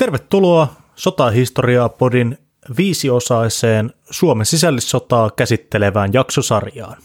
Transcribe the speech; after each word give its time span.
Tervetuloa 0.00 0.68
Sotahistoriaa 0.96 1.88
podin 1.88 2.38
viisiosaiseen 2.76 3.92
Suomen 4.10 4.46
sisällissotaa 4.46 5.30
käsittelevään 5.30 6.12
jaksosarjaan. 6.12 6.96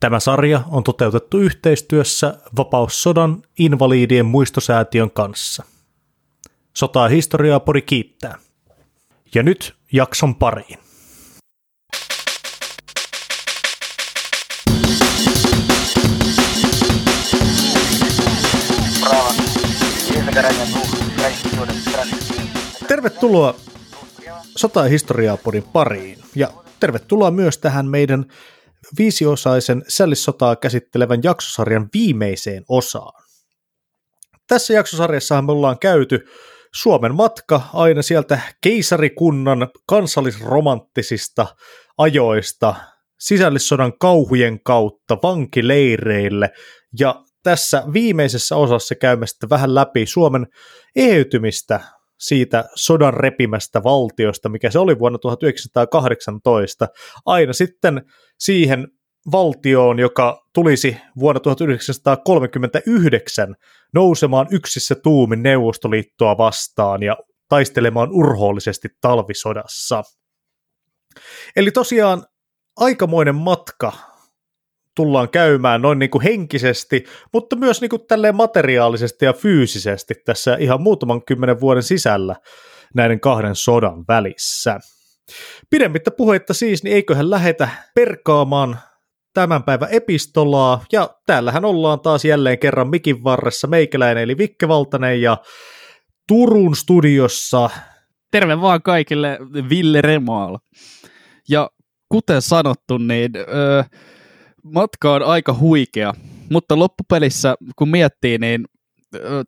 Tämä 0.00 0.20
sarja 0.20 0.62
on 0.70 0.84
toteutettu 0.84 1.38
yhteistyössä 1.38 2.38
Vapaussodan 2.56 3.42
invalidien 3.58 4.26
muistosäätiön 4.26 5.10
kanssa. 5.10 5.64
Sotaa 6.74 7.08
historiaa 7.08 7.60
pori 7.60 7.82
kiittää. 7.82 8.38
Ja 9.34 9.42
nyt 9.42 9.74
jakson 9.92 10.34
pariin. 10.34 10.78
Tervetuloa 22.88 23.54
Sota- 24.56 24.82
ja 24.82 24.88
historiaa-podin 24.88 25.62
pariin 25.62 26.18
ja 26.34 26.48
tervetuloa 26.80 27.30
myös 27.30 27.58
tähän 27.58 27.86
meidän 27.86 28.24
viisiosaisen 28.98 29.84
sällissotaa 29.88 30.56
käsittelevän 30.56 31.20
jaksosarjan 31.22 31.88
viimeiseen 31.94 32.64
osaan. 32.68 33.22
Tässä 34.48 34.74
jaksosarjassa 34.74 35.42
me 35.42 35.52
ollaan 35.52 35.78
käyty 35.78 36.26
Suomen 36.74 37.14
matka 37.14 37.60
aina 37.72 38.02
sieltä 38.02 38.40
keisarikunnan 38.60 39.68
kansallisromanttisista 39.86 41.46
ajoista 41.98 42.74
sisällissodan 43.18 43.98
kauhujen 43.98 44.60
kautta 44.62 45.18
vankileireille 45.22 46.50
ja 46.98 47.24
tässä 47.42 47.82
viimeisessä 47.92 48.56
osassa 48.56 48.94
käymme 48.94 49.26
sitten 49.26 49.50
vähän 49.50 49.74
läpi 49.74 50.06
Suomen 50.06 50.46
eheytymistä 50.96 51.80
siitä 52.18 52.64
sodan 52.74 53.14
repimästä 53.14 53.82
valtiosta, 53.82 54.48
mikä 54.48 54.70
se 54.70 54.78
oli 54.78 54.98
vuonna 54.98 55.18
1918, 55.18 56.88
aina 57.26 57.52
sitten 57.52 58.02
siihen 58.38 58.88
valtioon, 59.32 59.98
joka 59.98 60.46
tulisi 60.54 60.96
vuonna 61.18 61.40
1939 61.40 63.54
nousemaan 63.94 64.46
yksissä 64.50 64.94
tuumin 64.94 65.42
Neuvostoliittoa 65.42 66.38
vastaan 66.38 67.02
ja 67.02 67.16
taistelemaan 67.48 68.08
urhoollisesti 68.12 68.88
talvisodassa. 69.00 70.02
Eli 71.56 71.70
tosiaan 71.70 72.26
aikamoinen 72.76 73.34
matka 73.34 73.92
tullaan 74.98 75.28
käymään 75.28 75.82
noin 75.82 75.98
niin 75.98 76.10
kuin 76.10 76.22
henkisesti, 76.22 77.04
mutta 77.32 77.56
myös 77.56 77.80
niin 77.80 77.88
kuin 77.88 78.02
tälleen 78.08 78.36
materiaalisesti 78.36 79.24
ja 79.24 79.32
fyysisesti 79.32 80.14
tässä 80.24 80.56
ihan 80.60 80.82
muutaman 80.82 81.24
kymmenen 81.24 81.60
vuoden 81.60 81.82
sisällä 81.82 82.36
näiden 82.94 83.20
kahden 83.20 83.54
sodan 83.54 84.04
välissä. 84.08 84.78
Pidemmittä 85.70 86.10
puheitta 86.10 86.54
siis, 86.54 86.82
niin 86.82 86.94
eiköhän 86.94 87.30
lähetä 87.30 87.68
perkaamaan 87.94 88.78
tämän 89.34 89.62
päivän 89.62 89.88
epistolaa, 89.90 90.84
ja 90.92 91.10
täällähän 91.26 91.64
ollaan 91.64 92.00
taas 92.00 92.24
jälleen 92.24 92.58
kerran 92.58 92.90
mikin 92.90 93.24
varressa 93.24 93.66
meikäläinen 93.66 94.22
eli 94.22 94.38
Vikke 94.38 94.68
Valtanen 94.68 95.22
ja 95.22 95.36
Turun 96.28 96.76
studiossa. 96.76 97.70
Terve 98.30 98.60
vaan 98.60 98.82
kaikille 98.82 99.38
Ville 99.68 100.00
Remaal. 100.00 100.58
Ja 101.48 101.70
kuten 102.08 102.42
sanottu, 102.42 102.98
niin 102.98 103.30
öö, 103.36 103.82
matka 104.62 105.12
on 105.12 105.22
aika 105.22 105.54
huikea, 105.54 106.14
mutta 106.50 106.78
loppupelissä 106.78 107.54
kun 107.76 107.88
miettii, 107.88 108.38
niin 108.38 108.64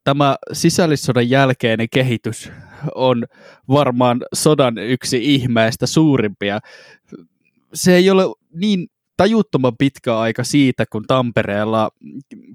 tämä 0.04 0.36
sisällissodan 0.52 1.30
jälkeinen 1.30 1.88
kehitys 1.92 2.52
on 2.94 3.24
varmaan 3.68 4.20
sodan 4.34 4.78
yksi 4.78 5.34
ihmeistä 5.34 5.86
suurimpia. 5.86 6.58
Se 7.74 7.94
ei 7.94 8.10
ole 8.10 8.24
niin 8.54 8.86
tajuttoman 9.16 9.76
pitkä 9.78 10.18
aika 10.18 10.44
siitä, 10.44 10.84
kun 10.92 11.04
Tampereella 11.06 11.90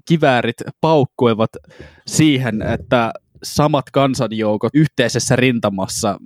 kiväärit 0.08 0.56
paukkuivat 0.80 1.50
siihen, 2.06 2.62
että 2.62 3.12
samat 3.42 3.84
kansanjoukot 3.92 4.74
yhteisessä 4.74 5.36
rintamassa 5.36 6.18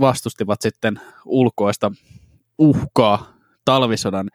vastustivat 0.00 0.62
sitten 0.62 1.00
ulkoista 1.24 1.92
uhkaa 2.58 3.36
talvisodan 3.64 4.28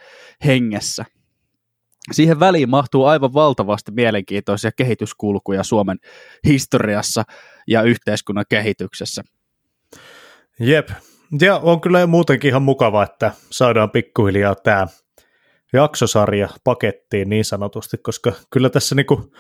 hengessä 0.46 1.06
siihen 2.12 2.40
väliin 2.40 2.70
mahtuu 2.70 3.06
aivan 3.06 3.34
valtavasti 3.34 3.92
mielenkiintoisia 3.92 4.72
kehityskulkuja 4.72 5.64
Suomen 5.64 5.98
historiassa 6.48 7.24
ja 7.68 7.82
yhteiskunnan 7.82 8.46
kehityksessä. 8.50 9.24
Jep, 10.60 10.90
ja 11.42 11.58
on 11.58 11.82
kyllä 11.82 12.08
muutenkin 12.08 12.50
ihan 12.50 12.62
mukava, 12.62 13.04
että 13.04 13.32
saadaan 13.50 13.92
pikkuhiljaa 13.92 14.56
tämä 14.56 14.88
jaksosarja 15.74 16.50
pakettiin 16.64 17.30
niin 17.30 17.46
sanotusti, 17.46 17.98
koska 17.98 18.34
kyllä 18.50 18.70
tässä 18.70 18.96
niinku 18.96 19.32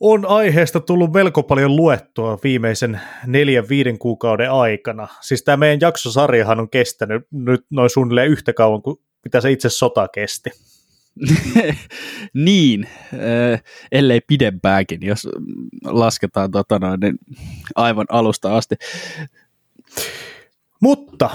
on 0.00 0.26
aiheesta 0.26 0.80
tullut 0.80 1.12
melko 1.12 1.42
paljon 1.42 1.76
luettua 1.76 2.38
viimeisen 2.44 3.00
neljän, 3.26 3.68
viiden 3.68 3.98
kuukauden 3.98 4.50
aikana. 4.50 5.08
Siis 5.20 5.44
tämä 5.44 5.56
meidän 5.56 5.80
jaksosarjahan 5.80 6.60
on 6.60 6.70
kestänyt 6.70 7.26
nyt 7.30 7.66
noin 7.70 7.90
suunnilleen 7.90 8.30
yhtä 8.30 8.52
kauan 8.52 8.82
kuin 8.82 8.96
mitä 9.24 9.40
se 9.40 9.50
itse 9.50 9.68
sota 9.68 10.08
kesti. 10.08 10.50
niin, 12.44 12.88
äh, 13.12 13.62
ellei 13.92 14.20
pidempääkin, 14.20 14.98
jos 15.02 15.28
lasketaan 15.84 16.50
tota 16.50 16.78
noin, 16.78 17.00
niin 17.00 17.18
aivan 17.74 18.06
alusta 18.08 18.56
asti. 18.56 18.74
Mutta 20.80 21.30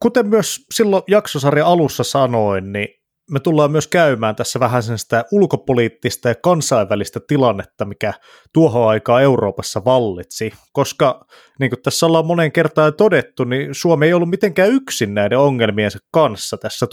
kuten 0.00 0.26
myös 0.26 0.66
silloin 0.74 1.02
jaksosarjan 1.08 1.66
alussa 1.66 2.04
sanoin, 2.04 2.72
niin 2.72 2.88
me 3.30 3.40
tullaan 3.40 3.70
myös 3.70 3.86
käymään 3.86 4.36
tässä 4.36 4.60
vähän 4.60 4.82
sen 4.82 4.98
sitä 4.98 5.24
ulkopoliittista 5.32 6.28
ja 6.28 6.34
kansainvälistä 6.34 7.20
tilannetta, 7.28 7.84
mikä 7.84 8.14
tuohon 8.52 8.88
aikaan 8.88 9.22
Euroopassa 9.22 9.84
vallitsi, 9.84 10.52
koska 10.72 11.26
niin 11.60 11.70
kuin 11.70 11.82
tässä 11.82 12.06
ollaan 12.06 12.26
monen 12.26 12.52
kertaan 12.52 12.94
todettu, 12.94 13.44
niin 13.44 13.74
Suomi 13.74 14.06
ei 14.06 14.12
ollut 14.12 14.30
mitenkään 14.30 14.70
yksin 14.70 15.14
näiden 15.14 15.38
ongelmiensa 15.38 15.98
kanssa 16.12 16.56
tässä 16.56 16.86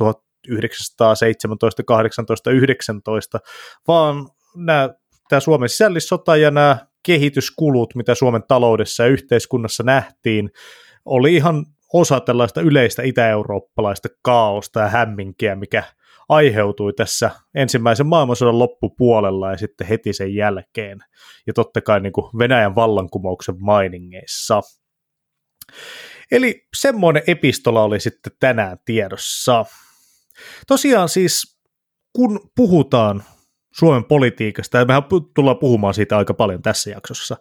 1917, 0.47 1.83
18, 1.83 2.51
19, 2.51 3.39
vaan 3.87 4.29
nämä, 4.55 4.89
tämä 5.29 5.39
Suomen 5.39 5.69
sisällissota 5.69 6.37
ja 6.37 6.51
nämä 6.51 6.77
kehityskulut, 7.03 7.95
mitä 7.95 8.15
Suomen 8.15 8.43
taloudessa 8.47 9.03
ja 9.03 9.09
yhteiskunnassa 9.09 9.83
nähtiin, 9.83 10.51
oli 11.05 11.35
ihan 11.35 11.65
osa 11.93 12.19
tällaista 12.19 12.61
yleistä 12.61 13.03
itä-eurooppalaista 13.03 14.09
kaaosta 14.21 14.79
ja 14.79 14.87
hämminkiä, 14.87 15.55
mikä 15.55 15.83
aiheutui 16.29 16.93
tässä 16.93 17.31
ensimmäisen 17.55 18.07
maailmansodan 18.07 18.59
loppupuolella 18.59 19.51
ja 19.51 19.57
sitten 19.57 19.87
heti 19.87 20.13
sen 20.13 20.35
jälkeen. 20.35 20.99
Ja 21.47 21.53
totta 21.53 21.81
kai 21.81 21.99
niin 21.99 22.13
kuin 22.13 22.31
Venäjän 22.37 22.75
vallankumouksen 22.75 23.55
mainingeissa. 23.59 24.61
Eli 26.31 26.67
semmoinen 26.75 27.23
epistola 27.27 27.83
oli 27.83 27.99
sitten 27.99 28.31
tänään 28.39 28.77
tiedossa. 28.85 29.65
Tosiaan 30.67 31.09
siis, 31.09 31.57
kun 32.13 32.49
puhutaan 32.55 33.23
Suomen 33.73 34.05
politiikasta, 34.05 34.77
ja 34.77 34.85
mehän 34.85 35.03
tullaan 35.35 35.57
puhumaan 35.57 35.93
siitä 35.93 36.17
aika 36.17 36.33
paljon 36.33 36.61
tässä 36.61 36.89
jaksossa, 36.89 37.37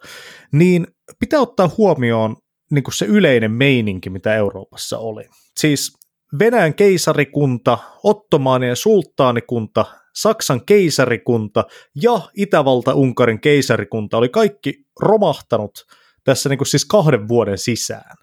niin 0.52 0.86
pitää 1.20 1.40
ottaa 1.40 1.70
huomioon 1.78 2.36
niin 2.70 2.84
kuin 2.84 2.94
se 2.94 3.06
yleinen 3.06 3.50
meininki, 3.50 4.10
mitä 4.10 4.34
Euroopassa 4.34 4.98
oli. 4.98 5.24
Siis 5.60 5.92
Venäjän 6.38 6.74
keisarikunta, 6.74 7.78
Ottomaanien 8.02 8.76
sulttaanikunta, 8.76 9.86
Saksan 10.14 10.64
keisarikunta 10.64 11.64
ja 12.02 12.20
Itävalta-Unkarin 12.36 13.40
keisarikunta 13.40 14.16
oli 14.16 14.28
kaikki 14.28 14.74
romahtanut 15.00 15.86
tässä 16.24 16.48
niin 16.48 16.58
kuin 16.58 16.68
siis 16.68 16.84
kahden 16.84 17.28
vuoden 17.28 17.58
sisään. 17.58 18.16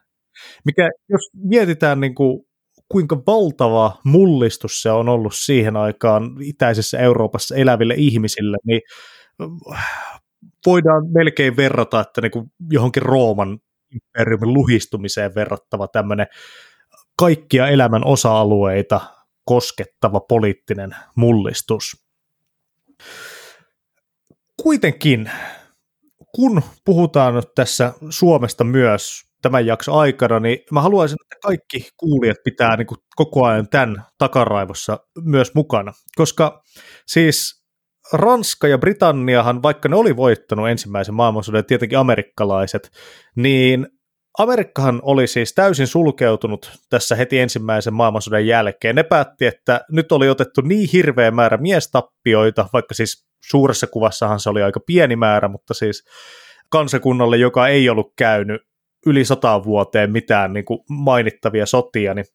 Mikä, 0.66 0.90
jos 1.10 1.30
mietitään 1.34 2.00
niin 2.00 2.16
kuin 2.16 2.46
kuinka 2.94 3.18
valtava 3.28 3.98
mullistus 4.04 4.82
se 4.82 4.92
on 4.92 5.10
ollut 5.10 5.34
siihen 5.36 5.78
aikaan 5.78 6.24
itäisessä 6.42 7.00
Euroopassa 7.00 7.56
eläville 7.56 7.94
ihmisille, 7.98 8.58
niin 8.66 8.82
äh, 9.74 10.12
voidaan 10.66 11.04
melkein 11.12 11.58
verrata, 11.58 12.00
että 12.00 12.22
niin 12.22 12.32
kuin 12.32 12.52
johonkin 12.72 13.04
Rooman 13.04 13.60
imperiumin 13.92 14.54
luhistumiseen 14.54 15.36
verrattava 15.36 15.88
tämmöinen 15.88 16.28
kaikkia 17.18 17.68
elämän 17.68 18.06
osa-alueita 18.06 19.02
koskettava 19.46 20.20
poliittinen 20.20 20.96
mullistus. 21.16 22.06
Kuitenkin, 24.64 25.32
kun 26.36 26.62
puhutaan 26.86 27.36
nyt 27.36 27.50
tässä 27.56 27.94
Suomesta 28.10 28.64
myös 28.64 29.33
tämän 29.44 29.66
jakson 29.66 30.00
aikana, 30.00 30.40
niin 30.40 30.60
mä 30.72 30.82
haluaisin, 30.82 31.18
että 31.22 31.36
kaikki 31.44 31.90
kuulijat 31.98 32.38
pitää 32.44 32.78
niin 32.78 32.88
kuin 32.88 32.98
koko 33.16 33.46
ajan 33.46 33.70
tämän 33.70 34.04
takaraivossa 34.18 35.00
myös 35.24 35.56
mukana, 35.56 35.94
koska 36.16 36.62
siis 37.08 37.64
Ranska 38.14 38.68
ja 38.68 38.78
Britanniahan, 38.78 39.64
vaikka 39.64 39.90
ne 39.90 39.96
oli 39.96 40.16
voittanut 40.16 40.70
ensimmäisen 40.70 41.16
maailmansodan, 41.16 41.66
tietenkin 41.66 42.00
amerikkalaiset, 42.00 42.90
niin 43.36 43.88
Amerikkahan 44.40 45.00
oli 45.04 45.28
siis 45.28 45.54
täysin 45.54 45.88
sulkeutunut 45.88 46.72
tässä 46.90 47.16
heti 47.16 47.40
ensimmäisen 47.40 47.94
maailmansodan 47.94 48.48
jälkeen. 48.48 48.96
Ne 48.96 49.04
päätti, 49.04 49.46
että 49.46 49.82
nyt 49.92 50.12
oli 50.12 50.30
otettu 50.30 50.62
niin 50.62 50.90
hirveä 50.94 51.32
määrä 51.32 51.58
miestappioita, 51.58 52.70
vaikka 52.74 52.94
siis 52.94 53.26
suuressa 53.50 53.88
kuvassahan 53.88 54.40
se 54.40 54.50
oli 54.50 54.64
aika 54.64 54.80
pieni 54.86 55.16
määrä, 55.16 55.48
mutta 55.48 55.74
siis 55.74 56.04
kansakunnalle, 56.70 57.38
joka 57.38 57.68
ei 57.68 57.90
ollut 57.90 58.14
käynyt 58.18 58.62
yli 59.06 59.26
sata 59.26 59.64
vuoteen 59.64 60.12
mitään 60.12 60.54
niin 60.54 60.66
kuin 60.66 60.80
mainittavia 60.90 61.66
sotia, 61.66 62.14
niin 62.14 62.26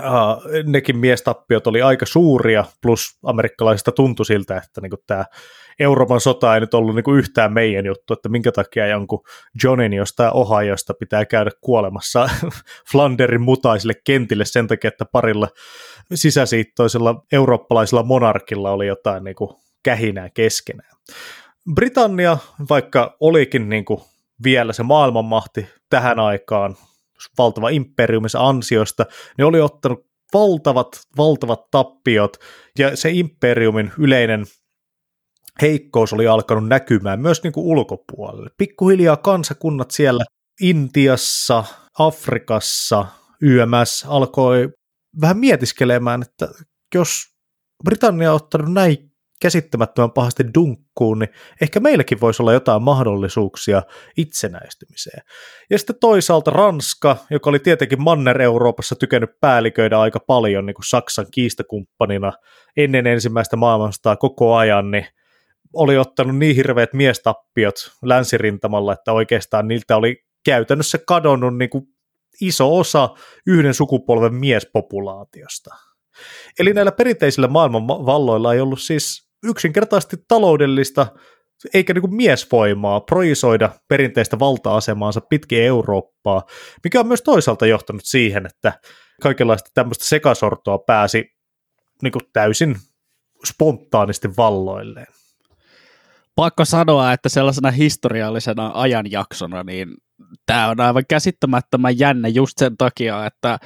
uh, 0.00 0.62
nekin 0.64 0.96
miestappiot 0.96 1.66
oli 1.66 1.82
aika 1.82 2.06
suuria, 2.06 2.64
plus 2.82 3.18
amerikkalaisista 3.24 3.92
tuntui 3.92 4.26
siltä, 4.26 4.56
että 4.56 4.80
niin 4.80 4.92
tämä 5.06 5.24
Euroopan 5.80 6.20
sota 6.20 6.54
ei 6.54 6.60
nyt 6.60 6.74
ollut 6.74 6.94
niin 6.94 7.16
yhtään 7.16 7.52
meidän 7.52 7.86
juttu, 7.86 8.12
että 8.12 8.28
minkä 8.28 8.52
takia 8.52 8.86
jonkun 8.86 9.22
Johnin 9.64 9.92
jostain 9.92 10.34
Ohiosta 10.34 10.94
pitää 10.94 11.24
käydä 11.24 11.50
kuolemassa 11.60 12.28
Flanderin 12.92 13.40
mutaisille 13.40 13.94
kentille 14.04 14.44
sen 14.44 14.66
takia, 14.66 14.88
että 14.88 15.04
parilla 15.12 15.48
sisäsiittoisella 16.14 17.22
eurooppalaisella 17.32 18.02
monarkilla 18.02 18.70
oli 18.70 18.86
jotain 18.86 19.24
niin 19.24 19.36
kuin 19.36 19.50
kähinää 19.82 20.30
keskenään. 20.34 20.96
Britannia, 21.74 22.38
vaikka 22.70 23.16
olikin 23.20 23.68
niin 23.68 23.84
kuin 23.84 24.00
vielä 24.44 24.72
se 24.72 24.82
maailmanmahti 24.82 25.68
tähän 25.90 26.18
aikaan, 26.18 26.76
valtava 27.38 27.68
imperiumissa 27.68 28.48
ansiosta, 28.48 29.06
niin 29.38 29.46
oli 29.46 29.60
ottanut 29.60 30.06
valtavat, 30.34 31.00
valtavat 31.16 31.70
tappiot, 31.70 32.36
ja 32.78 32.96
se 32.96 33.10
imperiumin 33.10 33.92
yleinen 33.98 34.46
heikkous 35.62 36.12
oli 36.12 36.26
alkanut 36.26 36.68
näkymään 36.68 37.20
myös 37.20 37.42
niin 37.42 37.52
kuin 37.52 37.66
ulkopuolelle. 37.66 38.50
Pikkuhiljaa 38.58 39.16
kansakunnat 39.16 39.90
siellä 39.90 40.24
Intiassa, 40.60 41.64
Afrikassa, 41.98 43.06
YMS 43.42 44.04
alkoi 44.08 44.68
vähän 45.20 45.38
mietiskelemään, 45.38 46.22
että 46.22 46.48
jos 46.94 47.24
Britannia 47.84 48.30
on 48.30 48.36
ottanut 48.36 48.72
näin 48.72 49.12
käsittämättömän 49.40 50.10
pahasti 50.10 50.44
dunkkuun, 50.54 51.18
niin 51.18 51.28
ehkä 51.60 51.80
meilläkin 51.80 52.20
voisi 52.20 52.42
olla 52.42 52.52
jotain 52.52 52.82
mahdollisuuksia 52.82 53.82
itsenäistymiseen. 54.16 55.22
Ja 55.70 55.78
sitten 55.78 55.96
toisaalta 56.00 56.50
Ranska, 56.50 57.16
joka 57.30 57.50
oli 57.50 57.58
tietenkin 57.58 58.02
Manner-Euroopassa 58.02 58.96
tykännyt 58.96 59.30
päälliköidä 59.40 60.00
aika 60.00 60.20
paljon 60.20 60.66
niin 60.66 60.74
kuin 60.74 60.86
Saksan 60.86 61.26
kiistakumppanina 61.30 62.32
ennen 62.76 63.06
ensimmäistä 63.06 63.56
maailmansotaa 63.56 64.16
koko 64.16 64.56
ajan, 64.56 64.90
niin 64.90 65.06
oli 65.72 65.98
ottanut 65.98 66.36
niin 66.36 66.56
hirveät 66.56 66.92
miestappiot 66.92 67.74
länsirintamalla, 68.02 68.92
että 68.92 69.12
oikeastaan 69.12 69.68
niiltä 69.68 69.96
oli 69.96 70.16
käytännössä 70.44 70.98
kadonnut 71.06 71.58
niin 71.58 71.70
kuin 71.70 71.84
iso 72.40 72.78
osa 72.78 73.08
yhden 73.46 73.74
sukupolven 73.74 74.34
miespopulaatiosta. 74.34 75.74
Eli 76.58 76.72
näillä 76.72 76.92
perinteisillä 76.92 77.48
maailmanvalloilla 77.48 78.54
ei 78.54 78.60
ollut 78.60 78.80
siis 78.80 79.27
yksinkertaisesti 79.44 80.16
taloudellista 80.28 81.06
eikä 81.74 81.94
niin 81.94 82.14
miesvoimaa 82.14 83.00
projisoida 83.00 83.70
perinteistä 83.88 84.38
valta-asemaansa 84.38 85.20
pitkin 85.20 85.62
Eurooppaa, 85.62 86.42
mikä 86.84 87.00
on 87.00 87.06
myös 87.06 87.22
toisaalta 87.22 87.66
johtanut 87.66 88.02
siihen, 88.04 88.46
että 88.46 88.72
kaikenlaista 89.22 89.70
tämmöistä 89.74 90.04
sekasortoa 90.04 90.78
pääsi 90.78 91.24
niin 92.02 92.12
täysin 92.32 92.76
spontaanisti 93.46 94.36
valloilleen. 94.36 95.06
Pakko 96.34 96.64
sanoa, 96.64 97.12
että 97.12 97.28
sellaisena 97.28 97.70
historiallisena 97.70 98.70
ajanjaksona, 98.74 99.62
niin 99.62 99.88
tämä 100.46 100.68
on 100.68 100.80
aivan 100.80 101.04
käsittämättömän 101.08 101.98
jännä 101.98 102.28
just 102.28 102.58
sen 102.58 102.76
takia, 102.76 103.26
että 103.26 103.58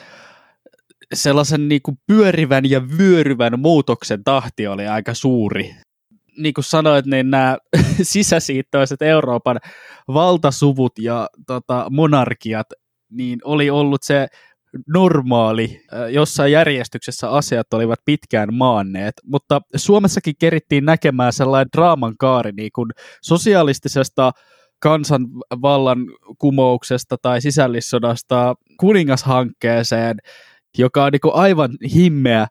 sellaisen 1.12 1.68
niin 1.68 1.82
kuin 1.82 1.98
pyörivän 2.06 2.70
ja 2.70 2.88
vyöryvän 2.98 3.60
muutoksen 3.60 4.24
tahti 4.24 4.66
oli 4.66 4.86
aika 4.86 5.14
suuri. 5.14 5.74
Niin 6.38 6.54
kuin 6.54 6.64
sanoit, 6.64 7.06
niin 7.06 7.30
nämä 7.30 7.56
sisäsiittoiset 8.02 9.02
Euroopan 9.02 9.60
valtasuvut 10.08 10.92
ja 10.98 11.28
tota, 11.46 11.86
monarkiat, 11.90 12.66
niin 13.10 13.38
oli 13.44 13.70
ollut 13.70 14.02
se 14.02 14.26
normaali, 14.86 15.80
jossain 16.10 16.52
järjestyksessä 16.52 17.30
asiat 17.30 17.74
olivat 17.74 17.98
pitkään 18.04 18.54
maanneet, 18.54 19.14
mutta 19.24 19.60
Suomessakin 19.76 20.34
kerittiin 20.38 20.84
näkemään 20.84 21.32
sellainen 21.32 21.68
draaman 21.76 22.14
kaari 22.18 22.52
niin 22.52 22.70
kuin 22.74 22.90
sosialistisesta 23.22 24.32
kansanvallan 24.78 25.98
kumouksesta 26.38 27.16
tai 27.22 27.40
sisällissodasta 27.40 28.54
kuningashankkeeseen, 28.80 30.16
joka 30.78 31.04
on 31.04 31.12
niin 31.12 31.20
kuin 31.20 31.34
aivan 31.34 31.70
himmeä 31.94 32.46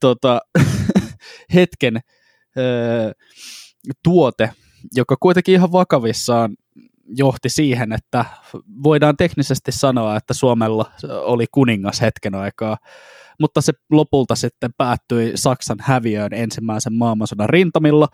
tota, 0.00 0.40
hetken 1.54 2.00
öö, 2.56 3.12
tuote, 4.02 4.50
joka 4.94 5.16
kuitenkin 5.20 5.54
ihan 5.54 5.72
vakavissaan 5.72 6.56
johti 7.08 7.48
siihen, 7.48 7.92
että 7.92 8.24
voidaan 8.82 9.16
teknisesti 9.16 9.72
sanoa, 9.72 10.16
että 10.16 10.34
Suomella 10.34 10.90
oli 11.04 11.46
kuningas 11.52 12.00
hetken 12.00 12.34
aikaa, 12.34 12.76
mutta 13.40 13.60
se 13.60 13.72
lopulta 13.90 14.34
sitten 14.34 14.70
päättyi 14.78 15.32
Saksan 15.34 15.78
häviöön 15.80 16.32
ensimmäisen 16.32 16.94
maailmansodan 16.94 17.48
rintamilla 17.48 18.08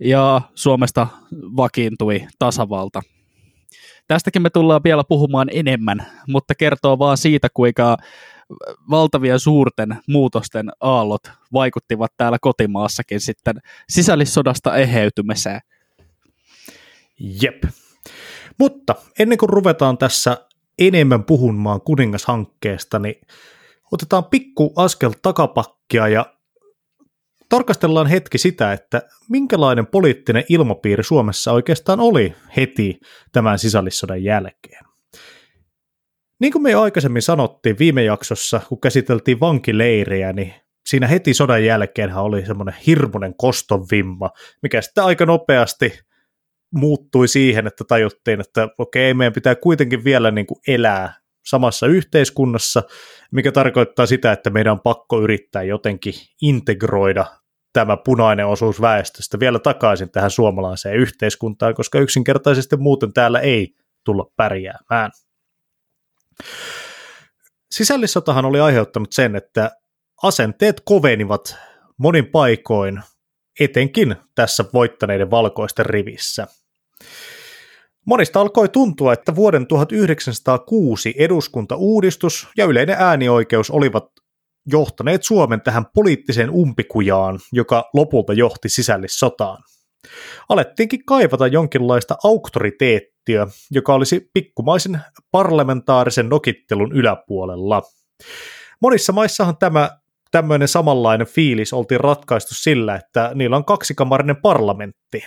ja 0.00 0.40
Suomesta 0.54 1.06
vakiintui 1.32 2.26
tasavalta. 2.38 3.02
Tästäkin 4.08 4.42
me 4.42 4.50
tullaan 4.50 4.80
vielä 4.84 5.04
puhumaan 5.04 5.48
enemmän, 5.52 6.06
mutta 6.28 6.54
kertoo 6.54 6.98
vaan 6.98 7.16
siitä, 7.16 7.48
kuinka 7.54 7.96
valtavien 8.90 9.40
suurten 9.40 9.98
muutosten 10.08 10.70
aallot 10.80 11.22
vaikuttivat 11.52 12.12
täällä 12.16 12.38
kotimaassakin 12.40 13.20
sitten 13.20 13.56
sisällissodasta 13.88 14.76
eheytymiseen. 14.76 15.60
Jep, 17.42 17.62
mutta 18.58 18.94
ennen 19.18 19.38
kuin 19.38 19.48
ruvetaan 19.48 19.98
tässä 19.98 20.46
enemmän 20.78 21.24
puhumaan 21.24 21.80
kuningashankkeesta, 21.80 22.98
niin 22.98 23.20
otetaan 23.92 24.24
pikku 24.24 24.72
askel 24.76 25.12
takapakkia 25.22 26.08
ja 26.08 26.37
tarkastellaan 27.48 28.06
hetki 28.06 28.38
sitä, 28.38 28.72
että 28.72 29.02
minkälainen 29.30 29.86
poliittinen 29.86 30.44
ilmapiiri 30.48 31.04
Suomessa 31.04 31.52
oikeastaan 31.52 32.00
oli 32.00 32.34
heti 32.56 33.00
tämän 33.32 33.58
sisällissodan 33.58 34.24
jälkeen. 34.24 34.84
Niin 36.40 36.52
kuin 36.52 36.62
me 36.62 36.70
jo 36.70 36.82
aikaisemmin 36.82 37.22
sanottiin 37.22 37.78
viime 37.78 38.04
jaksossa, 38.04 38.60
kun 38.68 38.80
käsiteltiin 38.80 39.40
vankileirejä, 39.40 40.32
niin 40.32 40.54
siinä 40.88 41.06
heti 41.06 41.34
sodan 41.34 41.64
jälkeenhän 41.64 42.22
oli 42.22 42.46
semmoinen 42.46 42.74
hirmuinen 42.86 43.34
kostonvimma, 43.36 44.30
mikä 44.62 44.82
sitten 44.82 45.04
aika 45.04 45.26
nopeasti 45.26 46.00
muuttui 46.74 47.28
siihen, 47.28 47.66
että 47.66 47.84
tajuttiin, 47.88 48.40
että 48.40 48.68
okei, 48.78 49.14
meidän 49.14 49.32
pitää 49.32 49.54
kuitenkin 49.54 50.04
vielä 50.04 50.30
niin 50.30 50.46
kuin 50.46 50.60
elää 50.68 51.14
samassa 51.46 51.86
yhteiskunnassa, 51.86 52.82
mikä 53.32 53.52
tarkoittaa 53.52 54.06
sitä, 54.06 54.32
että 54.32 54.50
meidän 54.50 54.72
on 54.72 54.80
pakko 54.80 55.20
yrittää 55.20 55.62
jotenkin 55.62 56.14
integroida 56.42 57.26
tämä 57.72 57.96
punainen 57.96 58.46
osuus 58.46 58.80
väestöstä 58.80 59.40
vielä 59.40 59.58
takaisin 59.58 60.10
tähän 60.10 60.30
suomalaiseen 60.30 60.96
yhteiskuntaan, 60.96 61.74
koska 61.74 61.98
yksinkertaisesti 61.98 62.76
muuten 62.76 63.12
täällä 63.12 63.40
ei 63.40 63.74
tulla 64.04 64.30
pärjäämään. 64.36 65.10
Sisällissotahan 67.70 68.44
oli 68.44 68.60
aiheuttanut 68.60 69.12
sen, 69.12 69.36
että 69.36 69.70
asenteet 70.22 70.82
kovenivat 70.84 71.56
monin 71.98 72.26
paikoin 72.26 73.02
etenkin 73.60 74.16
tässä 74.34 74.64
voittaneiden 74.72 75.30
valkoisten 75.30 75.86
rivissä. 75.86 76.46
Monista 78.08 78.40
alkoi 78.40 78.68
tuntua, 78.68 79.12
että 79.12 79.34
vuoden 79.34 79.66
1906 79.66 81.14
eduskuntauudistus 81.18 82.48
ja 82.56 82.64
yleinen 82.64 82.96
äänioikeus 82.98 83.70
olivat 83.70 84.04
johtaneet 84.66 85.22
Suomen 85.22 85.60
tähän 85.60 85.86
poliittiseen 85.94 86.50
umpikujaan, 86.50 87.38
joka 87.52 87.90
lopulta 87.94 88.32
johti 88.32 88.68
sisällissotaan. 88.68 89.62
Alettiinkin 90.48 91.04
kaivata 91.06 91.46
jonkinlaista 91.46 92.16
auktoriteettia, 92.24 93.46
joka 93.70 93.94
olisi 93.94 94.30
pikkumaisen 94.34 95.00
parlamentaarisen 95.30 96.28
nokittelun 96.28 96.92
yläpuolella. 96.92 97.82
Monissa 98.82 99.12
maissahan 99.12 99.56
tämä 99.56 99.90
tämmöinen 100.30 100.68
samanlainen 100.68 101.26
fiilis 101.26 101.72
oltiin 101.72 102.00
ratkaistu 102.00 102.54
sillä, 102.54 102.94
että 102.94 103.30
niillä 103.34 103.56
on 103.56 103.64
kaksikamarinen 103.64 104.36
parlamentti, 104.36 105.24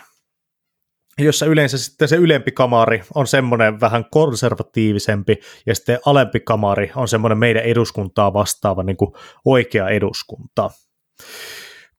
jossa 1.26 1.46
yleensä 1.46 1.78
sitten 1.78 2.08
se 2.08 2.16
ylempi 2.16 2.52
kamari 2.52 3.04
on 3.16 3.28
semmoinen 3.28 3.82
vähän 3.82 4.06
konservatiivisempi, 4.12 5.38
ja 5.66 5.76
sitten 5.76 6.00
alempi 6.06 6.40
kamari 6.40 6.92
on 6.96 7.08
semmoinen 7.08 7.38
meidän 7.38 7.64
eduskuntaa 7.64 8.34
vastaava 8.34 8.84
niin 8.84 8.98
kuin 8.98 9.12
oikea 9.46 9.90
eduskunta. 9.90 10.70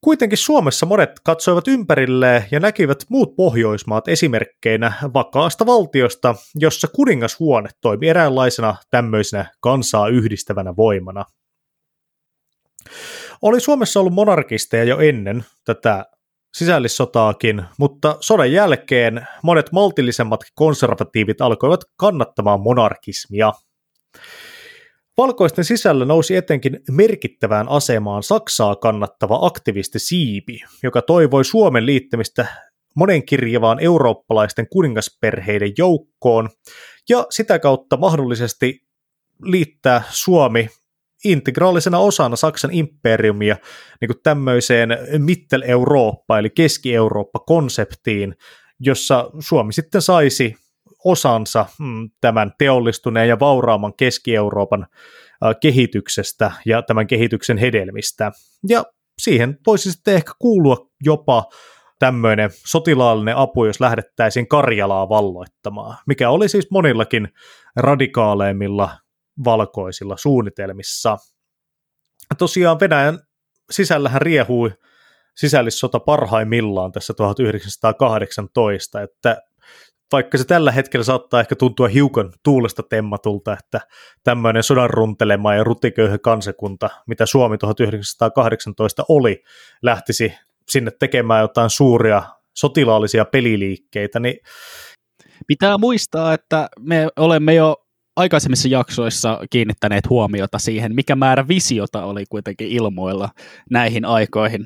Kuitenkin 0.01 0.39
Suomessa 0.39 0.87
monet 0.87 1.11
katsoivat 1.25 1.69
ympärilleen 1.69 2.45
ja 2.51 2.61
näkivät 2.61 3.05
muut 3.09 3.37
Pohjoismaat 3.37 4.09
esimerkkeinä 4.09 4.93
vakaasta 5.15 5.67
valtiosta, 5.67 6.35
jossa 6.55 6.89
kuningashuone 6.89 7.69
toimi 7.81 8.09
eräänlaisena 8.09 8.75
tämmöisenä 8.91 9.51
kansaa 9.61 10.09
yhdistävänä 10.09 10.77
voimana. 10.77 11.25
Oli 13.43 13.61
Suomessa 13.61 14.01
ollut 14.01 14.15
monarkisteja 14.15 14.85
jo 14.85 14.99
ennen 14.99 15.45
tätä 15.65 16.05
sisällissotaakin, 16.55 17.65
mutta 17.79 18.17
sodan 18.21 18.53
jälkeen 18.53 19.27
monet 19.43 19.73
maltillisemmat 19.73 20.41
konservatiivit 20.55 21.41
alkoivat 21.41 21.81
kannattamaan 21.97 22.61
monarkismia. 22.61 23.53
Valkoisten 25.17 25.65
sisällä 25.65 26.05
nousi 26.05 26.37
etenkin 26.37 26.81
merkittävään 26.91 27.69
asemaan 27.69 28.23
Saksaa 28.23 28.77
kannattava 28.77 29.39
aktivisti 29.43 29.99
Siipi, 29.99 30.61
joka 30.83 31.03
toivoi 31.03 31.45
Suomen 31.45 31.87
liittämistä 31.87 32.47
monenkirjavaan 32.97 33.81
eurooppalaisten 33.81 34.69
kuningasperheiden 34.69 35.73
joukkoon 35.79 36.51
ja 37.09 37.27
sitä 37.31 37.59
kautta 37.59 37.97
mahdollisesti 37.97 38.81
liittää 39.43 40.03
Suomi 40.11 40.69
integraalisena 41.25 41.99
osana 41.99 42.37
Saksan 42.37 42.71
imperiumia 42.73 43.57
niin 44.01 44.09
kuin 44.09 44.23
tämmöiseen 44.23 44.99
Mittel-Eurooppa 45.19 46.39
eli 46.39 46.51
Keski-Eurooppa-konseptiin, 46.51 48.35
jossa 48.81 49.31
Suomi 49.39 49.73
sitten 49.73 50.03
saisi 50.03 50.55
osansa 51.05 51.67
mm, 51.81 52.11
tämän 52.21 52.53
teollistuneen 52.59 53.29
ja 53.29 53.41
vauraamman 53.41 53.95
Keski-Euroopan 53.97 54.87
kehityksestä 55.61 56.53
ja 56.67 56.83
tämän 56.83 57.07
kehityksen 57.07 57.59
hedelmistä. 57.59 58.33
Ja 58.69 58.85
siihen 59.19 59.59
voisi 59.67 59.93
sitten 59.93 60.15
ehkä 60.15 60.33
kuulua 60.39 60.77
jopa 61.05 61.45
tämmöinen 61.99 62.51
sotilaallinen 62.67 63.37
apu, 63.37 63.65
jos 63.65 63.81
lähdettäisiin 63.81 64.49
Karjalaa 64.49 65.09
valloittamaan, 65.09 65.97
mikä 66.07 66.31
oli 66.31 66.49
siis 66.49 66.71
monillakin 66.71 67.29
radikaaleimmilla 67.77 68.91
valkoisilla 69.45 70.17
suunnitelmissa. 70.17 71.17
Tosiaan 72.39 72.81
Venäjän 72.81 73.19
sisällähän 73.71 74.23
riehui 74.23 74.73
sisällissota 75.37 76.01
parhaimmillaan 76.01 76.93
tässä 76.93 77.15
1918, 77.15 79.03
että 79.03 79.43
vaikka 80.13 80.39
se 80.39 80.45
tällä 80.45 80.73
hetkellä 80.73 81.05
saattaa 81.05 81.41
ehkä 81.41 81.57
tuntua 81.57 81.89
hiukan 81.89 82.33
tuulesta 82.43 82.83
temmatulta, 82.83 83.53
että 83.53 83.81
tämmöinen 84.25 84.63
sodan 84.63 84.91
runtelema 84.91 85.55
ja 85.55 85.65
rutiköyhä 85.65 86.19
kansakunta, 86.19 86.91
mitä 87.07 87.27
Suomi 87.27 87.59
1918 87.59 89.05
oli, 89.09 89.43
lähtisi 89.83 90.35
sinne 90.69 90.91
tekemään 90.99 91.41
jotain 91.41 91.71
suuria 91.71 92.23
sotilaallisia 92.55 93.25
peliliikkeitä, 93.25 94.21
niin 94.21 94.37
Pitää 95.47 95.79
muistaa, 95.79 96.35
että 96.35 96.69
me 96.81 97.09
olemme 97.17 97.55
jo 97.55 97.82
aikaisemmissa 98.17 98.69
jaksoissa 98.69 99.41
kiinnittäneet 99.51 100.09
huomiota 100.11 100.59
siihen, 100.59 100.95
mikä 100.95 101.17
määrä 101.17 101.49
visiota 101.49 102.05
oli 102.05 102.25
kuitenkin 102.31 102.69
ilmoilla 102.69 103.29
näihin 103.71 104.05
aikoihin 104.05 104.65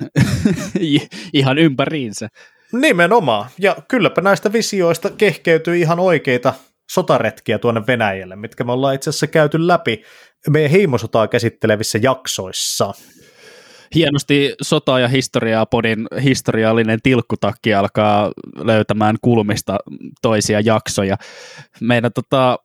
ihan 1.33 1.59
ympäriinsä. 1.59 2.29
Nimenomaan. 2.73 3.51
Ja 3.59 3.77
kylläpä 3.89 4.21
näistä 4.21 4.53
visioista 4.53 5.11
kehkeytyy 5.11 5.77
ihan 5.77 6.01
oikeita 6.01 6.55
sotaretkiä 6.91 7.59
tuonne 7.59 7.83
Venäjälle, 7.87 8.37
mitkä 8.37 8.65
me 8.65 8.73
ollaan 8.73 8.95
itse 8.95 9.11
asiassa 9.11 9.27
käyty 9.27 9.67
läpi 9.67 10.03
meidän 10.51 10.71
heimosotaa 10.71 11.29
käsittelevissä 11.29 11.99
jaksoissa. 12.03 12.93
Hienosti 13.95 14.55
sota- 14.63 15.01
ja 15.01 15.09
historiaa 15.09 15.67
podin 15.67 16.07
historiallinen 16.23 16.99
tilkkutakki 17.03 17.75
alkaa 17.75 18.33
löytämään 18.57 19.17
kulmista 19.23 19.79
toisia 20.23 20.61
jaksoja. 20.61 21.17
Meidän 21.81 22.11
tota, 22.15 22.59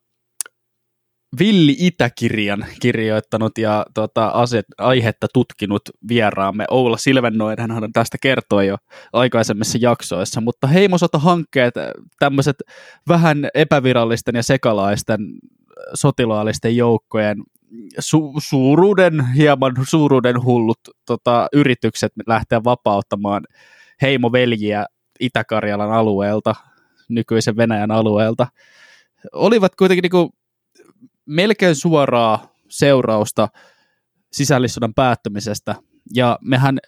Villi 1.39 1.75
Itäkirjan 1.79 2.65
kirjoittanut 2.81 3.57
ja 3.57 3.85
tota, 3.93 4.27
aset, 4.27 4.65
aihetta 4.77 5.27
tutkinut 5.33 5.81
vieraamme 6.07 6.65
Oula 6.71 6.97
Silvennoinen, 6.97 7.71
hän 7.71 7.91
tästä 7.93 8.17
kertoi 8.21 8.67
jo 8.67 8.77
aikaisemmissa 9.13 9.77
jaksoissa, 9.81 10.41
mutta 10.41 10.67
heimosota-hankkeet, 10.67 11.73
tämmöiset 12.19 12.55
vähän 13.07 13.49
epävirallisten 13.53 14.35
ja 14.35 14.43
sekalaisten 14.43 15.19
sotilaallisten 15.93 16.77
joukkojen 16.77 17.37
su- 17.99 18.39
suuruuden, 18.39 19.25
hieman 19.33 19.73
suuruuden 19.83 20.43
hullut 20.43 20.79
tota, 21.05 21.47
yritykset 21.53 22.11
lähteä 22.27 22.63
vapauttamaan 22.63 23.43
heimoveljiä 24.01 24.85
Itä-Karjalan 25.19 25.91
alueelta, 25.91 26.55
nykyisen 27.09 27.57
Venäjän 27.57 27.91
alueelta, 27.91 28.47
olivat 29.33 29.75
kuitenkin 29.75 30.01
niin 30.01 30.11
kuin 30.11 30.29
melkein 31.31 31.75
suoraa 31.75 32.53
seurausta 32.69 33.47
sisällissodan 34.31 34.93
päättymisestä. 34.93 35.75
Ja 36.15 36.39
mehän 36.41 36.79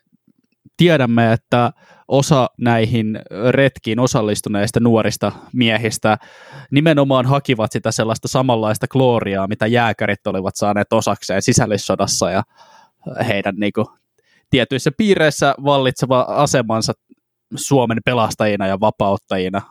tiedämme, 0.77 1.33
että 1.33 1.71
osa 2.07 2.49
näihin 2.57 3.19
retkiin 3.49 3.99
osallistuneista 3.99 4.79
nuorista 4.79 5.31
miehistä 5.53 6.17
nimenomaan 6.71 7.25
hakivat 7.25 7.71
sitä 7.71 7.91
sellaista 7.91 8.27
samanlaista 8.27 8.87
klooriaa, 8.87 9.47
mitä 9.47 9.67
jääkärit 9.67 10.27
olivat 10.27 10.55
saaneet 10.55 10.93
osakseen 10.93 11.41
sisällissodassa 11.41 12.31
ja 12.31 12.43
heidän 13.27 13.55
niin 13.55 13.73
kuin, 13.73 13.87
tietyissä 14.49 14.91
piireissä 14.97 15.55
vallitseva 15.63 16.25
asemansa 16.29 16.93
Suomen 17.55 17.97
pelastajina 18.05 18.67
ja 18.67 18.79
vapauttajina. 18.79 19.61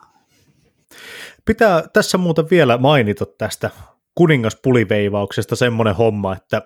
Pitää 1.45 1.83
tässä 1.93 2.19
muuten 2.19 2.51
vielä 2.51 2.79
mainita 2.79 3.27
tästä 3.39 3.71
kuningaspuliveivauksesta 4.15 5.57
semmoinen 5.57 5.97
homma, 5.97 6.37
että 6.37 6.63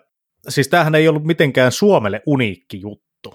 siis 0.49 0.69
tämähän 0.69 0.95
ei 0.95 1.09
ollut 1.09 1.25
mitenkään 1.25 1.73
Suomelle 1.73 2.23
uniikki 2.27 2.81
juttu, 2.81 3.35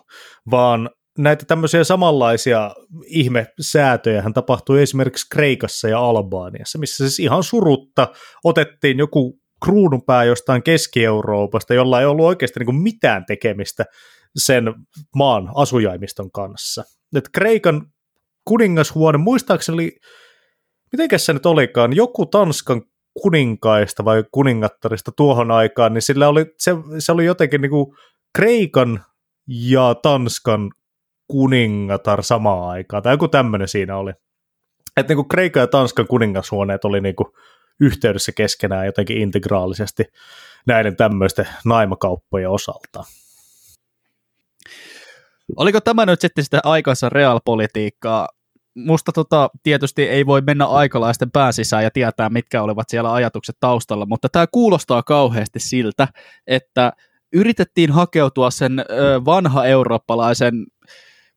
vaan 0.52 0.90
näitä 1.18 1.46
tämmöisiä 1.46 1.84
samanlaisia 1.84 2.72
ihmesäätöjä 3.06 4.24
tapahtui 4.34 4.82
esimerkiksi 4.82 5.28
Kreikassa 5.32 5.90
ja 5.90 6.00
Albaaniassa, 6.00 6.80
missä 6.80 6.98
siis 6.98 7.20
ihan 7.20 7.44
surutta 7.44 8.08
otettiin 8.44 8.98
joku 8.98 9.40
kruunupää 9.66 10.24
jostain 10.24 10.64
Keski-Euroopasta, 10.64 11.74
jolla 11.74 12.00
ei 12.00 12.06
ollut 12.06 12.26
oikeasti 12.26 12.60
niin 12.60 12.82
mitään 12.82 13.26
tekemistä 13.26 13.86
sen 14.36 14.74
maan 15.16 15.50
asujaimiston 15.56 16.32
kanssa. 16.32 16.84
Et 17.16 17.30
Kreikan 17.34 17.86
kuningashuone, 18.46 19.18
muistaakseni, 19.18 19.92
miten 20.92 21.20
se 21.20 21.34
nyt 21.34 21.46
olikaan, 21.46 21.96
joku 21.96 22.26
Tanskan 22.26 22.82
kuninkaista 23.22 24.06
vai 24.06 24.24
kuningattarista 24.32 25.12
tuohon 25.12 25.52
aikaan, 25.52 25.94
niin 25.94 26.02
sillä 26.02 26.28
oli, 26.28 26.46
se, 26.58 26.72
se 27.00 27.12
oli 27.12 27.26
jotenkin 27.26 27.62
niin 27.62 27.70
kuin 27.70 27.96
Kreikan 28.36 29.04
ja 29.48 29.96
Tanskan 29.96 30.72
kuningatar 31.28 32.24
samaan 32.24 32.70
aikaan, 32.70 33.04
tai 33.04 33.14
joku 33.14 33.28
tämmöinen 33.28 33.68
siinä 33.68 33.98
oli. 33.98 34.12
Että 34.98 35.12
niin 35.12 35.18
kuin 35.18 35.28
Kreikan 35.28 35.62
ja 35.62 35.68
Tanskan 35.68 36.08
kuningashuoneet 36.08 36.86
oli 36.86 37.02
niin 37.02 37.16
kuin 37.16 37.28
yhteydessä 37.80 38.32
keskenään 38.32 38.86
jotenkin 38.86 39.18
integraalisesti 39.18 40.04
näiden 40.68 40.96
tämmöisten 40.96 41.48
naimakauppojen 41.66 42.50
osalta. 42.50 43.04
Oliko 45.56 45.82
tämä 45.82 46.06
nyt 46.06 46.22
sitten 46.22 46.44
sitä 46.44 46.60
aikansa 46.64 47.10
realpolitiikkaa? 47.10 48.28
Musta 48.76 49.12
tota, 49.12 49.50
tietysti 49.64 50.04
ei 50.04 50.26
voi 50.26 50.42
mennä 50.42 50.66
aikalaisten 50.66 51.32
pääsisään 51.32 51.84
ja 51.84 51.92
tietää, 51.92 52.30
mitkä 52.30 52.62
olivat 52.64 52.90
siellä 52.90 53.14
ajatukset 53.14 53.56
taustalla, 53.60 54.06
mutta 54.06 54.30
tämä 54.32 54.48
kuulostaa 54.52 55.04
kauheasti 55.04 55.60
siltä, 55.60 56.08
että 56.48 56.94
yritettiin 57.34 57.92
hakeutua 57.92 58.52
sen 58.52 58.80
ö, 58.80 58.86
vanha 59.26 59.66
eurooppalaisen 59.66 60.54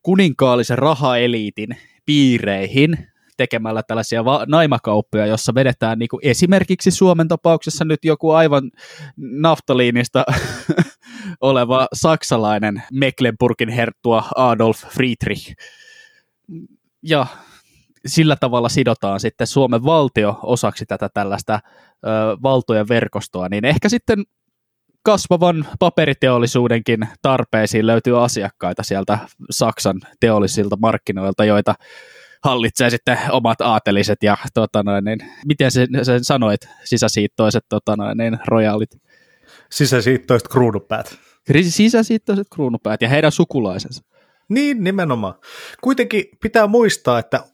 kuninkaallisen 0.03 0.79
rahaeliitin 0.79 1.69
piireihin 2.07 2.99
tekemällä 3.37 3.83
tällaisia 3.83 4.25
va- 4.25 4.45
naimakauppoja, 4.49 5.27
jossa 5.27 5.55
vedetään 5.55 5.99
niin 5.99 6.09
esimerkiksi 6.23 6.91
Suomen 6.91 7.29
tapauksessa 7.29 7.85
nyt 7.85 8.05
joku 8.05 8.31
aivan 8.31 8.71
naftaliinista 9.17 10.25
oleva 11.41 11.89
saksalainen 11.93 12.83
Mecklenburgin 12.93 13.69
herttua 13.69 14.25
Adolf 14.37 14.79
Friedrich 14.79 15.55
ja 17.05 17.27
sillä 18.07 18.37
tavalla 18.37 18.69
sidotaan 18.69 19.21
sitten 19.21 19.47
Suomen 19.47 19.85
valtio 19.85 20.39
osaksi 20.43 20.87
tätä 20.87 21.09
tällaista 21.15 21.61
ö, 21.65 22.09
valtojen 22.43 22.89
verkostoa, 22.89 23.49
niin 23.49 23.65
ehkä 23.65 23.89
sitten 23.89 24.25
kasvavan 25.03 25.67
paperiteollisuudenkin 25.79 27.09
tarpeisiin 27.23 27.87
löytyy 27.87 28.25
asiakkaita 28.25 28.83
sieltä 28.83 29.19
Saksan 29.51 30.01
teollisilta 30.21 30.77
markkinoilta, 30.77 31.45
joita 31.45 31.75
hallitsee 32.45 32.91
sitten 32.91 33.19
omat 33.31 33.61
aateliset 33.61 34.23
ja 34.23 34.37
tota 34.55 34.83
noin, 34.83 35.05
niin, 35.05 35.19
miten 35.47 35.71
sen, 35.71 35.89
sen 36.03 36.25
sanoit, 36.25 36.61
sisäsiittoiset 36.85 37.65
tota 37.69 37.97
noin, 37.97 38.19
niin, 38.19 38.39
rojaalit? 38.47 38.91
Sisäsiittoiset 39.71 40.49
kruunupäät. 40.49 41.19
Sisäsiittoiset 41.69 42.47
kruunupäät 42.55 43.03
ja 43.03 43.09
heidän 43.09 43.33
sukulaisensa. 43.33 44.05
Niin, 44.49 44.85
nimenomaan. 44.85 45.35
Kuitenkin 45.81 46.25
pitää 46.43 46.67
muistaa, 46.67 47.19
että 47.19 47.45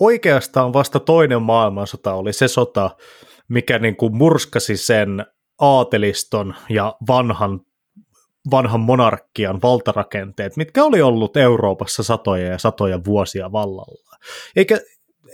oikeastaan 0.00 0.72
vasta 0.72 1.00
toinen 1.00 1.42
maailmansota 1.42 2.14
oli 2.14 2.32
se 2.32 2.48
sota, 2.48 2.90
mikä 3.48 3.78
niin 3.78 3.96
kuin 3.96 4.16
murskasi 4.16 4.76
sen 4.76 5.26
aateliston 5.60 6.54
ja 6.68 6.96
vanhan, 7.08 7.60
vanhan 8.50 8.80
monarkian 8.80 9.62
valtarakenteet, 9.62 10.56
mitkä 10.56 10.84
oli 10.84 11.02
ollut 11.02 11.36
Euroopassa 11.36 12.02
satoja 12.02 12.46
ja 12.46 12.58
satoja 12.58 13.04
vuosia 13.04 13.52
vallalla. 13.52 14.16
Eikä, 14.56 14.80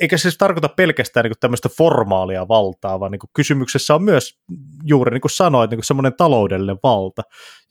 eikä 0.00 0.17
se 0.17 0.23
siis 0.23 0.38
tarkoita 0.38 0.69
pelkästään 0.69 1.25
niin 1.25 1.33
tämmöistä 1.40 1.69
formaalia 1.69 2.49
valtaa, 2.49 3.00
vaan 3.00 3.12
niin 3.12 3.21
kysymyksessä 3.35 3.95
on 3.95 4.02
myös 4.02 4.38
juuri 4.85 5.11
niin 5.11 5.21
kuin 5.21 5.31
sanoit, 5.31 5.71
niin 5.71 5.85
semmoinen 5.85 6.14
taloudellinen 6.17 6.79
valta. 6.83 7.23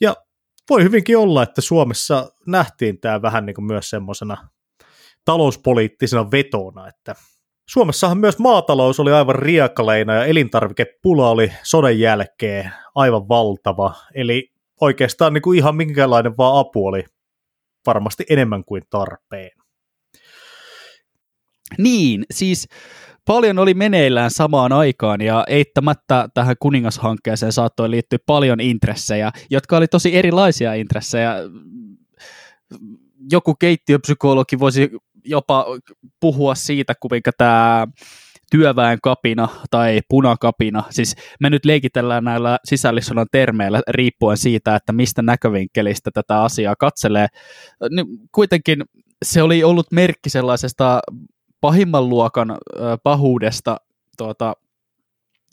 Ja 0.01 0.15
voi 0.69 0.83
hyvinkin 0.83 1.17
olla, 1.17 1.43
että 1.43 1.61
Suomessa 1.61 2.31
nähtiin 2.47 2.99
tämä 2.99 3.21
vähän 3.21 3.45
niin 3.45 3.53
kuin 3.53 3.65
myös 3.65 3.89
semmoisena 3.89 4.49
talouspoliittisena 5.25 6.31
vetona, 6.31 6.87
että 6.87 7.15
Suomessahan 7.69 8.17
myös 8.17 8.39
maatalous 8.39 8.99
oli 8.99 9.11
aivan 9.11 9.35
riekaleina 9.35 10.13
ja 10.13 10.25
elintarvikepula 10.25 11.29
oli 11.29 11.51
sodan 11.63 11.99
jälkeen 11.99 12.71
aivan 12.95 13.29
valtava, 13.29 13.95
eli 14.15 14.51
oikeastaan 14.81 15.33
niin 15.33 15.41
kuin 15.41 15.57
ihan 15.57 15.75
minkälainen 15.75 16.37
vaan 16.37 16.59
apu 16.59 16.87
oli 16.87 17.03
varmasti 17.85 18.25
enemmän 18.29 18.63
kuin 18.65 18.83
tarpeen. 18.89 19.51
Niin, 21.77 22.25
siis 22.31 22.67
paljon 23.29 23.59
oli 23.59 23.73
meneillään 23.73 24.31
samaan 24.31 24.71
aikaan 24.71 25.21
ja 25.21 25.43
eittämättä 25.47 26.29
tähän 26.33 26.55
kuningashankkeeseen 26.59 27.51
saattoi 27.51 27.91
liittyä 27.91 28.19
paljon 28.25 28.59
intressejä, 28.59 29.31
jotka 29.49 29.77
oli 29.77 29.87
tosi 29.87 30.15
erilaisia 30.15 30.73
intressejä. 30.73 31.35
Joku 33.31 33.55
keittiöpsykologi 33.55 34.59
voisi 34.59 34.89
jopa 35.25 35.65
puhua 36.19 36.55
siitä, 36.55 36.93
kuinka 36.99 37.31
tämä 37.37 37.87
työväen 38.51 38.97
kapina 39.03 39.47
tai 39.69 39.99
punakapina, 40.09 40.83
siis 40.89 41.15
me 41.39 41.49
nyt 41.49 41.65
leikitellään 41.65 42.23
näillä 42.23 42.57
sisällissodan 42.65 43.27
termeillä 43.31 43.81
riippuen 43.87 44.37
siitä, 44.37 44.75
että 44.75 44.93
mistä 44.93 45.21
näkövinkkelistä 45.21 46.11
tätä 46.13 46.41
asiaa 46.41 46.75
katselee, 46.75 47.27
niin 47.89 48.05
kuitenkin 48.31 48.83
se 49.25 49.41
oli 49.41 49.63
ollut 49.63 49.91
merkki 49.91 50.29
sellaisesta 50.29 50.99
pahimman 51.61 52.09
luokan 52.09 52.57
pahuudesta, 53.03 53.77
tuota, 54.17 54.53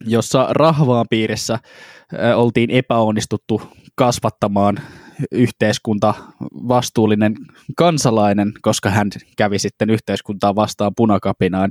jossa 0.05 0.47
rahvaan 0.51 1.07
piirissä 1.11 1.59
oltiin 2.37 2.71
epäonnistuttu 2.71 3.63
kasvattamaan 3.95 4.79
yhteiskunta 5.33 6.15
vastuullinen 6.43 7.35
kansalainen, 7.77 8.53
koska 8.63 8.91
hän 8.91 9.09
kävi 9.37 9.59
sitten 9.59 9.91
yhteiskuntaa 9.91 10.55
vastaan 10.55 10.93
punakapinaan. 10.97 11.71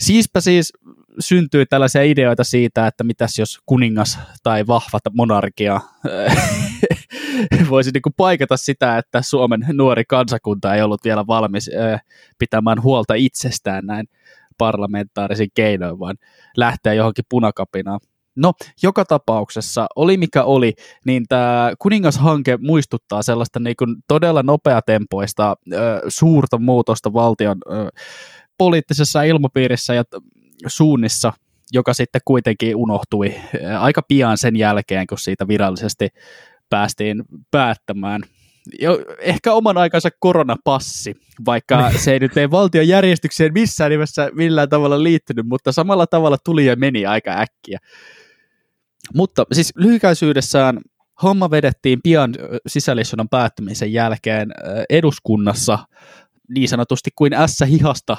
Siispä 0.00 0.40
siis 0.40 0.72
syntyi 1.20 1.66
tällaisia 1.66 2.02
ideoita 2.02 2.44
siitä, 2.44 2.86
että 2.86 3.04
mitäs 3.04 3.38
jos 3.38 3.58
kuningas 3.66 4.18
tai 4.42 4.66
vahva 4.66 4.98
monarkia 5.14 5.80
voisi 7.70 7.90
niin 7.94 8.02
kuin 8.02 8.14
paikata 8.16 8.56
sitä, 8.56 8.98
että 8.98 9.22
Suomen 9.22 9.66
nuori 9.72 10.04
kansakunta 10.04 10.74
ei 10.74 10.82
ollut 10.82 11.04
vielä 11.04 11.26
valmis 11.26 11.70
pitämään 12.38 12.82
huolta 12.82 13.14
itsestään 13.14 13.86
näin 13.86 14.06
parlamentaarisin 14.58 15.48
keinoin, 15.54 15.98
vaan 15.98 16.16
lähteä 16.56 16.92
johonkin 16.92 17.24
punakapinaan. 17.28 18.00
No, 18.36 18.52
joka 18.82 19.04
tapauksessa, 19.04 19.86
oli 19.96 20.16
mikä 20.16 20.44
oli, 20.44 20.72
niin 21.06 21.24
tämä 21.28 21.72
kuningashanke 21.78 22.58
muistuttaa 22.60 23.22
sellaista 23.22 23.60
niin 23.60 23.76
kuin 23.76 23.96
todella 24.08 24.42
nopeatempoista 24.42 25.56
ö, 25.72 25.76
suurta 26.08 26.58
muutosta 26.58 27.12
valtion 27.12 27.56
ö, 27.66 27.88
poliittisessa 28.58 29.22
ilmapiirissä 29.22 29.94
ja 29.94 30.04
suunnissa, 30.66 31.32
joka 31.72 31.94
sitten 31.94 32.20
kuitenkin 32.24 32.76
unohtui 32.76 33.34
aika 33.78 34.02
pian 34.08 34.38
sen 34.38 34.56
jälkeen, 34.56 35.06
kun 35.06 35.18
siitä 35.18 35.48
virallisesti 35.48 36.08
päästiin 36.74 37.24
päättämään. 37.50 38.22
Jo, 38.80 38.98
ehkä 39.18 39.52
oman 39.52 39.78
aikansa 39.78 40.08
koronapassi, 40.18 41.14
vaikka 41.46 41.90
se 42.04 42.12
ei 42.12 42.18
nyt 42.18 42.36
ei 42.36 42.50
valtion 42.50 42.88
järjestykseen 42.88 43.52
missään 43.52 43.90
nimessä 43.90 44.30
millään 44.32 44.68
tavalla 44.68 45.02
liittynyt, 45.02 45.46
mutta 45.46 45.72
samalla 45.72 46.06
tavalla 46.06 46.36
tuli 46.44 46.66
ja 46.66 46.76
meni 46.76 47.06
aika 47.06 47.30
äkkiä. 47.30 47.78
Mutta 49.14 49.44
siis 49.52 49.72
lyhykäisyydessään 49.76 50.80
homma 51.22 51.50
vedettiin 51.50 52.00
pian 52.02 52.34
sisällissodan 52.66 53.28
päättymisen 53.28 53.92
jälkeen 53.92 54.52
eduskunnassa 54.90 55.78
niin 56.48 56.68
sanotusti 56.68 57.10
kuin 57.16 57.32
S-hihasta. 57.46 58.16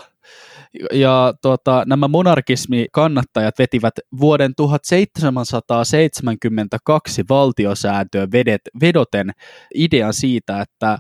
Ja 0.92 1.34
tuota, 1.42 1.84
nämä 1.86 2.08
monarkismi-kannattajat 2.08 3.60
vetivät 3.60 3.94
vuoden 4.20 4.56
1772 4.56 7.26
valtiosääntöön 7.30 8.32
vedet, 8.32 8.62
vedoten 8.82 9.32
idean 9.76 10.14
siitä, 10.14 10.62
että 10.62 10.98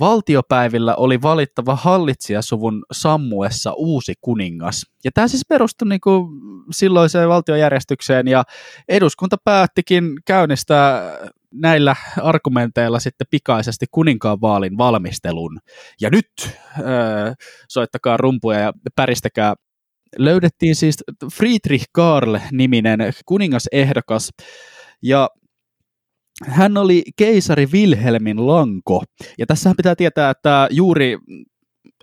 valtiopäivillä 0.00 0.94
oli 0.94 1.22
valittava 1.22 1.74
hallitsijasuvun 1.74 2.84
sammuessa 2.92 3.72
uusi 3.72 4.14
kuningas. 4.20 4.86
Ja 5.04 5.10
tämä 5.14 5.28
siis 5.28 5.44
perustui 5.48 5.88
niin 5.88 6.00
kuin 6.00 6.28
silloiseen 6.70 7.28
valtiojärjestykseen 7.28 8.28
ja 8.28 8.44
eduskunta 8.88 9.36
päättikin 9.44 10.12
käynnistää 10.24 11.18
näillä 11.60 11.96
argumenteilla 12.22 13.00
sitten 13.00 13.26
pikaisesti 13.30 13.86
kuninkaan 13.90 14.40
vaalin 14.40 14.78
valmistelun. 14.78 15.58
Ja 16.00 16.10
nyt 16.10 16.26
äh, 16.48 17.34
soittakaa 17.68 18.16
rumpuja 18.16 18.58
ja 18.58 18.72
päristäkää 18.96 19.54
löydettiin 20.18 20.76
siis 20.76 20.96
Friedrich 21.34 21.84
Karl-niminen 21.92 22.98
kuningasehdokas, 23.26 24.30
ja 25.02 25.28
hän 26.44 26.76
oli 26.76 27.02
keisari 27.16 27.66
Wilhelmin 27.72 28.46
lanko. 28.46 29.02
Ja 29.38 29.46
tässä 29.46 29.74
pitää 29.76 29.96
tietää, 29.96 30.30
että 30.30 30.68
juuri 30.70 31.18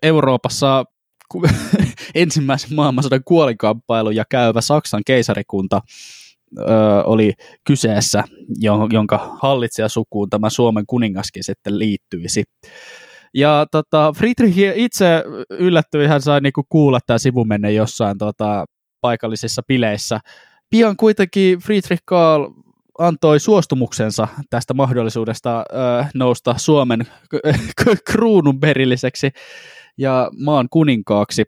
Euroopassa 0.01 0.85
ensimmäisen 2.15 2.75
maailmansodan 2.75 3.23
kuolinkamppailuja 3.25 4.23
käyvä 4.29 4.61
Saksan 4.61 5.01
keisarikunta 5.05 5.81
ö, 6.59 7.03
oli 7.03 7.33
kyseessä, 7.67 8.23
jonka 8.91 9.37
hallitsijasukuun 9.41 10.29
tämä 10.29 10.49
Suomen 10.49 10.83
kuningaskin 10.87 11.43
sitten 11.43 11.79
liittyisi. 11.79 12.43
Ja 13.33 13.65
tota, 13.71 14.13
Friedrich 14.17 14.57
itse 14.75 15.23
yllättyi, 15.49 16.07
hän 16.07 16.21
sai 16.21 16.41
niinku 16.41 16.63
kuulla 16.69 16.99
tämä 17.07 17.17
sivumenne 17.17 17.71
jossain 17.71 18.17
tota, 18.17 18.65
paikallisissa 19.01 19.61
bileissä. 19.67 20.19
Pian 20.69 20.97
kuitenkin 20.97 21.59
Friedrich 21.59 22.01
Karl 22.05 22.49
antoi 22.99 23.39
suostumuksensa 23.39 24.27
tästä 24.49 24.73
mahdollisuudesta 24.73 25.59
ö, 25.59 26.05
nousta 26.13 26.55
Suomen 26.57 27.07
kruunun 28.11 28.59
perilliseksi 28.59 29.31
ja 29.97 30.29
maan 30.43 30.67
kuninkaaksi. 30.69 31.43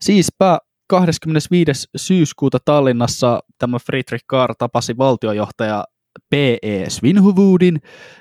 Siispä 0.00 0.58
25. 0.92 1.88
syyskuuta 1.96 2.58
Tallinnassa 2.64 3.40
tämä 3.58 3.78
Friedrich 3.78 4.24
Kahr 4.26 4.54
tapasi 4.58 4.98
valtiojohtaja 4.98 5.84
P.E. 6.30 6.90
Svinhuvudin 6.90 7.80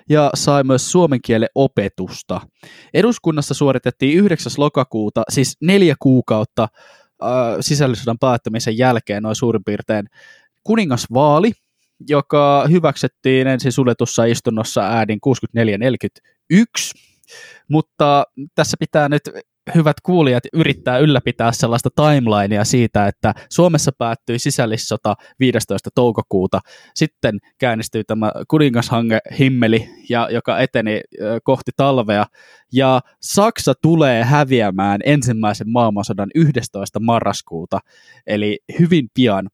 ja 0.10 0.30
sai 0.34 0.64
myös 0.64 0.92
suomen 0.92 1.20
kielen 1.26 1.50
opetusta. 1.56 2.42
Eduskunnassa 2.94 3.54
suoritettiin 3.54 4.18
9. 4.18 4.52
lokakuuta, 4.58 5.24
siis 5.30 5.58
neljä 5.62 5.96
kuukautta 6.00 6.64
äh, 7.24 7.30
sisällissodan 7.62 8.20
päättämisen 8.20 8.78
jälkeen 8.78 9.24
noin 9.24 9.36
suurin 9.36 9.64
piirtein 9.64 10.06
kuningasvaali, 10.64 11.52
joka 12.10 12.66
hyväksyttiin 12.72 13.48
ensin 13.48 13.72
suljetussa 13.72 14.26
istunnossa 14.26 14.82
äänin 14.82 15.20
64-41, 16.56 16.60
mutta 17.68 18.24
tässä 18.56 18.78
pitää 18.80 19.10
nyt 19.10 19.22
hyvät 19.76 20.02
kuulijat 20.04 20.44
yrittää 20.54 20.98
ylläpitää 20.98 21.52
sellaista 21.52 21.90
timelinea 21.96 22.66
siitä, 22.66 23.08
että 23.08 23.34
Suomessa 23.50 23.92
päättyi 23.98 24.40
sisällissota 24.40 25.16
15. 25.40 25.90
toukokuuta, 25.96 26.60
sitten 26.96 27.40
käynnistyi 27.58 28.04
tämä 28.04 28.32
kuningashange 28.48 29.20
himmeli, 29.40 29.90
ja, 30.10 30.28
joka 30.32 30.60
eteni 30.60 31.02
kohti 31.44 31.72
talvea, 31.78 32.26
ja 32.74 33.02
Saksa 33.22 33.74
tulee 33.82 34.24
häviämään 34.24 35.00
ensimmäisen 35.06 35.70
maailmansodan 35.70 36.30
11. 36.36 37.00
marraskuuta, 37.00 37.80
eli 38.28 38.60
hyvin 38.80 39.10
pian. 39.14 39.50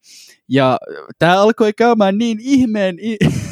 Ja 0.49 0.77
tämä 1.19 1.41
alkoi 1.41 1.73
käymään 1.73 2.17
niin 2.17 2.37
ihmeen 2.41 2.97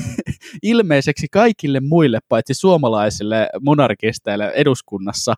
ilmeiseksi 0.63 1.27
kaikille 1.31 1.79
muille, 1.79 2.19
paitsi 2.29 2.53
suomalaisille 2.53 3.49
monarkisteille 3.61 4.51
eduskunnassa, 4.55 5.33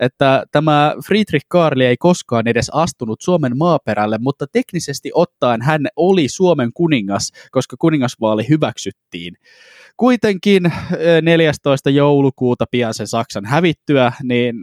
että 0.00 0.44
tämä 0.52 0.94
Friedrich 1.06 1.46
Karli 1.48 1.84
ei 1.84 1.96
koskaan 1.96 2.48
edes 2.48 2.70
astunut 2.74 3.20
Suomen 3.20 3.58
maaperälle, 3.58 4.18
mutta 4.20 4.46
teknisesti 4.52 5.10
ottaen 5.14 5.62
hän 5.62 5.86
oli 5.96 6.28
Suomen 6.28 6.70
kuningas, 6.74 7.32
koska 7.50 7.76
kuningasvaali 7.78 8.48
hyväksyttiin. 8.48 9.36
Kuitenkin 9.96 10.72
14. 11.22 11.90
joulukuuta 11.90 12.64
pian 12.70 12.94
sen 12.94 13.06
Saksan 13.06 13.44
hävittyä, 13.44 14.12
niin 14.22 14.56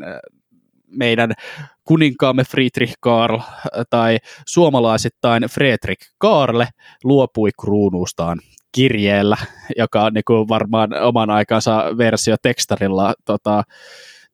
meidän 0.88 1.34
kuninkaamme 1.84 2.43
Friedrich 2.43 2.93
Karl 3.00 3.39
tai 3.89 4.17
suomalaisittain 4.47 5.43
Fredrik 5.43 6.00
Karle 6.17 6.67
luopui 7.04 7.50
kruunuustaan 7.62 8.39
kirjeellä, 8.71 9.38
joka 9.78 10.04
on 10.04 10.13
niin 10.13 10.23
kuin 10.28 10.47
varmaan 10.47 10.93
oman 10.93 11.30
aikansa 11.30 11.84
versio 11.97 12.36
tekstarilla, 12.41 13.13
tota, 13.26 13.63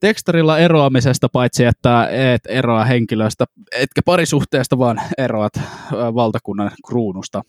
tekstarilla 0.03 0.59
eroamisesta, 0.59 1.29
paitsi 1.29 1.65
että 1.65 2.07
et 2.11 2.41
eroa 2.47 2.85
henkilöstä, 2.85 3.45
etkä 3.71 4.01
parisuhteesta, 4.05 4.77
vaan 4.77 5.01
eroat 5.17 5.53
valtakunnan 5.91 6.71
kruunusta, 6.85 7.41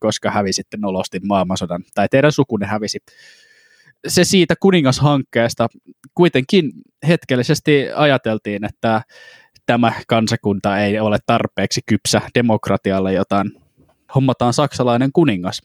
koska 0.00 0.30
hävisitte 0.30 0.76
nolosti 0.76 1.20
maailmansodan, 1.26 1.82
tai 1.94 2.08
teidän 2.10 2.32
sukunne 2.32 2.66
hävisi. 2.66 2.98
Se 4.06 4.24
siitä 4.24 4.54
kuningashankkeesta. 4.60 5.68
Kuitenkin 6.14 6.72
hetkellisesti 7.08 7.86
ajateltiin, 7.94 8.64
että 8.64 9.02
tämä 9.66 9.92
kansakunta 10.06 10.78
ei 10.78 11.00
ole 11.00 11.18
tarpeeksi 11.26 11.80
kypsä 11.86 12.20
demokratialle, 12.34 13.12
jotain 13.12 13.52
hommataan 14.14 14.52
saksalainen 14.52 15.12
kuningas. 15.12 15.62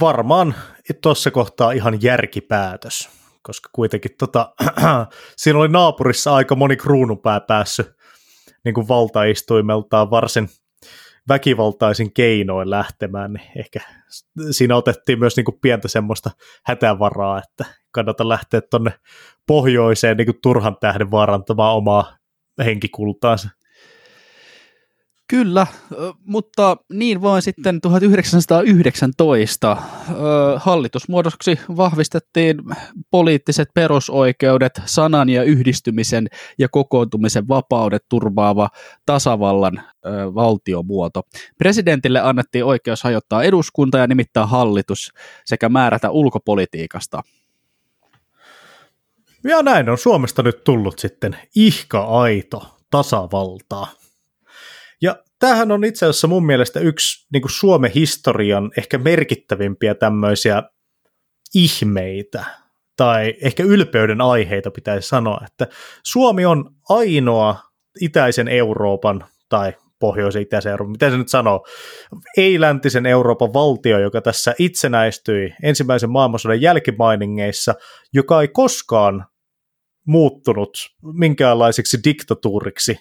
Varmaan 0.00 0.54
tuossa 1.00 1.30
kohtaa 1.30 1.72
ihan 1.72 2.02
järkipäätös, 2.02 3.21
koska 3.42 3.68
kuitenkin 3.72 4.10
tota, 4.18 4.54
siinä 5.36 5.58
oli 5.58 5.68
naapurissa 5.68 6.34
aika 6.34 6.54
moni 6.54 6.76
kruunupää 6.76 7.40
päässyt 7.40 7.86
niin 8.64 8.74
kuin 8.74 8.88
valtaistuimeltaan 8.88 10.10
varsin 10.10 10.48
väkivaltaisin 11.28 12.12
keinoin 12.12 12.70
lähtemään, 12.70 13.32
niin 13.32 13.50
ehkä 13.58 13.80
siinä 14.50 14.76
otettiin 14.76 15.18
myös 15.18 15.36
niin 15.36 15.44
kuin 15.44 15.58
pientä 15.62 15.88
semmoista 15.88 16.30
hätävaraa, 16.66 17.38
että 17.38 17.64
kannata 17.92 18.28
lähteä 18.28 18.60
tuonne 18.60 18.92
pohjoiseen 19.46 20.16
niin 20.16 20.26
kuin 20.26 20.38
turhan 20.42 20.76
tähden 20.80 21.10
vaarantamaan 21.10 21.76
omaa 21.76 22.16
henkikultaansa. 22.64 23.48
Kyllä, 25.32 25.66
mutta 26.24 26.76
niin 26.92 27.22
vain 27.22 27.42
sitten 27.42 27.80
1919 27.80 29.76
hallitusmuodoksi 30.56 31.58
vahvistettiin 31.76 32.56
poliittiset 33.10 33.68
perusoikeudet, 33.74 34.82
sanan 34.84 35.28
ja 35.28 35.42
yhdistymisen 35.42 36.28
ja 36.58 36.68
kokoontumisen 36.68 37.48
vapaudet 37.48 38.04
turvaava 38.08 38.68
tasavallan 39.06 39.82
valtiomuoto. 40.34 41.22
Presidentille 41.58 42.20
annettiin 42.20 42.64
oikeus 42.64 43.02
hajottaa 43.02 43.42
eduskunta 43.42 43.98
ja 43.98 44.06
nimittää 44.06 44.46
hallitus 44.46 45.12
sekä 45.44 45.68
määrätä 45.68 46.10
ulkopolitiikasta. 46.10 47.22
Ja 49.44 49.62
näin 49.62 49.88
on 49.88 49.98
Suomesta 49.98 50.42
nyt 50.42 50.64
tullut 50.64 50.98
sitten 50.98 51.36
ihka-aito 51.56 52.76
tasavaltaa. 52.90 54.01
Ja 55.02 55.16
tämähän 55.38 55.72
on 55.72 55.84
itse 55.84 56.06
asiassa 56.06 56.28
mun 56.28 56.46
mielestä 56.46 56.80
yksi 56.80 57.26
niin 57.32 57.42
kuin 57.42 57.52
Suomen 57.52 57.90
historian 57.94 58.70
ehkä 58.78 58.98
merkittävimpiä 58.98 59.94
tämmöisiä 59.94 60.62
ihmeitä, 61.54 62.44
tai 62.96 63.34
ehkä 63.42 63.62
ylpeyden 63.62 64.20
aiheita 64.20 64.70
pitäisi 64.70 65.08
sanoa, 65.08 65.40
että 65.46 65.66
Suomi 66.04 66.46
on 66.46 66.74
ainoa 66.88 67.56
itäisen 68.00 68.48
Euroopan 68.48 69.24
tai 69.48 69.72
pohjoisen 69.98 70.42
itäisen 70.42 70.70
Euroopan, 70.70 70.92
mitä 70.92 71.10
se 71.10 71.16
nyt 71.16 71.28
sanoo, 71.28 71.66
ei-läntisen 72.36 73.06
Euroopan 73.06 73.52
valtio, 73.52 73.98
joka 73.98 74.20
tässä 74.20 74.54
itsenäistyi 74.58 75.54
ensimmäisen 75.62 76.10
maailmansodan 76.10 76.60
jälkimainingeissa, 76.60 77.74
joka 78.12 78.40
ei 78.40 78.48
koskaan 78.48 79.26
muuttunut 80.06 80.70
minkäänlaiseksi 81.02 81.98
diktatuuriksi 82.04 82.98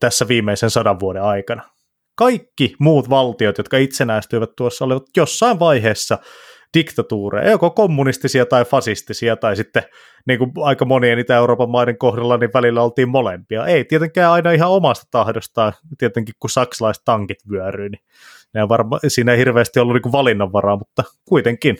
tässä 0.00 0.28
viimeisen 0.28 0.70
sadan 0.70 1.00
vuoden 1.00 1.22
aikana. 1.22 1.62
Kaikki 2.14 2.74
muut 2.78 3.10
valtiot, 3.10 3.58
jotka 3.58 3.76
itsenäistyivät 3.76 4.50
tuossa, 4.56 4.84
olivat 4.84 5.04
jossain 5.16 5.58
vaiheessa 5.58 6.18
diktatuureja, 6.74 7.50
joko 7.50 7.70
kommunistisia 7.70 8.46
tai 8.46 8.64
fasistisia, 8.64 9.36
tai 9.36 9.56
sitten 9.56 9.82
niin 10.26 10.38
kuin 10.38 10.52
aika 10.62 10.84
monien 10.84 11.18
Itä-Euroopan 11.18 11.70
maiden 11.70 11.98
kohdalla, 11.98 12.36
niin 12.36 12.50
välillä 12.54 12.82
oltiin 12.82 13.08
molempia. 13.08 13.66
Ei 13.66 13.84
tietenkään 13.84 14.32
aina 14.32 14.52
ihan 14.52 14.70
omasta 14.70 15.06
tahdostaan, 15.10 15.72
tietenkin 15.98 16.34
kun 16.40 16.50
saksalaiset 16.50 17.04
tankit 17.04 17.38
vyöryy, 17.50 17.88
niin 17.88 18.00
ne 18.54 18.68
varma, 18.68 18.98
siinä 19.08 19.32
ei 19.32 19.38
hirveästi 19.38 19.80
ollut 19.80 19.94
niin 20.04 20.12
valinnanvaraa, 20.12 20.76
mutta 20.76 21.04
kuitenkin. 21.24 21.78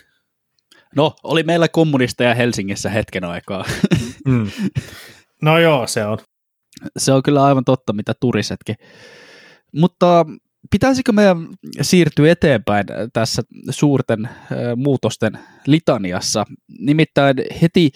No, 0.97 1.17
oli 1.23 1.43
meillä 1.43 1.69
kommunisteja 1.69 2.35
Helsingissä 2.35 2.91
hetken 2.91 3.25
aikaa. 3.25 3.65
Mm. 4.27 4.51
No 5.43 5.59
joo, 5.59 5.87
se 5.87 6.05
on. 6.05 6.19
Se 6.97 7.13
on 7.13 7.23
kyllä 7.23 7.45
aivan 7.45 7.65
totta, 7.65 7.93
mitä 7.93 8.13
turisetkin. 8.21 8.77
Mutta 9.73 10.27
pitäisikö 10.71 11.13
meidän 11.13 11.49
siirtyä 11.81 12.33
eteenpäin 12.33 12.87
tässä 13.13 13.43
suurten 13.71 14.29
muutosten 14.77 15.39
litaniassa? 15.67 16.45
Nimittäin 16.79 17.37
heti 17.63 17.91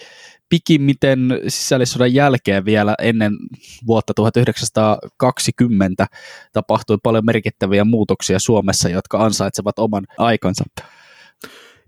pikimmiten 0.49 1.39
sisällissodan 1.47 2.13
jälkeen 2.13 2.65
vielä 2.65 2.95
ennen 2.99 3.33
vuotta 3.87 4.13
1920 4.13 6.07
tapahtui 6.53 6.97
paljon 7.03 7.25
merkittäviä 7.25 7.83
muutoksia 7.83 8.39
Suomessa, 8.39 8.89
jotka 8.89 9.23
ansaitsevat 9.23 9.79
oman 9.79 10.03
aikansa. 10.17 10.63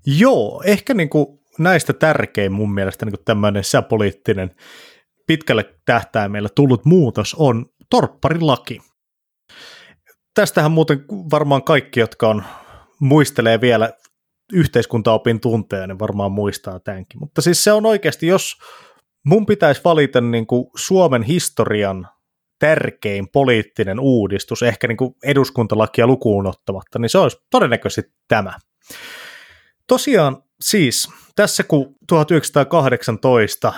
Joo, 0.05 0.63
ehkä 0.65 0.93
niin 0.93 1.09
kuin 1.09 1.39
näistä 1.59 1.93
tärkein 1.93 2.51
mun 2.51 2.73
mielestä 2.73 3.05
niin 3.05 3.15
tämmöinen 3.25 3.63
sisäpoliittinen 3.63 4.51
pitkälle 5.27 5.75
tähtäimellä 5.85 6.49
tullut 6.55 6.85
muutos 6.85 7.35
on 7.39 7.65
torpparilaki. 7.89 8.79
Tästähän 10.33 10.71
muuten 10.71 11.05
varmaan 11.09 11.63
kaikki, 11.63 11.99
jotka 11.99 12.29
on, 12.29 12.43
muistelee 12.99 13.61
vielä 13.61 13.93
yhteiskuntaopin 14.53 15.39
tunteja, 15.39 15.87
niin 15.87 15.99
varmaan 15.99 16.31
muistaa 16.31 16.79
tämänkin. 16.79 17.19
Mutta 17.19 17.41
siis 17.41 17.63
se 17.63 17.71
on 17.71 17.85
oikeasti, 17.85 18.27
jos 18.27 18.55
mun 19.25 19.45
pitäisi 19.45 19.81
valita 19.83 20.21
niin 20.21 20.47
kuin 20.47 20.67
Suomen 20.75 21.23
historian 21.23 22.07
tärkein 22.59 23.27
poliittinen 23.33 23.99
uudistus, 23.99 24.63
ehkä 24.63 24.87
niin 24.87 24.97
kuin 24.97 25.15
eduskuntalakia 25.23 26.07
lukuun 26.07 26.47
ottamatta, 26.47 26.99
niin 26.99 27.09
se 27.09 27.17
olisi 27.17 27.37
todennäköisesti 27.51 28.11
tämä. 28.27 28.53
Tosiaan 29.87 30.44
siis 30.61 31.09
tässä 31.35 31.63
kun 31.63 31.95
1918 32.07 33.73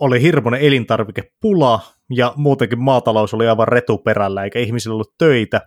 oli 0.00 0.22
hirmuinen 0.22 0.60
elintarvikepula 0.60 1.80
ja 2.10 2.32
muutenkin 2.36 2.82
maatalous 2.82 3.34
oli 3.34 3.48
aivan 3.48 3.68
retuperällä 3.68 4.44
eikä 4.44 4.58
ihmisillä 4.58 4.94
ollut 4.94 5.14
töitä, 5.18 5.60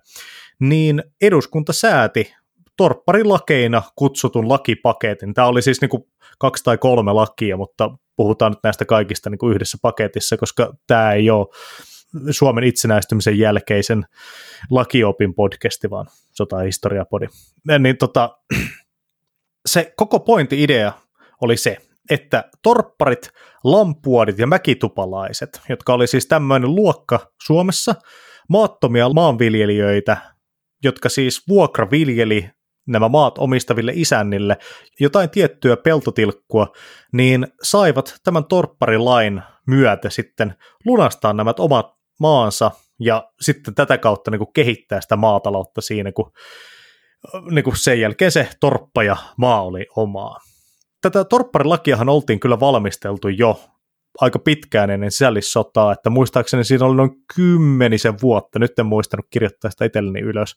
niin 0.59 1.03
eduskunta 1.21 1.73
sääti 1.73 2.33
torpparilakeina 2.77 3.81
kutsutun 3.95 4.49
lakipaketin. 4.49 5.33
Tämä 5.33 5.47
oli 5.47 5.61
siis 5.61 5.81
niin 5.81 5.89
kuin 5.89 6.03
kaksi 6.39 6.63
tai 6.63 6.77
kolme 6.77 7.13
lakia, 7.13 7.57
mutta 7.57 7.89
puhutaan 8.15 8.51
nyt 8.51 8.59
näistä 8.63 8.85
kaikista 8.85 9.29
niin 9.29 9.39
kuin 9.39 9.53
yhdessä 9.55 9.77
paketissa, 9.81 10.37
koska 10.37 10.73
tämä 10.87 11.13
ei 11.13 11.29
ole 11.29 11.47
Suomen 12.31 12.63
itsenäistymisen 12.63 13.39
jälkeisen 13.39 14.05
lakiopin 14.69 15.33
podcasti, 15.33 15.89
vaan 15.89 16.07
sotahistoriapodi. 16.31 17.27
Niin 17.79 17.97
tota, 17.97 18.37
se 19.71 19.93
koko 19.95 20.19
pointti 20.19 20.63
idea 20.63 20.91
oli 21.41 21.57
se, 21.57 21.77
että 22.09 22.49
torpparit, 22.63 23.29
lampuodit 23.63 24.39
ja 24.39 24.47
mäkitupalaiset, 24.47 25.61
jotka 25.69 25.93
oli 25.93 26.07
siis 26.07 26.25
tämmöinen 26.25 26.75
luokka 26.75 27.19
Suomessa, 27.45 27.95
maattomia 28.49 29.09
maanviljelijöitä, 29.09 30.17
jotka 30.83 31.09
siis 31.09 31.47
vuokraviljeli 31.47 32.49
nämä 32.87 33.09
maat 33.09 33.37
omistaville 33.37 33.91
isännille 33.95 34.57
jotain 34.99 35.29
tiettyä 35.29 35.77
peltotilkkua, 35.77 36.67
niin 37.13 37.47
saivat 37.63 38.15
tämän 38.23 38.45
torpparilain 38.45 39.41
myötä 39.67 40.09
sitten 40.09 40.55
lunastaa 40.85 41.33
nämä 41.33 41.53
omat 41.59 41.95
maansa 42.19 42.71
ja 42.99 43.31
sitten 43.41 43.75
tätä 43.75 43.97
kautta 43.97 44.31
niin 44.31 44.39
kuin 44.39 44.53
kehittää 44.53 45.01
sitä 45.01 45.15
maataloutta 45.15 45.81
siinä, 45.81 46.11
kun 46.11 46.31
niin 47.51 47.63
kuin 47.63 47.77
sen 47.77 47.99
jälkeen 47.99 48.31
se 48.31 48.49
torppa 48.59 49.03
ja 49.03 49.17
maa 49.37 49.63
oli 49.63 49.85
omaa. 49.95 50.39
Tätä 51.01 51.23
torpparilakiahan 51.23 52.09
oltiin 52.09 52.39
kyllä 52.39 52.59
valmisteltu 52.59 53.27
jo 53.27 53.61
aika 54.21 54.39
pitkään 54.39 54.89
ennen 54.89 55.11
sisällissotaa, 55.11 55.91
että 55.91 56.09
muistaakseni 56.09 56.63
siinä 56.63 56.85
oli 56.85 56.95
noin 56.95 57.11
kymmenisen 57.35 58.13
vuotta, 58.21 58.59
nyt 58.59 58.79
en 58.79 58.85
muistanut 58.85 59.25
kirjoittaa 59.29 59.71
sitä 59.71 59.85
itselleni 59.85 60.19
ylös, 60.19 60.55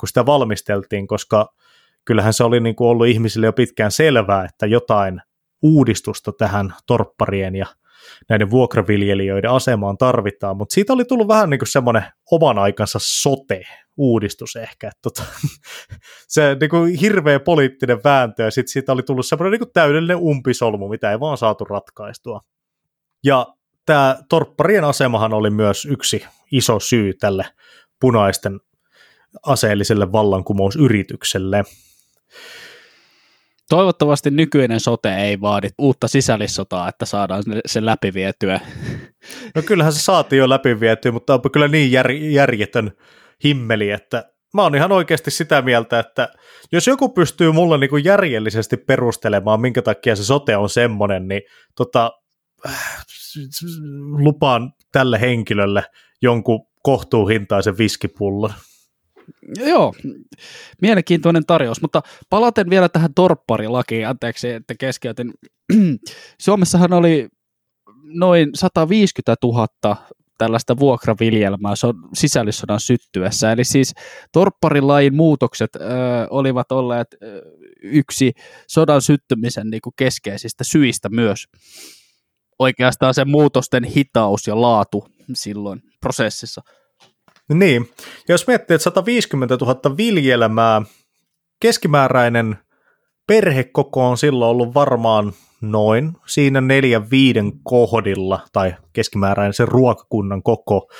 kun 0.00 0.08
sitä 0.08 0.26
valmisteltiin, 0.26 1.06
koska 1.06 1.46
kyllähän 2.04 2.32
se 2.32 2.44
oli 2.44 2.60
niin 2.60 2.76
kuin 2.76 2.88
ollut 2.88 3.06
ihmisille 3.06 3.46
jo 3.46 3.52
pitkään 3.52 3.90
selvää, 3.90 4.44
että 4.44 4.66
jotain 4.66 5.20
uudistusta 5.62 6.32
tähän 6.32 6.74
torpparien 6.86 7.56
ja 7.56 7.66
näiden 8.28 8.50
vuokraviljelijöiden 8.50 9.50
asemaan 9.50 9.98
tarvitaan, 9.98 10.56
mutta 10.56 10.74
siitä 10.74 10.92
oli 10.92 11.04
tullut 11.04 11.28
vähän 11.28 11.50
niin 11.50 11.58
kuin 11.58 11.68
semmoinen 11.68 12.04
oman 12.30 12.58
aikansa 12.58 12.98
sote-uudistus 13.02 14.56
ehkä, 14.56 14.88
että 14.88 15.00
tota, 15.02 15.22
se 16.28 16.56
niin 16.60 16.70
kuin 16.70 16.94
hirveä 16.94 17.40
poliittinen 17.40 18.00
vääntö, 18.04 18.42
ja 18.42 18.50
sitten 18.50 18.72
siitä 18.72 18.92
oli 18.92 19.02
tullut 19.02 19.26
semmoinen 19.26 19.50
niin 19.50 19.60
kuin 19.60 19.72
täydellinen 19.72 20.16
umpisolmu, 20.16 20.88
mitä 20.88 21.10
ei 21.10 21.20
vaan 21.20 21.38
saatu 21.38 21.64
ratkaistua. 21.64 22.40
Ja 23.24 23.46
tämä 23.86 24.16
torpparien 24.28 24.84
asemahan 24.84 25.32
oli 25.32 25.50
myös 25.50 25.84
yksi 25.84 26.24
iso 26.52 26.80
syy 26.80 27.14
tälle 27.14 27.44
punaisten 28.00 28.60
aseelliselle 29.46 30.12
vallankumousyritykselle. 30.12 31.64
Toivottavasti 33.70 34.30
nykyinen 34.30 34.80
sote 34.80 35.16
ei 35.16 35.40
vaadi 35.40 35.68
uutta 35.78 36.08
sisällissotaa, 36.08 36.88
että 36.88 37.04
saadaan 37.06 37.42
se 37.66 37.84
läpivietyä. 37.84 38.60
No 39.54 39.62
kyllähän 39.62 39.92
se 39.92 40.02
saatiin 40.02 40.38
jo 40.38 40.48
läpivietyä, 40.48 41.12
mutta 41.12 41.34
onpa 41.34 41.50
kyllä 41.50 41.68
niin 41.68 41.92
jär, 41.92 42.10
järjetön 42.10 42.92
himmeli, 43.44 43.90
että 43.90 44.24
mä 44.54 44.62
oon 44.62 44.74
ihan 44.74 44.92
oikeasti 44.92 45.30
sitä 45.30 45.62
mieltä, 45.62 45.98
että 45.98 46.28
jos 46.72 46.86
joku 46.86 47.08
pystyy 47.08 47.52
mulle 47.52 47.78
niin 47.78 47.90
kuin 47.90 48.04
järjellisesti 48.04 48.76
perustelemaan, 48.76 49.60
minkä 49.60 49.82
takia 49.82 50.16
se 50.16 50.24
sote 50.24 50.56
on 50.56 50.68
semmoinen, 50.70 51.28
niin 51.28 51.42
tota, 51.76 52.12
lupaan 54.18 54.72
tälle 54.92 55.20
henkilölle 55.20 55.84
jonkun 56.22 56.66
kohtuuhintaisen 56.82 57.78
viskipullon. 57.78 58.52
Joo, 59.66 59.94
mielenkiintoinen 60.82 61.46
tarjous, 61.46 61.82
mutta 61.82 62.02
palaten 62.30 62.70
vielä 62.70 62.88
tähän 62.88 63.14
torpparilakiin, 63.14 64.08
anteeksi, 64.08 64.50
että 64.50 64.74
keskeytin. 64.78 65.34
Suomessahan 66.40 66.92
oli 66.92 67.28
noin 68.04 68.50
150 68.54 69.36
000 69.42 69.96
tällaista 70.40 70.78
vuokraviljelmää 70.78 71.76
so, 71.76 71.94
sisällissodan 72.14 72.80
syttyessä. 72.80 73.52
Eli 73.52 73.64
siis 73.64 73.94
torpparilain 74.32 75.16
muutokset 75.16 75.76
ö, 75.76 75.80
olivat 76.30 76.72
olleet 76.72 77.06
ö, 77.22 77.42
yksi 77.82 78.32
sodan 78.66 79.02
syttymisen 79.02 79.70
niin 79.70 79.80
kuin 79.80 79.94
keskeisistä 79.96 80.64
syistä 80.64 81.08
myös. 81.08 81.44
Oikeastaan 82.58 83.14
se 83.14 83.24
muutosten 83.24 83.84
hitaus 83.84 84.46
ja 84.46 84.60
laatu 84.60 85.06
silloin 85.34 85.82
prosessissa. 86.00 86.62
Niin, 87.54 87.90
jos 88.28 88.46
miettii, 88.46 88.74
että 88.74 88.82
150 88.84 89.56
000 89.60 89.96
viljelmää, 89.96 90.82
keskimääräinen 91.60 92.58
perhekoko 93.26 94.08
on 94.08 94.18
silloin 94.18 94.50
ollut 94.50 94.74
varmaan 94.74 95.32
noin 95.60 96.12
siinä 96.26 96.60
neljän 96.60 97.10
viiden 97.10 97.52
kohdilla, 97.62 98.40
tai 98.52 98.74
keskimääräinen 98.92 99.54
se 99.54 99.64
ruokakunnan 99.64 100.42
koko, 100.42 100.90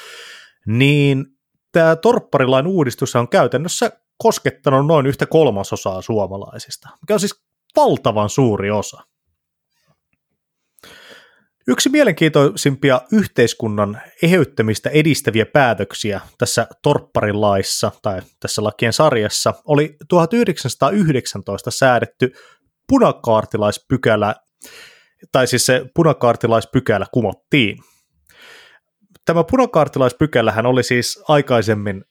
niin 0.67 1.27
tämä 1.73 1.97
torpparilain 1.97 2.67
uudistus 2.67 3.17
on 3.17 3.29
käytännössä 3.29 3.93
koskettanut 4.19 4.87
noin 4.87 5.07
yhtä 5.07 5.27
kolmasosaa 5.27 6.03
suomalaisista, 6.03 6.89
mikä 7.01 7.15
on 7.15 7.21
siis 7.21 7.43
valtavan 7.77 8.31
suuri 8.31 8.71
osa. 8.71 9.10
Yksi 11.71 11.89
mielenkiintoisimpia 11.89 13.01
yhteiskunnan 13.13 14.01
eheyttämistä 14.23 14.91
edistäviä 14.91 15.47
päätöksiä 15.47 16.21
tässä 16.39 16.67
torpparilaissa 16.83 17.93
tai 18.03 18.23
tässä 18.41 18.65
lakien 18.65 18.93
sarjassa 18.93 19.55
oli 19.65 19.97
1919 20.09 21.71
säädetty 21.71 22.33
punakaartilaispykälä, 22.89 24.35
tai 25.33 25.47
siis 25.47 25.67
se 25.67 25.85
punakaartilaispykälä 25.95 27.07
kumottiin. 27.13 27.79
Tämä 29.25 29.45
punakaartilaispykälähän 29.45 30.67
oli 30.67 30.83
siis 30.83 31.25
aikaisemmin 31.29 32.05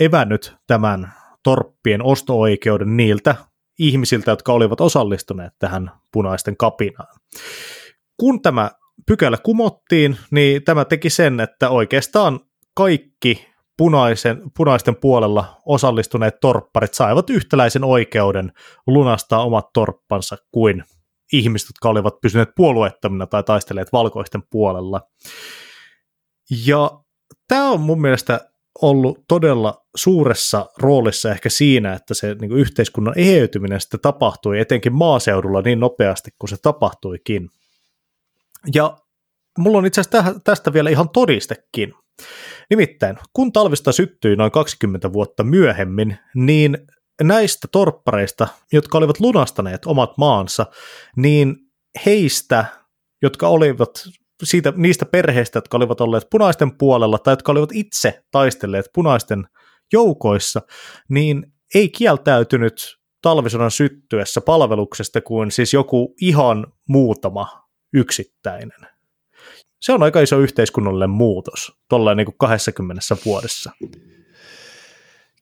evännyt 0.00 0.56
tämän 0.66 1.12
torppien 1.42 2.02
osto-oikeuden 2.02 2.96
niiltä 2.96 3.36
ihmisiltä, 3.78 4.30
jotka 4.30 4.52
olivat 4.52 4.80
osallistuneet 4.80 5.52
tähän 5.58 5.90
punaisten 6.12 6.56
kapinaan 6.56 7.16
kun 8.16 8.42
tämä 8.42 8.70
pykälä 9.06 9.36
kumottiin, 9.42 10.16
niin 10.30 10.64
tämä 10.64 10.84
teki 10.84 11.10
sen, 11.10 11.40
että 11.40 11.70
oikeastaan 11.70 12.40
kaikki 12.74 13.46
punaisen, 13.76 14.42
punaisten 14.56 14.96
puolella 14.96 15.60
osallistuneet 15.66 16.40
torpparit 16.40 16.94
saivat 16.94 17.30
yhtäläisen 17.30 17.84
oikeuden 17.84 18.52
lunastaa 18.86 19.44
omat 19.44 19.72
torppansa 19.72 20.36
kuin 20.52 20.84
ihmiset, 21.32 21.68
jotka 21.68 21.88
olivat 21.88 22.20
pysyneet 22.20 22.48
puolueettomina 22.56 23.26
tai 23.26 23.42
taistelleet 23.42 23.92
valkoisten 23.92 24.42
puolella. 24.50 25.00
Ja 26.66 26.90
tämä 27.48 27.70
on 27.70 27.80
mun 27.80 28.00
mielestä 28.00 28.50
ollut 28.82 29.24
todella 29.28 29.86
suuressa 29.96 30.66
roolissa 30.78 31.30
ehkä 31.30 31.48
siinä, 31.48 31.92
että 31.92 32.14
se 32.14 32.36
niin 32.40 32.48
kuin 32.48 32.60
yhteiskunnan 32.60 33.18
eheytyminen 33.18 33.80
sitten 33.80 34.00
tapahtui 34.00 34.60
etenkin 34.60 34.92
maaseudulla 34.92 35.62
niin 35.62 35.80
nopeasti 35.80 36.30
kuin 36.38 36.50
se 36.50 36.56
tapahtuikin. 36.62 37.50
Ja 38.74 38.96
mulla 39.58 39.78
on 39.78 39.86
itse 39.86 40.00
asiassa 40.00 40.40
tästä 40.44 40.72
vielä 40.72 40.90
ihan 40.90 41.08
todistekin. 41.08 41.94
Nimittäin, 42.70 43.18
kun 43.32 43.52
talvista 43.52 43.92
syttyi 43.92 44.36
noin 44.36 44.50
20 44.50 45.12
vuotta 45.12 45.44
myöhemmin, 45.44 46.18
niin 46.34 46.78
näistä 47.22 47.68
torppareista, 47.72 48.48
jotka 48.72 48.98
olivat 48.98 49.20
lunastaneet 49.20 49.86
omat 49.86 50.18
maansa, 50.18 50.66
niin 51.16 51.56
heistä, 52.06 52.64
jotka 53.22 53.48
olivat 53.48 53.90
siitä, 54.44 54.72
niistä 54.76 55.06
perheistä, 55.06 55.56
jotka 55.56 55.76
olivat 55.76 56.00
olleet 56.00 56.26
punaisten 56.30 56.78
puolella 56.78 57.18
tai 57.18 57.32
jotka 57.32 57.52
olivat 57.52 57.70
itse 57.72 58.24
taistelleet 58.30 58.86
punaisten 58.94 59.44
joukoissa, 59.92 60.62
niin 61.08 61.52
ei 61.74 61.88
kieltäytynyt 61.88 62.96
talvisodan 63.22 63.70
syttyessä 63.70 64.40
palveluksesta 64.40 65.20
kuin 65.20 65.50
siis 65.50 65.72
joku 65.72 66.14
ihan 66.20 66.66
muutama 66.88 67.65
yksittäinen. 67.96 68.78
Se 69.80 69.92
on 69.92 70.02
aika 70.02 70.20
iso 70.20 70.38
yhteiskunnallinen 70.38 71.10
muutos 71.10 71.72
tuolla 71.88 72.14
niin 72.14 72.24
kuin 72.24 72.36
20 72.38 73.02
vuodessa. 73.24 73.72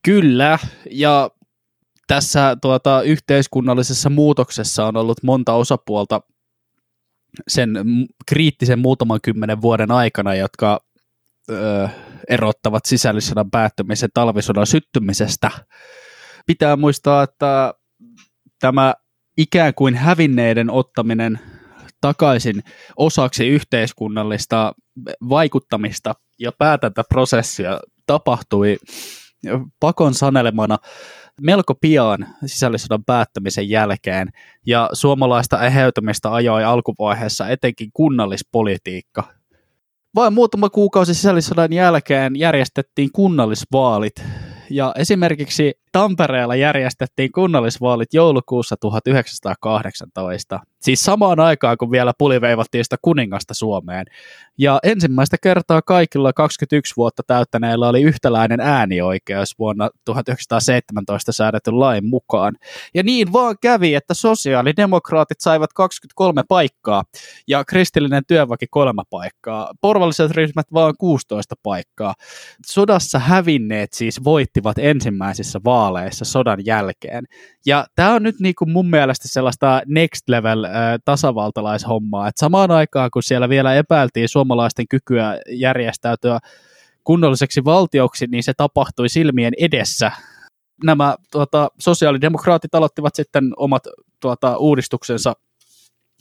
Kyllä, 0.03 0.59
ja 0.91 1.31
tässä 2.07 2.57
tuota, 2.63 3.03
yhteiskunnallisessa 3.03 4.11
muutoksessa 4.11 4.87
on 4.87 4.97
ollut 4.97 5.23
monta 5.23 5.53
osapuolta 5.53 6.21
sen 7.49 7.71
kriittisen 8.27 8.79
muutaman 8.79 9.21
kymmenen 9.23 9.63
vuoden 9.63 9.91
aikana, 9.91 10.35
jotka 10.35 10.81
ö, 11.51 11.89
erottavat 12.29 12.85
sisällissodan 12.87 13.51
päättymisen 13.51 14.11
talvisodan 14.15 14.67
syttymisestä. 14.67 15.51
Pitää 16.47 16.77
muistaa, 16.77 17.23
että 17.23 17.75
tämä 18.61 18.95
ikään 19.37 19.75
kuin 19.75 19.95
hävinneiden 19.95 20.71
ottaminen 20.71 21.41
takaisin 22.05 22.63
osaksi 22.97 23.49
yhteiskunnallista 23.49 24.73
vaikuttamista. 25.29 26.15
Ja 26.39 26.53
päätäntäprosessia 26.59 27.81
tapahtui 28.07 28.77
pakon 29.81 30.15
sanelemana 30.15 30.79
melko 31.41 31.75
pian 31.75 32.27
sisällissodan 32.47 33.05
päättämisen 33.05 33.69
jälkeen, 33.69 34.29
ja 34.67 34.91
suomalaista 34.93 35.67
eheytymistä 35.67 36.33
ajoi 36.33 36.65
alkuvaiheessa 36.65 37.49
etenkin 37.49 37.91
kunnallispolitiikka. 37.93 39.25
Vain 40.15 40.33
muutama 40.33 40.71
kuukausi 40.71 41.15
sisällissodan 41.15 41.73
jälkeen 41.73 42.37
järjestettiin 42.37 43.13
kunnallisvaalit, 43.13 44.15
ja 44.71 44.93
esimerkiksi 44.99 45.73
Tampereella 45.95 46.55
järjestettiin 46.55 47.33
kunnallisvaalit 47.33 48.15
joulukuussa 48.15 48.77
1918, 48.81 50.61
siis 50.81 51.01
samaan 51.01 51.41
aikaan 51.41 51.77
kun 51.79 51.91
vielä 51.91 52.13
puliveivattiin 52.19 52.85
sitä 52.85 52.97
kuningasta 53.03 53.55
Suomeen. 53.55 54.07
Ja 54.59 54.79
ensimmäistä 54.83 55.37
kertaa 55.43 55.83
kaikilla 55.83 56.33
21 56.33 56.95
vuotta 56.97 57.23
täyttäneillä 57.27 57.89
oli 57.89 58.03
yhtäläinen 58.03 58.61
äänioikeus 58.61 59.59
vuonna 59.59 59.91
1917 60.05 61.33
säädetyn 61.33 61.81
lain 61.81 62.07
mukaan. 62.07 62.55
Ja 62.95 63.03
niin 63.03 63.33
vaan 63.33 63.57
kävi, 63.61 63.95
että 63.95 64.15
sosiaalidemokraatit 64.15 65.41
saivat 65.41 65.73
23 65.73 66.43
paikkaa 66.49 67.05
ja 67.49 67.65
kristillinen 67.65 68.23
työväki 68.27 68.67
kolme 68.71 69.03
paikkaa. 69.11 69.73
Porvalliset 69.81 70.31
ryhmät 70.31 70.67
vaan 70.73 70.95
16 70.99 71.55
paikkaa. 71.63 72.15
Sodassa 72.67 73.19
hävinneet 73.19 73.93
siis 73.93 74.25
voittivat 74.25 74.79
ensimmäisissä 74.79 75.61
vaaleissa 75.65 75.84
sodan 76.25 76.67
jälkeen. 76.67 77.25
Ja 77.67 77.87
tämä 77.95 78.15
on 78.15 78.23
nyt 78.23 78.41
niinku 78.41 78.67
mun 78.67 78.91
mielestä 78.91 79.29
sellaista 79.29 79.83
next 79.87 80.29
level 80.29 80.65
äh, 80.65 80.73
tasavaltalaishommaa, 81.05 82.29
että 82.29 82.41
samaan 82.41 82.71
aikaan 82.71 83.11
kun 83.11 83.23
siellä 83.23 83.49
vielä 83.49 83.75
epäiltiin 83.75 84.29
suomalaisten 84.29 84.89
kykyä 84.89 85.39
järjestäytyä 85.51 86.39
kunnolliseksi 87.05 87.65
valtioksi, 87.65 88.27
niin 88.27 88.43
se 88.43 88.53
tapahtui 88.57 89.09
silmien 89.09 89.53
edessä. 89.59 90.13
Nämä 90.85 91.17
tuota, 91.33 91.69
sosiaalidemokraatit 91.79 92.75
aloittivat 92.75 93.15
sitten 93.15 93.53
omat 93.57 93.83
tuota, 94.21 94.57
uudistuksensa 94.57 95.35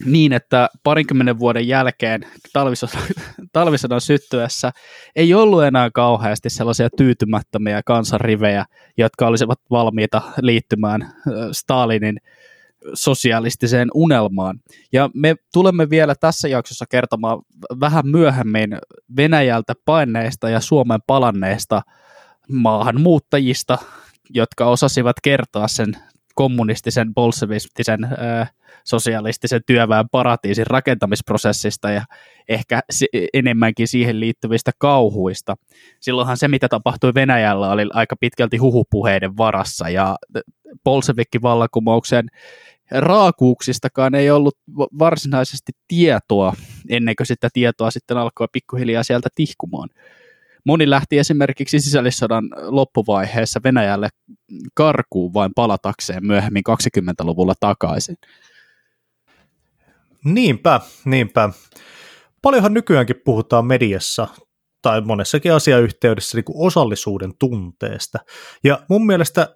niin, 0.05 0.33
että 0.33 0.69
parinkymmenen 0.83 1.39
vuoden 1.39 1.67
jälkeen 1.67 2.25
talvisodan, 2.53 3.03
talvisodan 3.51 4.01
syttyessä 4.01 4.71
ei 5.15 5.33
ollut 5.33 5.63
enää 5.63 5.89
kauheasti 5.91 6.49
sellaisia 6.49 6.89
tyytymättömiä 6.97 7.81
kansanrivejä, 7.85 8.65
jotka 8.97 9.27
olisivat 9.27 9.59
valmiita 9.71 10.21
liittymään 10.41 11.13
Stalinin 11.51 12.17
sosialistiseen 12.93 13.87
unelmaan. 13.93 14.59
Ja 14.93 15.09
me 15.13 15.35
tulemme 15.53 15.89
vielä 15.89 16.15
tässä 16.15 16.47
jaksossa 16.47 16.85
kertomaan 16.89 17.39
vähän 17.79 18.07
myöhemmin 18.07 18.77
Venäjältä 19.17 19.73
paineista 19.85 20.49
ja 20.49 20.59
Suomen 20.59 20.99
palanneista 21.07 21.81
maahanmuuttajista, 22.51 23.77
jotka 24.29 24.65
osasivat 24.65 25.15
kertoa 25.23 25.67
sen 25.67 25.97
kommunistisen, 26.33 27.13
bolsevistisen, 27.13 27.99
sosialistisen 28.83 29.61
työväen 29.65 30.09
paratiisin 30.11 30.67
rakentamisprosessista 30.67 31.91
ja 31.91 32.05
ehkä 32.49 32.79
enemmänkin 33.33 33.87
siihen 33.87 34.19
liittyvistä 34.19 34.71
kauhuista. 34.77 35.55
Silloinhan 35.99 36.37
se, 36.37 36.47
mitä 36.47 36.67
tapahtui 36.69 37.13
Venäjällä, 37.13 37.71
oli 37.71 37.89
aika 37.93 38.15
pitkälti 38.15 38.57
huhupuheiden 38.57 39.37
varassa 39.37 39.89
ja 39.89 40.15
Bolshevikki-vallankumouksen 40.83 42.27
raakuuksistakaan 42.91 44.15
ei 44.15 44.31
ollut 44.31 44.57
varsinaisesti 44.99 45.71
tietoa, 45.87 46.53
ennen 46.89 47.15
kuin 47.15 47.27
sitä 47.27 47.49
tietoa 47.53 47.91
sitten 47.91 48.17
alkoi 48.17 48.47
pikkuhiljaa 48.51 49.03
sieltä 49.03 49.29
tihkumaan. 49.35 49.89
Moni 50.65 50.89
lähti 50.89 51.19
esimerkiksi 51.19 51.79
sisällissodan 51.79 52.49
loppuvaiheessa 52.61 53.59
Venäjälle 53.63 54.09
karkuun 54.73 55.33
vain 55.33 55.51
palatakseen 55.55 56.27
myöhemmin 56.27 56.63
20-luvulla 56.69 57.53
takaisin. 57.59 58.15
Niinpä, 60.25 60.81
niinpä. 61.05 61.49
Paljonhan 62.41 62.73
nykyäänkin 62.73 63.21
puhutaan 63.25 63.65
mediassa 63.65 64.27
tai 64.81 65.01
monessakin 65.01 65.53
asiayhteydessä 65.53 66.37
niin 66.37 66.45
kuin 66.45 66.67
osallisuuden 66.67 67.33
tunteesta. 67.39 68.19
Ja 68.63 68.85
mun 68.89 69.05
mielestä 69.05 69.55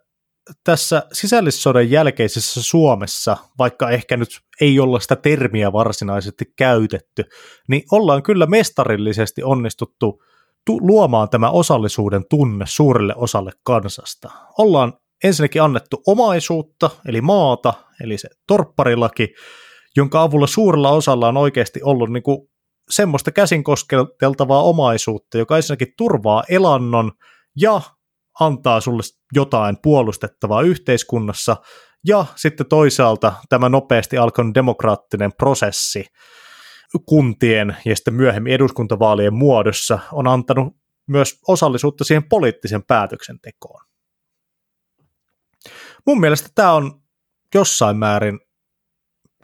tässä 0.64 1.04
sisällissodan 1.14 1.92
jälkeisessä 1.92 2.64
Suomessa, 2.64 3.38
vaikka 3.58 3.90
ehkä 3.90 4.18
nyt 4.18 4.30
ei 4.62 4.80
olla 4.80 5.00
sitä 5.00 5.16
termiä 5.16 5.74
varsinaisesti 5.74 6.46
käytetty, 6.56 7.24
niin 7.68 7.84
ollaan 7.92 8.24
kyllä 8.24 8.46
mestarillisesti 8.46 9.44
onnistuttu 9.44 10.24
tu- 10.68 10.80
luomaan 10.82 11.30
tämä 11.30 11.50
osallisuuden 11.50 12.26
tunne 12.30 12.66
suurelle 12.68 13.14
osalle 13.18 13.52
kansasta. 13.64 14.32
Ollaan 14.58 14.94
ensinnäkin 15.24 15.62
annettu 15.62 16.02
omaisuutta, 16.08 16.90
eli 17.08 17.22
maata, 17.22 17.74
eli 18.04 18.18
se 18.18 18.30
torpparilaki, 18.48 19.34
jonka 19.96 20.22
avulla 20.22 20.48
suurella 20.48 20.92
osalla 20.92 21.28
on 21.28 21.38
oikeasti 21.38 21.80
ollut 21.84 22.10
niin 22.10 22.24
kuin 22.24 22.38
semmoista 22.90 23.32
käsin 23.32 23.64
kosketeltavaa 23.64 24.64
omaisuutta, 24.64 25.38
joka 25.38 25.56
ensinnäkin 25.56 25.94
turvaa 25.98 26.44
elannon 26.50 27.12
ja 27.62 27.82
antaa 28.40 28.82
sulle 28.82 29.04
jotain 29.36 29.78
puolustettavaa 29.84 30.62
yhteiskunnassa, 30.62 31.56
ja 32.08 32.26
sitten 32.36 32.70
toisaalta 32.70 33.34
tämä 33.50 33.70
nopeasti 33.70 34.18
alkanut 34.18 34.56
demokraattinen 34.56 35.32
prosessi 35.38 36.06
kuntien 37.06 37.78
ja 37.86 37.96
sitten 37.96 38.14
myöhemmin 38.14 38.54
eduskuntavaalien 38.54 39.34
muodossa 39.34 40.00
on 40.12 40.28
antanut 40.28 40.76
myös 41.08 41.40
osallisuutta 41.48 42.04
siihen 42.04 42.30
poliittisen 42.30 42.84
päätöksentekoon. 42.84 43.82
Mun 46.06 46.20
mielestä 46.20 46.50
tämä 46.56 46.74
on 46.74 47.02
jossain 47.56 47.98
määrin 47.98 48.40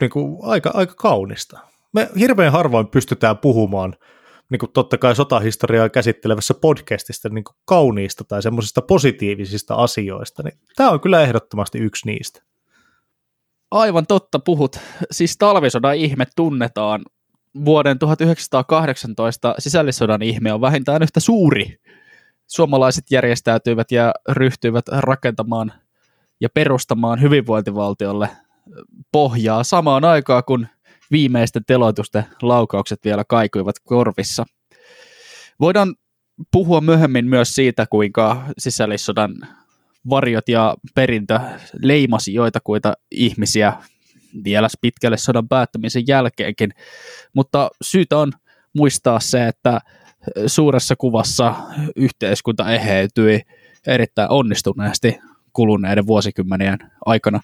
niin 0.00 0.10
kuin 0.10 0.38
aika, 0.42 0.70
aika 0.74 0.94
kaunista. 0.94 1.58
Me 1.94 2.10
hirveän 2.18 2.52
harvoin 2.52 2.88
pystytään 2.88 3.38
puhumaan 3.38 3.94
niin 4.50 4.58
kuin 4.58 4.72
totta 4.72 4.98
kai 4.98 5.16
sotahistoriaa 5.16 5.88
käsittelevässä 5.88 6.54
podcastista 6.54 7.28
niin 7.28 7.44
kuin 7.44 7.56
kauniista 7.64 8.24
tai 8.24 8.42
semmoisista 8.42 8.82
positiivisista 8.82 9.74
asioista, 9.74 10.42
niin 10.42 10.58
tämä 10.76 10.90
on 10.90 11.00
kyllä 11.00 11.22
ehdottomasti 11.22 11.78
yksi 11.78 12.06
niistä. 12.06 12.42
Aivan 13.70 14.06
totta 14.06 14.38
puhut. 14.38 14.76
Siis 15.10 15.36
talvisodan 15.36 15.96
ihme 15.96 16.24
tunnetaan. 16.36 17.02
Vuoden 17.64 17.98
1918 17.98 19.54
sisällissodan 19.58 20.22
ihme 20.22 20.52
on 20.52 20.60
vähintään 20.60 21.02
yhtä 21.02 21.20
suuri. 21.20 21.78
Suomalaiset 22.46 23.04
järjestäytyivät 23.10 23.92
ja 23.92 24.14
ryhtyivät 24.28 24.88
rakentamaan 24.88 25.72
ja 26.40 26.48
perustamaan 26.54 27.20
hyvinvointivaltiolle 27.20 28.28
pohjaa 29.12 29.64
samaan 29.64 30.04
aikaan, 30.04 30.42
kun 30.46 30.66
viimeisten 31.10 31.64
teloitusten 31.66 32.24
laukaukset 32.42 32.98
vielä 33.04 33.24
kaikuivat 33.28 33.76
korvissa. 33.84 34.44
Voidaan 35.60 35.94
puhua 36.52 36.80
myöhemmin 36.80 37.26
myös 37.26 37.54
siitä, 37.54 37.86
kuinka 37.90 38.44
sisällissodan 38.58 39.34
varjot 40.10 40.48
ja 40.48 40.76
perintö 40.94 41.40
leimasi 41.82 42.34
joitakuita 42.34 42.94
ihmisiä 43.10 43.72
vielä 44.44 44.68
pitkälle 44.80 45.16
sodan 45.16 45.48
päättämisen 45.48 46.04
jälkeenkin, 46.08 46.70
mutta 47.34 47.70
syytä 47.82 48.18
on 48.18 48.32
muistaa 48.72 49.20
se, 49.20 49.46
että 49.48 49.80
suuressa 50.46 50.96
kuvassa 50.96 51.54
yhteiskunta 51.96 52.72
eheytyi 52.72 53.40
erittäin 53.86 54.30
onnistuneesti 54.30 55.18
kuluneiden 55.52 56.06
vuosikymmenien 56.06 56.78
aikana. 57.06 57.40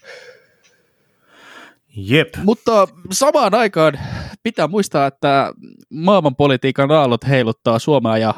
Jep. 1.95 2.29
Mutta 2.43 2.87
samaan 3.11 3.55
aikaan 3.55 3.99
pitää 4.43 4.67
muistaa, 4.67 5.07
että 5.07 5.53
maailmanpolitiikan 5.89 6.91
aallot 6.91 7.27
heiluttaa 7.27 7.79
Suomea 7.79 8.17
ja 8.17 8.33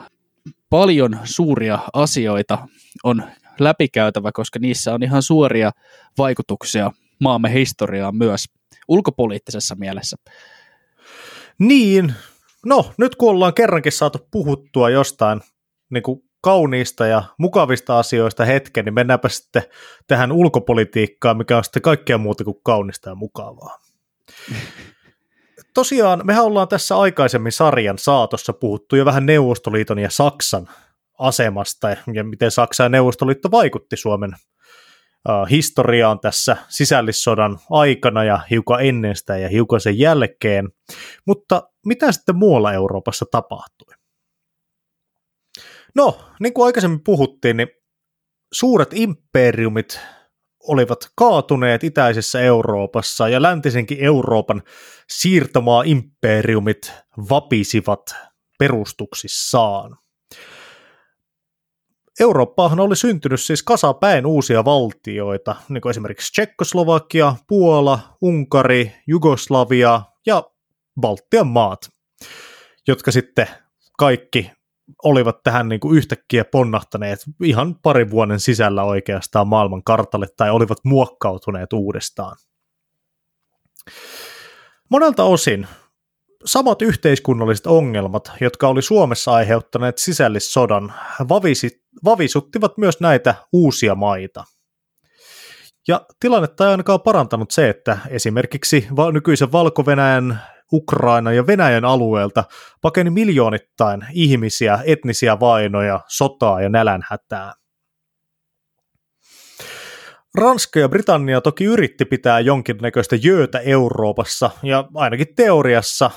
paljon 0.69 1.19
suuria 1.23 1.79
asioita 1.93 2.67
on 3.03 3.23
läpikäytävä, 3.59 4.31
koska 4.31 4.59
niissä 4.59 4.93
on 4.93 5.03
ihan 5.03 5.21
suoria 5.21 5.71
vaikutuksia 6.17 6.91
maamme 7.23 7.53
historiaan 7.53 8.15
myös 8.15 8.45
ulkopoliittisessa 8.87 9.75
mielessä. 9.75 10.17
Niin, 11.59 12.13
no 12.65 12.93
nyt 12.97 13.15
kun 13.15 13.29
ollaan 13.29 13.53
kerrankin 13.53 13.91
saatu 13.91 14.27
puhuttua 14.31 14.89
jostain 14.89 15.41
niin 15.89 16.03
kuin 16.03 16.23
kauniista 16.41 17.05
ja 17.05 17.23
mukavista 17.37 17.99
asioista 17.99 18.45
hetken, 18.45 18.85
niin 18.85 18.93
mennäänpä 18.93 19.29
sitten 19.29 19.63
tähän 20.07 20.31
ulkopolitiikkaan, 20.31 21.37
mikä 21.37 21.57
on 21.57 21.63
sitten 21.63 21.81
kaikkea 21.81 22.17
muuta 22.17 22.43
kuin 22.43 22.57
kaunista 22.63 23.09
ja 23.09 23.15
mukavaa. 23.15 23.79
Tosiaan, 25.73 26.21
mehän 26.23 26.43
ollaan 26.43 26.67
tässä 26.67 26.97
aikaisemmin 26.97 27.51
sarjan 27.51 27.97
saatossa 27.97 28.53
puhuttu 28.53 28.95
jo 28.95 29.05
vähän 29.05 29.25
Neuvostoliiton 29.25 29.99
ja 29.99 30.09
Saksan 30.09 30.69
asemasta 31.19 31.89
ja 32.13 32.23
miten 32.23 32.51
Saksa 32.51 32.83
ja 32.83 32.89
Neuvostoliitto 32.89 33.51
vaikutti 33.51 33.97
Suomen 33.97 34.31
historiaan 35.49 36.19
tässä 36.19 36.57
sisällissodan 36.69 37.59
aikana 37.69 38.23
ja 38.23 38.39
hiukan 38.49 38.85
ennen 38.85 39.15
sitä 39.15 39.37
ja 39.37 39.49
hiukan 39.49 39.81
sen 39.81 39.99
jälkeen. 39.99 40.69
Mutta 41.27 41.69
mitä 41.85 42.11
sitten 42.11 42.35
muualla 42.35 42.73
Euroopassa 42.73 43.25
tapahtui? 43.31 43.93
No, 45.95 46.19
niin 46.39 46.53
kuin 46.53 46.65
aikaisemmin 46.65 47.03
puhuttiin, 47.03 47.57
niin 47.57 47.67
suuret 48.53 48.89
imperiumit 48.93 49.99
olivat 50.67 50.99
kaatuneet 51.15 51.83
itäisessä 51.83 52.41
Euroopassa 52.41 53.29
ja 53.29 53.41
läntisenkin 53.41 53.97
Euroopan 53.99 54.63
siirtomaa 55.09 55.83
imperiumit 55.85 56.93
vapisivat 57.29 58.15
perustuksissaan. 58.59 59.97
Eurooppaahan 62.19 62.79
oli 62.79 62.95
syntynyt 62.95 63.41
siis 63.41 63.63
kasapäin 63.63 64.25
uusia 64.25 64.65
valtioita, 64.65 65.55
niin 65.69 65.81
kuin 65.81 65.89
esimerkiksi 65.89 66.31
Tsekkoslovakia, 66.31 67.35
Puola, 67.47 67.99
Unkari, 68.21 68.91
Jugoslavia 69.07 70.01
ja 70.25 70.43
Baltian 71.01 71.47
maat, 71.47 71.89
jotka 72.87 73.11
sitten 73.11 73.47
kaikki 73.97 74.51
olivat 75.03 75.43
tähän 75.43 75.69
niin 75.69 75.79
kuin 75.79 75.97
yhtäkkiä 75.97 76.45
ponnahtaneet 76.45 77.19
ihan 77.43 77.75
parin 77.75 78.11
vuoden 78.11 78.39
sisällä 78.39 78.83
oikeastaan 78.83 79.47
maailman 79.47 79.83
kartalle 79.83 80.27
tai 80.37 80.51
olivat 80.51 80.77
muokkautuneet 80.83 81.73
uudestaan. 81.73 82.37
Monelta 84.89 85.23
osin 85.23 85.67
samat 86.45 86.81
yhteiskunnalliset 86.81 87.67
ongelmat, 87.67 88.31
jotka 88.41 88.67
oli 88.67 88.81
Suomessa 88.81 89.31
aiheuttaneet 89.31 89.97
sisällissodan, 89.97 90.93
vavisi, 91.29 91.83
vavisuttivat 92.03 92.77
myös 92.77 92.99
näitä 92.99 93.35
uusia 93.53 93.95
maita. 93.95 94.43
Ja 95.87 96.05
tilannetta 96.19 96.65
ei 96.65 96.71
ainakaan 96.71 97.01
parantanut 97.01 97.51
se, 97.51 97.69
että 97.69 97.97
esimerkiksi 98.09 98.87
nykyisen 99.13 99.51
valko 99.51 99.83
Ukraina 100.73 101.31
ja 101.31 101.47
Venäjän 101.47 101.85
alueelta 101.85 102.43
pakeni 102.81 103.09
miljoonittain 103.09 104.05
ihmisiä, 104.11 104.79
etnisiä 104.85 105.39
vainoja, 105.39 105.99
sotaa 106.07 106.61
ja 106.61 106.69
nälänhätää. 106.69 107.53
Ranska 110.35 110.79
ja 110.79 110.89
Britannia 110.89 111.41
toki 111.41 111.63
yritti 111.63 112.05
pitää 112.05 112.39
jonkinnäköistä 112.39 113.15
jöötä 113.23 113.59
Euroopassa, 113.59 114.49
ja 114.63 114.87
ainakin 114.95 115.35
teoriassa 115.35 116.11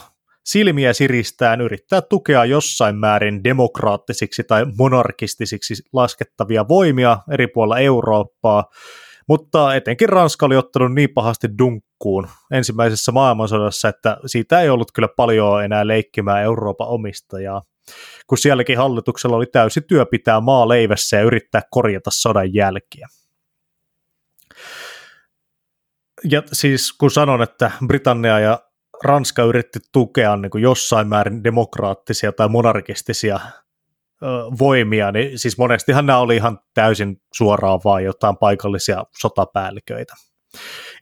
silmiä 0.47 0.93
siristään 0.93 1.61
yrittää 1.61 2.03
tukea 2.03 2.45
jossain 2.45 2.97
määrin 2.97 3.45
demokraattisiksi 3.45 4.45
tai 4.45 4.67
monarkistisiksi 4.79 5.75
laskettavia 5.93 6.69
voimia 6.69 7.19
eri 7.31 7.47
puolilla 7.47 7.79
Eurooppaa, 7.79 8.65
mutta 9.29 9.75
etenkin 9.75 10.09
Ranska 10.09 10.47
oli 10.47 10.57
ottanut 10.57 10.95
niin 10.95 11.11
pahasti 11.15 11.49
dunkkuun 11.59 12.29
ensimmäisessä 12.53 13.13
maailmansodassa, 13.13 13.89
että 13.89 14.17
siitä 14.27 14.61
ei 14.61 14.69
ollut 14.69 14.93
kyllä 14.93 15.09
paljon 15.17 15.65
enää 15.65 15.87
leikkimään 15.87 16.43
Euroopan 16.43 16.89
omistajaa 16.89 17.63
kun 18.27 18.39
sielläkin 18.39 18.79
hallituksella 18.79 19.37
oli 19.37 19.47
täysi 19.47 19.81
työ 19.81 20.07
pitää 20.07 20.41
maa 20.41 20.69
leivässä 20.69 21.17
ja 21.17 21.23
yrittää 21.23 21.63
korjata 21.71 22.11
sodan 22.11 22.55
jälkiä. 22.55 23.09
Ja 26.31 26.43
siis 26.53 26.93
kun 26.93 27.11
sanon, 27.11 27.43
että 27.43 27.71
Britannia 27.87 28.39
ja 28.39 28.61
Ranska 29.05 29.43
yritti 29.43 29.79
tukea 29.93 30.37
niin 30.37 30.51
kuin 30.51 30.63
jossain 30.63 31.09
määrin 31.09 31.45
demokraattisia 31.45 32.33
tai 32.33 32.49
monarkistisia 32.49 33.41
ö, 34.23 34.27
voimia, 34.59 35.13
niin 35.13 35.39
siis 35.39 35.59
monestihan 35.59 36.07
nämä 36.07 36.19
oli 36.19 36.37
ihan 36.37 36.59
täysin 36.75 37.17
suoraan 37.35 37.81
vaan 37.85 38.05
jotain 38.05 38.37
paikallisia 38.37 39.05
sotapäälliköitä. 39.19 40.15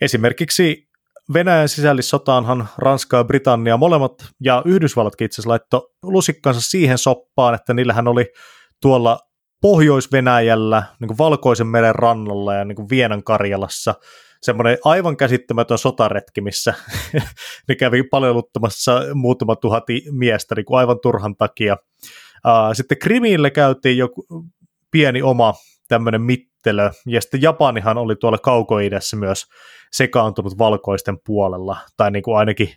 Esimerkiksi 0.00 0.88
Venäjän 1.32 1.68
sisällissotaanhan 1.68 2.68
Ranska 2.78 3.16
ja 3.16 3.24
Britannia 3.24 3.76
molemmat 3.76 4.12
ja 4.40 4.62
Yhdysvallatkin 4.64 5.24
itse 5.24 5.34
asiassa 5.34 5.50
laittoi 5.50 5.88
lusikkansa 6.02 6.60
siihen 6.60 6.98
soppaan, 6.98 7.54
että 7.54 7.74
niillähän 7.74 8.08
oli 8.08 8.32
tuolla 8.82 9.18
Pohjois-Venäjällä, 9.60 10.82
niin 11.00 11.08
kuin 11.08 11.18
Valkoisen 11.18 11.66
meren 11.66 11.94
rannalla 11.94 12.54
ja 12.54 12.64
niin 12.64 12.76
kuin 12.76 12.90
Vienan 12.90 13.24
Karjalassa 13.24 13.94
semmoinen 14.44 14.78
aivan 14.84 15.16
käsittämätön 15.16 15.78
sotaretki, 15.78 16.40
missä 16.40 16.74
ne 17.68 17.74
kävi 17.74 18.02
palveluttamassa 18.02 19.00
muutama 19.14 19.56
tuhat 19.56 19.84
miestä 20.10 20.54
niin 20.54 20.64
kuin 20.64 20.78
aivan 20.78 21.00
turhan 21.02 21.36
takia. 21.36 21.76
Sitten 22.72 22.98
Krimille 22.98 23.50
käytiin 23.50 23.98
joku 23.98 24.26
pieni 24.90 25.22
oma 25.22 25.54
tämmöinen 25.88 26.22
mittelö, 26.22 26.90
ja 27.06 27.20
sitten 27.20 27.42
Japanihan 27.42 27.98
oli 27.98 28.16
tuolla 28.16 28.38
kaukoidässä 28.38 29.16
myös 29.16 29.46
sekaantunut 29.92 30.58
valkoisten 30.58 31.18
puolella, 31.26 31.76
tai 31.96 32.10
niin 32.10 32.22
kuin 32.22 32.36
ainakin 32.36 32.74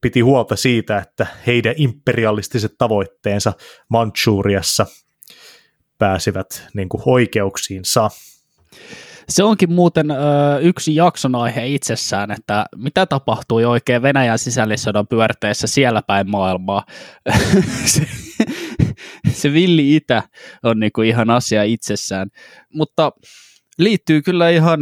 piti 0.00 0.20
huolta 0.20 0.56
siitä, 0.56 0.98
että 0.98 1.26
heidän 1.46 1.74
imperialistiset 1.76 2.72
tavoitteensa 2.78 3.52
Manchuriassa 3.88 4.86
pääsivät 5.98 6.66
niin 6.74 6.88
kuin 6.88 7.02
oikeuksiinsa. 7.06 8.10
Se 9.28 9.42
onkin 9.42 9.72
muuten 9.72 10.10
ö, 10.10 10.14
yksi 10.60 10.94
jakson 10.94 11.34
aihe 11.34 11.66
itsessään, 11.66 12.30
että 12.30 12.66
mitä 12.76 13.06
tapahtui 13.06 13.64
oikein 13.64 14.02
Venäjän 14.02 14.38
sisällissodan 14.38 15.06
pyörteessä 15.06 15.66
siellä 15.66 16.02
päin 16.02 16.30
maailmaa. 16.30 16.84
se, 17.84 18.06
se 19.30 19.52
villi 19.52 19.96
itä 19.96 20.22
on 20.62 20.80
niinku 20.80 21.02
ihan 21.02 21.30
asia 21.30 21.62
itsessään. 21.62 22.28
Mutta 22.74 23.12
liittyy 23.78 24.22
kyllä 24.22 24.50
ihan 24.50 24.80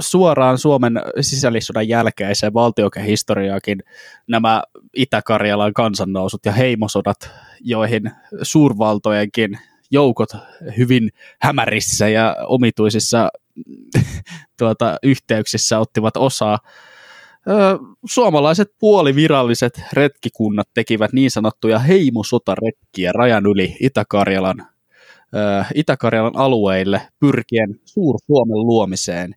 suoraan 0.00 0.58
Suomen 0.58 1.00
sisällissodan 1.20 1.88
jälkeiseen 1.88 2.54
valtiokehistoriaakin 2.54 3.82
nämä 4.28 4.62
Itä-Karjalan 4.96 5.72
kansannousut 5.72 6.40
ja 6.44 6.52
heimosodat, 6.52 7.30
joihin 7.60 8.10
suurvaltojenkin 8.42 9.58
joukot 9.90 10.28
hyvin 10.76 11.10
hämärissä 11.40 12.08
ja 12.08 12.36
omituisissa 12.46 13.28
tuota, 14.58 14.96
yhteyksissä 15.02 15.78
ottivat 15.78 16.16
osaa. 16.16 16.58
Suomalaiset 18.04 18.68
puoliviralliset 18.78 19.82
retkikunnat 19.92 20.68
tekivät 20.74 21.12
niin 21.12 21.30
sanottuja 21.30 21.78
heimosotaretkiä 21.78 23.12
rajan 23.12 23.46
yli 23.46 23.76
Itä-Karjalan 23.80 24.66
Itä-Karjalan 25.74 26.36
alueille 26.36 27.02
pyrkien 27.20 27.80
Suur-Suomen 27.84 28.58
luomiseen. 28.58 29.34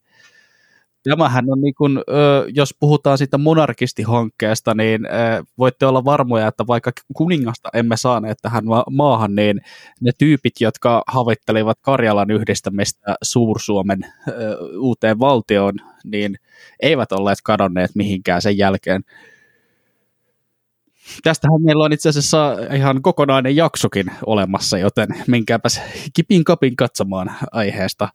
Tämähän 1.03 1.45
on 1.51 1.61
niin 1.61 1.73
kuin, 1.73 1.99
jos 2.55 2.75
puhutaan 2.79 3.17
siitä 3.17 3.37
monarkistihankkeesta, 3.37 4.73
niin 4.73 5.01
voitte 5.57 5.85
olla 5.85 6.05
varmoja, 6.05 6.47
että 6.47 6.67
vaikka 6.67 6.91
kuningasta 7.15 7.69
emme 7.73 7.97
saaneet 7.97 8.37
tähän 8.41 8.63
maahan, 8.91 9.35
niin 9.35 9.61
ne 10.01 10.11
tyypit, 10.17 10.53
jotka 10.59 11.03
havittelivat 11.07 11.77
Karjalan 11.81 12.31
yhdistämistä 12.31 13.15
Suur-Suomen 13.23 13.99
uuteen 14.79 15.19
valtioon, 15.19 15.73
niin 16.03 16.35
eivät 16.81 17.11
olleet 17.11 17.39
kadonneet 17.43 17.91
mihinkään 17.95 18.41
sen 18.41 18.57
jälkeen. 18.57 19.01
Tästähän 21.23 21.61
meillä 21.61 21.83
on 21.83 21.93
itse 21.93 22.09
asiassa 22.09 22.57
ihan 22.75 23.01
kokonainen 23.01 23.55
jaksokin 23.55 24.11
olemassa, 24.25 24.77
joten 24.77 25.07
menkääpäs 25.27 25.81
kipin 26.13 26.43
kapin 26.43 26.75
katsomaan 26.75 27.31
aiheesta. 27.51 28.09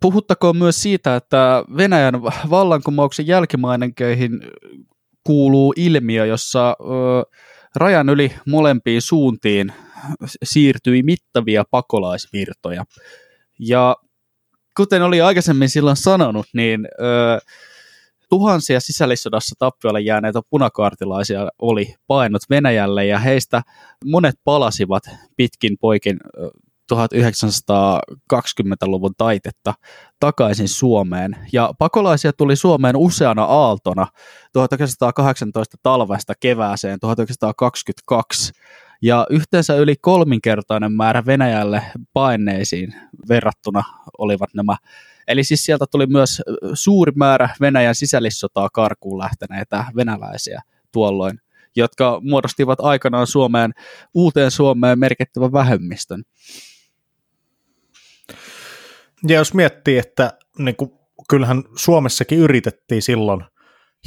Puhuttakoon 0.00 0.56
myös 0.56 0.82
siitä, 0.82 1.16
että 1.16 1.64
Venäjän 1.76 2.22
vallankumouksen 2.50 3.26
jälkimainenkeihin 3.26 4.40
kuuluu 5.24 5.74
ilmiö, 5.76 6.26
jossa 6.26 6.70
ö, 6.80 6.84
rajan 7.76 8.08
yli 8.08 8.32
molempiin 8.48 9.02
suuntiin 9.02 9.72
siirtyi 10.42 11.02
mittavia 11.02 11.64
pakolaisvirtoja. 11.70 12.84
Ja 13.58 13.96
kuten 14.76 15.02
oli 15.02 15.20
aikaisemmin 15.20 15.68
silloin 15.68 15.96
sanonut, 15.96 16.46
niin 16.54 16.88
ö, 17.00 17.38
tuhansia 18.28 18.80
sisällissodassa 18.80 19.54
tappiolle 19.58 20.00
jääneitä 20.00 20.40
punakaartilaisia 20.50 21.48
oli 21.58 21.94
painut 22.06 22.42
Venäjälle 22.50 23.06
ja 23.06 23.18
heistä 23.18 23.62
monet 24.04 24.34
palasivat 24.44 25.02
pitkin 25.36 25.76
poikin 25.80 26.16
1920-luvun 26.92 29.14
taitetta 29.18 29.74
takaisin 30.20 30.68
Suomeen. 30.68 31.36
Ja 31.52 31.72
pakolaisia 31.78 32.32
tuli 32.32 32.56
Suomeen 32.56 32.96
useana 32.96 33.44
aaltona 33.44 34.06
1918 34.52 35.76
talvesta 35.82 36.32
kevääseen 36.40 37.00
1922. 37.00 38.52
Ja 39.02 39.26
yhteensä 39.30 39.74
yli 39.74 39.94
kolminkertainen 40.00 40.92
määrä 40.92 41.26
Venäjälle 41.26 41.82
paineisiin 42.12 42.94
verrattuna 43.28 43.82
olivat 44.18 44.54
nämä 44.54 44.76
Eli 45.28 45.44
siis 45.44 45.64
sieltä 45.64 45.84
tuli 45.90 46.06
myös 46.06 46.42
suuri 46.74 47.12
määrä 47.16 47.48
Venäjän 47.60 47.94
sisällissotaa 47.94 48.68
karkuun 48.72 49.18
lähteneitä 49.18 49.84
venäläisiä 49.96 50.62
tuolloin, 50.92 51.40
jotka 51.76 52.20
muodostivat 52.22 52.80
aikanaan 52.80 53.26
Suomeen, 53.26 53.72
uuteen 54.14 54.50
Suomeen 54.50 54.98
merkittävän 54.98 55.52
vähemmistön. 55.52 56.22
Ja 59.28 59.36
jos 59.36 59.54
miettii, 59.54 59.98
että 59.98 60.32
niin 60.58 60.76
kuin, 60.76 60.90
kyllähän 61.28 61.62
Suomessakin 61.76 62.38
yritettiin 62.38 63.02
silloin 63.02 63.44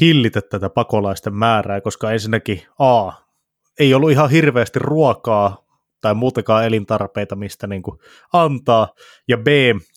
hillitä 0.02 0.42
tätä 0.42 0.70
pakolaisten 0.70 1.34
määrää, 1.34 1.82
koska 1.82 2.12
ensinnäkin 2.12 2.62
A, 2.80 3.12
ei 3.80 3.94
ollut 3.94 4.12
ihan 4.12 4.30
hirveästi 4.30 4.80
ruokaa 4.80 5.68
tai 6.02 6.14
muutenkaan 6.14 6.66
elintarpeita, 6.66 7.36
mistä 7.36 7.68
niin 7.68 7.82
kuin 7.82 7.98
antaa. 8.34 8.94
Ja 9.28 9.38
B, 9.38 9.48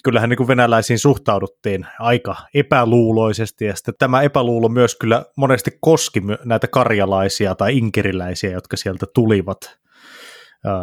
kyllähän 0.05 0.31
niin 0.31 0.37
kuin 0.37 0.49
venäläisiin 0.49 0.99
suhtauduttiin 0.99 1.87
aika 1.99 2.37
epäluuloisesti, 2.55 3.65
ja 3.65 3.77
sitten 3.77 3.95
tämä 3.99 4.23
epäluulo 4.23 4.69
myös 4.69 4.97
kyllä 4.97 5.25
monesti 5.37 5.71
koski 5.81 6.23
näitä 6.45 6.69
karjalaisia 6.69 7.55
tai 7.55 7.79
inkeriläisiä, 7.79 8.51
jotka 8.51 8.77
sieltä 8.77 9.07
tulivat 9.15 9.79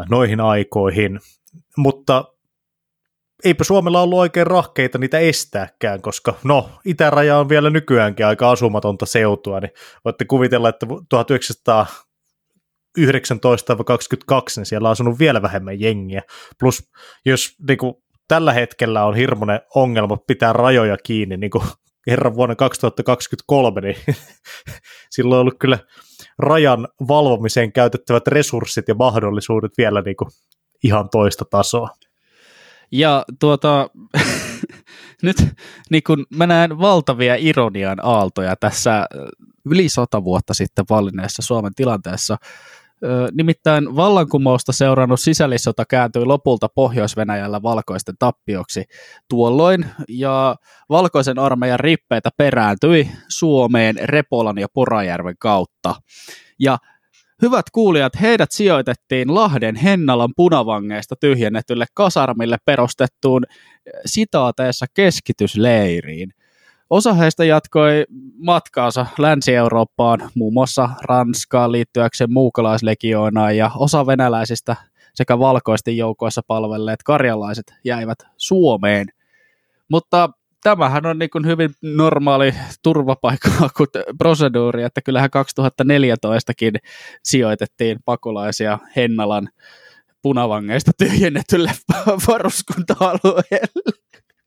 noihin 0.10 0.40
aikoihin. 0.40 1.20
Mutta 1.78 2.26
eipä 3.44 3.64
Suomella 3.64 4.02
ollut 4.02 4.20
oikein 4.20 4.48
rahkeita 4.48 4.98
niitä 4.98 5.20
estääkään, 5.20 6.02
koska 6.02 6.36
no, 6.44 6.70
itäraja 6.86 7.38
on 7.38 7.50
vielä 7.50 7.70
nykyäänkin 7.70 8.26
aika 8.26 8.52
asumatonta 8.52 9.06
seutua, 9.06 9.60
niin 9.60 9.72
voitte 10.06 10.26
kuvitella, 10.26 10.70
että 10.70 10.86
1900 11.10 11.86
19-22, 13.00 13.04
niin 14.56 14.66
siellä 14.66 14.88
on 14.88 14.92
asunut 14.92 15.20
vielä 15.20 15.42
vähemmän 15.42 15.80
jengiä. 15.80 16.22
Plus 16.60 16.92
jos 17.26 17.56
niin 17.68 17.78
kuin, 17.78 17.94
tällä 18.28 18.54
hetkellä 18.54 19.06
on 19.06 19.16
hirmuinen 19.16 19.60
ongelma 19.76 20.18
pitää 20.28 20.54
rajoja 20.54 20.98
kiinni, 20.98 21.38
niin 21.38 21.52
kuin 21.52 21.64
herran 22.08 22.36
vuonna 22.36 22.56
2023, 22.56 23.82
niin 23.82 23.96
silloin 25.16 25.38
on 25.38 25.42
ollut 25.42 25.60
kyllä 25.60 25.80
rajan 26.40 26.88
valvomiseen 27.08 27.74
käytettävät 27.74 28.28
resurssit 28.28 28.88
ja 28.88 28.96
mahdollisuudet 28.96 29.72
vielä 29.78 30.02
niin 30.02 30.16
kuin 30.16 30.30
ihan 30.84 31.10
toista 31.10 31.46
tasoa. 31.52 31.90
Ja 32.92 33.26
tuota, 33.40 33.90
nyt 35.24 35.38
niin 35.90 36.04
kun 36.04 36.26
mä 36.36 36.48
näen 36.48 36.80
valtavia 36.80 37.36
ironian 37.36 37.98
aaltoja 38.04 38.56
tässä 38.56 39.06
yli 39.66 39.90
sata 39.90 40.24
vuotta 40.24 40.54
sitten 40.54 40.86
valinneessa 40.90 41.42
Suomen 41.42 41.76
tilanteessa, 41.76 42.38
Nimittäin 43.34 43.96
vallankumousta 43.96 44.72
seurannut 44.72 45.20
sisällissota 45.20 45.86
kääntyi 45.86 46.26
lopulta 46.26 46.70
Pohjois-Venäjällä 46.76 47.62
valkoisten 47.62 48.16
tappioksi 48.20 48.84
tuolloin, 49.30 49.86
ja 50.10 50.56
valkoisen 50.90 51.40
armeijan 51.40 51.80
rippeitä 51.80 52.30
perääntyi 52.38 53.10
Suomeen 53.28 53.96
Repolan 54.04 54.58
ja 54.58 54.68
Porajärven 54.74 55.36
kautta. 55.40 55.96
Ja 56.60 56.78
Hyvät 57.42 57.66
kuulijat, 57.72 58.22
heidät 58.22 58.52
sijoitettiin 58.52 59.36
Lahden 59.36 59.76
Hennalan 59.76 60.34
punavangeista 60.36 61.16
tyhjennetylle 61.16 61.86
kasarmille 61.94 62.58
perustettuun 62.66 63.44
sitaateessa 64.06 64.86
keskitysleiriin– 64.94 66.34
Osa 66.90 67.14
heistä 67.14 67.46
jatkoi 67.46 68.06
matkaansa 68.38 69.06
Länsi-Eurooppaan, 69.18 70.30
muun 70.36 70.54
muassa 70.54 70.90
Ranskaan 71.04 71.72
liittyäkseen 71.72 72.34
muukalaislegioonaan, 72.34 73.58
ja 73.58 73.72
osa 73.76 74.06
venäläisistä 74.06 74.76
sekä 75.14 75.40
valkoisten 75.40 75.98
joukoissa 75.98 76.42
palvelleet 76.48 77.04
karjalaiset 77.04 77.74
jäivät 77.84 78.18
Suomeen. 78.38 79.08
Mutta 79.90 80.30
tämähän 80.68 81.06
on 81.06 81.20
niin 81.20 81.46
hyvin 81.46 81.70
normaali 81.82 82.54
turvapaikka-proseduuri, 82.84 84.84
että 84.86 85.02
kyllähän 85.02 85.30
2014kin 85.30 86.78
sijoitettiin 87.24 87.98
pakolaisia 88.06 88.80
Hennalan 88.96 89.50
punavangeista 90.22 90.92
tyhjennetylle 90.98 91.72
varuskunta-alueelle. 92.28 93.92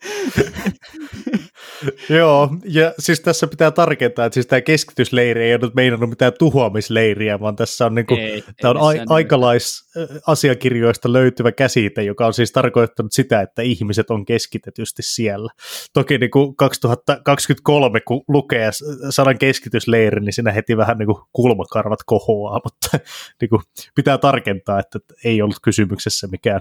Joo, 2.18 2.50
ja 2.64 2.94
siis 2.98 3.20
tässä 3.20 3.46
pitää 3.46 3.70
tarkentaa, 3.70 4.26
että 4.26 4.34
siis 4.34 4.46
tämä 4.46 4.60
keskitysleiri 4.60 5.44
ei 5.44 5.54
ole 5.54 5.60
nyt 5.62 5.74
meinannut 5.74 6.10
mitään 6.10 6.32
tuhoamisleiriä, 6.38 7.40
vaan 7.40 7.56
tässä 7.56 7.86
on, 7.86 7.94
niinku, 7.94 8.14
ei, 8.14 8.44
tämä 8.60 8.70
on 8.70 8.76
a- 8.76 9.14
aikalaisasiakirjoista 9.14 11.12
löytyvä 11.12 11.52
käsite, 11.52 12.02
joka 12.02 12.26
on 12.26 12.34
siis 12.34 12.52
tarkoittanut 12.52 13.12
sitä, 13.12 13.40
että 13.40 13.62
ihmiset 13.62 14.10
on 14.10 14.24
keskitetysti 14.24 15.02
siellä. 15.02 15.50
Toki 15.92 16.18
niin 16.18 16.30
kuin 16.30 16.56
2023, 16.56 18.00
kun 18.00 18.24
lukee 18.28 18.70
sanan 19.10 19.38
keskitysleiri, 19.38 20.20
niin 20.20 20.32
siinä 20.32 20.52
heti 20.52 20.76
vähän 20.76 20.98
niin 20.98 21.06
kuin 21.06 21.22
kulmakarvat 21.32 22.00
kohoaa, 22.06 22.60
mutta 22.64 22.98
niin 23.40 23.48
kuin 23.48 23.62
pitää 23.94 24.18
tarkentaa, 24.18 24.78
että 24.78 24.98
ei 25.24 25.42
ollut 25.42 25.58
kysymyksessä 25.62 26.26
mikään 26.26 26.60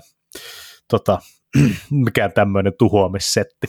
tota, 0.89 1.19
mikään 1.91 2.33
tämmöinen 2.33 2.73
tuhoamissetti. 2.79 3.67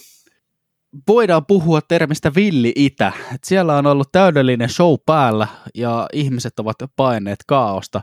Voidaan 1.09 1.47
puhua 1.47 1.81
termistä 1.81 2.33
villi 2.35 2.72
itä. 2.76 3.12
Et 3.35 3.45
siellä 3.45 3.76
on 3.76 3.87
ollut 3.87 4.12
täydellinen 4.12 4.68
show 4.68 4.95
päällä 5.07 5.49
ja 5.74 6.07
ihmiset 6.12 6.59
ovat 6.59 6.76
paineet 6.97 7.39
kaaosta. 7.47 8.01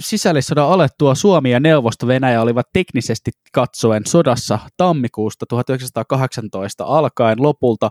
Sisällissodan 0.00 0.68
alettua 0.68 1.14
Suomi 1.14 1.50
ja 1.50 1.60
Neuvosto-Venäjä 1.60 2.42
olivat 2.42 2.66
teknisesti 2.72 3.30
katsoen 3.52 4.06
sodassa 4.06 4.58
tammikuusta 4.76 5.46
1918 5.46 6.84
alkaen 6.84 7.42
lopulta 7.42 7.90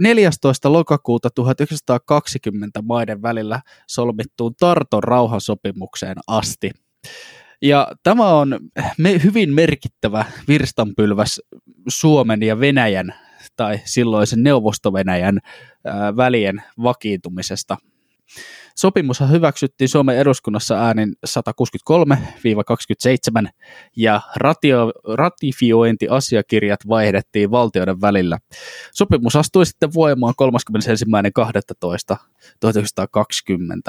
14. 0.00 0.72
lokakuuta 0.72 1.30
1920 1.30 2.82
maiden 2.82 3.22
välillä 3.22 3.60
solmittuun 3.88 4.54
Tarton 4.60 5.04
rauhansopimukseen 5.04 6.16
asti. 6.26 6.70
Ja 7.64 7.88
tämä 8.02 8.28
on 8.28 8.58
me, 8.98 9.20
hyvin 9.24 9.54
merkittävä 9.54 10.24
virstanpylväs 10.48 11.40
Suomen 11.88 12.42
ja 12.42 12.60
Venäjän 12.60 13.14
tai 13.56 13.80
silloisen 13.84 14.42
Neuvosto-Venäjän 14.42 15.38
ää, 15.84 16.16
välien 16.16 16.62
vakiintumisesta. 16.82 17.76
Sopimus 18.76 19.20
hyväksyttiin 19.30 19.88
Suomen 19.88 20.16
eduskunnassa 20.16 20.74
äänin 20.74 21.14
163-27 23.46 23.48
ja 23.96 24.20
ratio, 24.36 24.92
ratifiointiasiakirjat 25.14 26.80
vaihdettiin 26.88 27.50
valtioiden 27.50 28.00
välillä. 28.00 28.38
Sopimus 28.92 29.36
astui 29.36 29.66
sitten 29.66 29.94
voimaan 29.94 30.34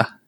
31.12.1920 0.04 0.25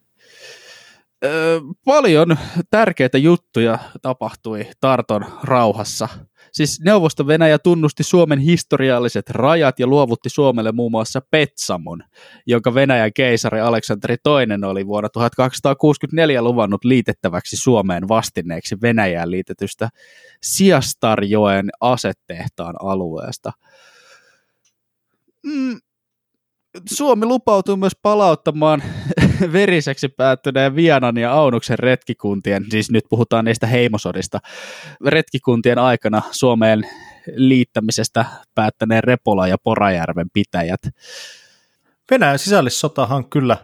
paljon 1.85 2.37
tärkeitä 2.69 3.17
juttuja 3.17 3.79
tapahtui 4.01 4.67
Tarton 4.79 5.25
rauhassa. 5.43 6.09
Siis 6.51 6.81
Neuvosto-Venäjä 6.85 7.59
tunnusti 7.59 8.03
Suomen 8.03 8.39
historialliset 8.39 9.29
rajat 9.29 9.79
ja 9.79 9.87
luovutti 9.87 10.29
Suomelle 10.29 10.71
muun 10.71 10.91
muassa 10.91 11.21
Petsamon, 11.31 12.03
jonka 12.45 12.73
Venäjän 12.73 13.13
keisari 13.13 13.59
Aleksanteri 13.59 14.13
II 14.13 14.67
oli 14.69 14.87
vuonna 14.87 15.09
1264 15.09 16.41
luvannut 16.41 16.83
liitettäväksi 16.83 17.57
Suomeen 17.57 18.07
vastineeksi 18.07 18.77
Venäjään 18.81 19.31
liitetystä 19.31 19.89
Siastarjoen 20.41 21.69
asetehtaan 21.81 22.75
alueesta. 22.81 23.51
Mm, 25.45 25.79
Suomi 26.85 27.25
lupautuu 27.25 27.77
myös 27.77 27.95
palauttamaan 28.01 28.83
veriseksi 29.53 30.09
päättyneen 30.09 30.75
Vianan 30.75 31.17
ja 31.17 31.33
Aunuksen 31.33 31.79
retkikuntien, 31.79 32.65
siis 32.69 32.91
nyt 32.91 33.03
puhutaan 33.09 33.45
niistä 33.45 33.67
heimosodista, 33.67 34.39
retkikuntien 35.05 35.77
aikana 35.77 36.21
Suomeen 36.31 36.83
liittämisestä 37.35 38.25
päättäneen 38.55 39.03
Repola 39.03 39.47
ja 39.47 39.57
Porajärven 39.63 40.27
pitäjät. 40.33 40.81
Venäjän 42.11 42.39
sisällissotahan 42.39 43.29
kyllä 43.29 43.57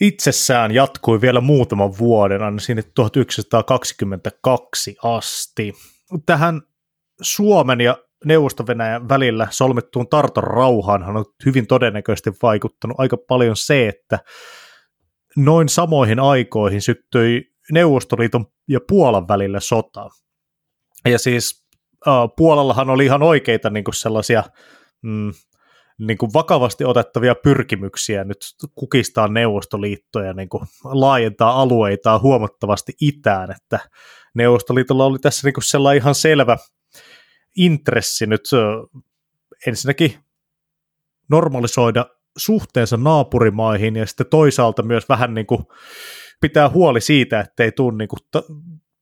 itsessään 0.00 0.74
jatkui 0.74 1.20
vielä 1.20 1.40
muutaman 1.40 1.98
vuoden, 1.98 2.42
aina 2.42 2.58
sinne 2.58 2.82
1922 2.94 4.96
asti. 5.02 5.72
Tähän 6.26 6.62
Suomen 7.22 7.80
ja 7.80 7.98
neuvosto 8.24 8.64
välillä 9.08 9.48
solmittuun 9.50 10.08
Tarton 10.08 10.44
rauhaan 10.44 11.16
on 11.16 11.24
hyvin 11.46 11.66
todennäköisesti 11.66 12.30
vaikuttanut 12.42 13.00
aika 13.00 13.16
paljon 13.28 13.56
se, 13.56 13.88
että 13.88 14.18
noin 15.36 15.68
samoihin 15.68 16.20
aikoihin 16.20 16.82
syttyi 16.82 17.52
Neuvostoliiton 17.72 18.46
ja 18.68 18.80
Puolan 18.88 19.28
välillä 19.28 19.60
sota. 19.60 20.08
Ja 21.08 21.18
siis 21.18 21.66
äh, 22.08 22.14
Puolallahan 22.36 22.90
oli 22.90 23.04
ihan 23.04 23.22
oikeita 23.22 23.70
niin 23.70 23.84
kuin 23.84 23.94
sellaisia 23.94 24.44
mm, 25.02 25.32
niin 25.98 26.18
kuin 26.18 26.32
vakavasti 26.34 26.84
otettavia 26.84 27.34
pyrkimyksiä 27.34 28.24
nyt 28.24 28.38
kukistaa 28.74 29.28
Neuvostoliittoja 29.28 30.26
ja 30.26 30.32
niin 30.32 30.48
kuin 30.48 30.62
laajentaa 30.84 31.60
alueitaan 31.62 32.22
huomattavasti 32.22 32.92
itään, 33.00 33.50
että 33.50 33.78
Neuvostoliitolla 34.34 35.04
oli 35.04 35.18
tässä 35.18 35.46
niin 35.46 35.54
kuin 35.54 35.64
sellainen 35.64 36.02
ihan 36.02 36.14
selvä 36.14 36.56
intressi 37.56 38.26
nyt 38.26 38.42
ensinnäkin 39.66 40.14
normalisoida 41.30 42.06
suhteensa 42.36 42.96
naapurimaihin 42.96 43.96
ja 43.96 44.06
sitten 44.06 44.26
toisaalta 44.26 44.82
myös 44.82 45.08
vähän 45.08 45.34
niin 45.34 45.46
kuin 45.46 45.64
pitää 46.40 46.68
huoli 46.68 47.00
siitä, 47.00 47.40
ettei 47.40 47.72
tule 47.72 47.96
niin 47.98 48.08
kuin 48.08 48.44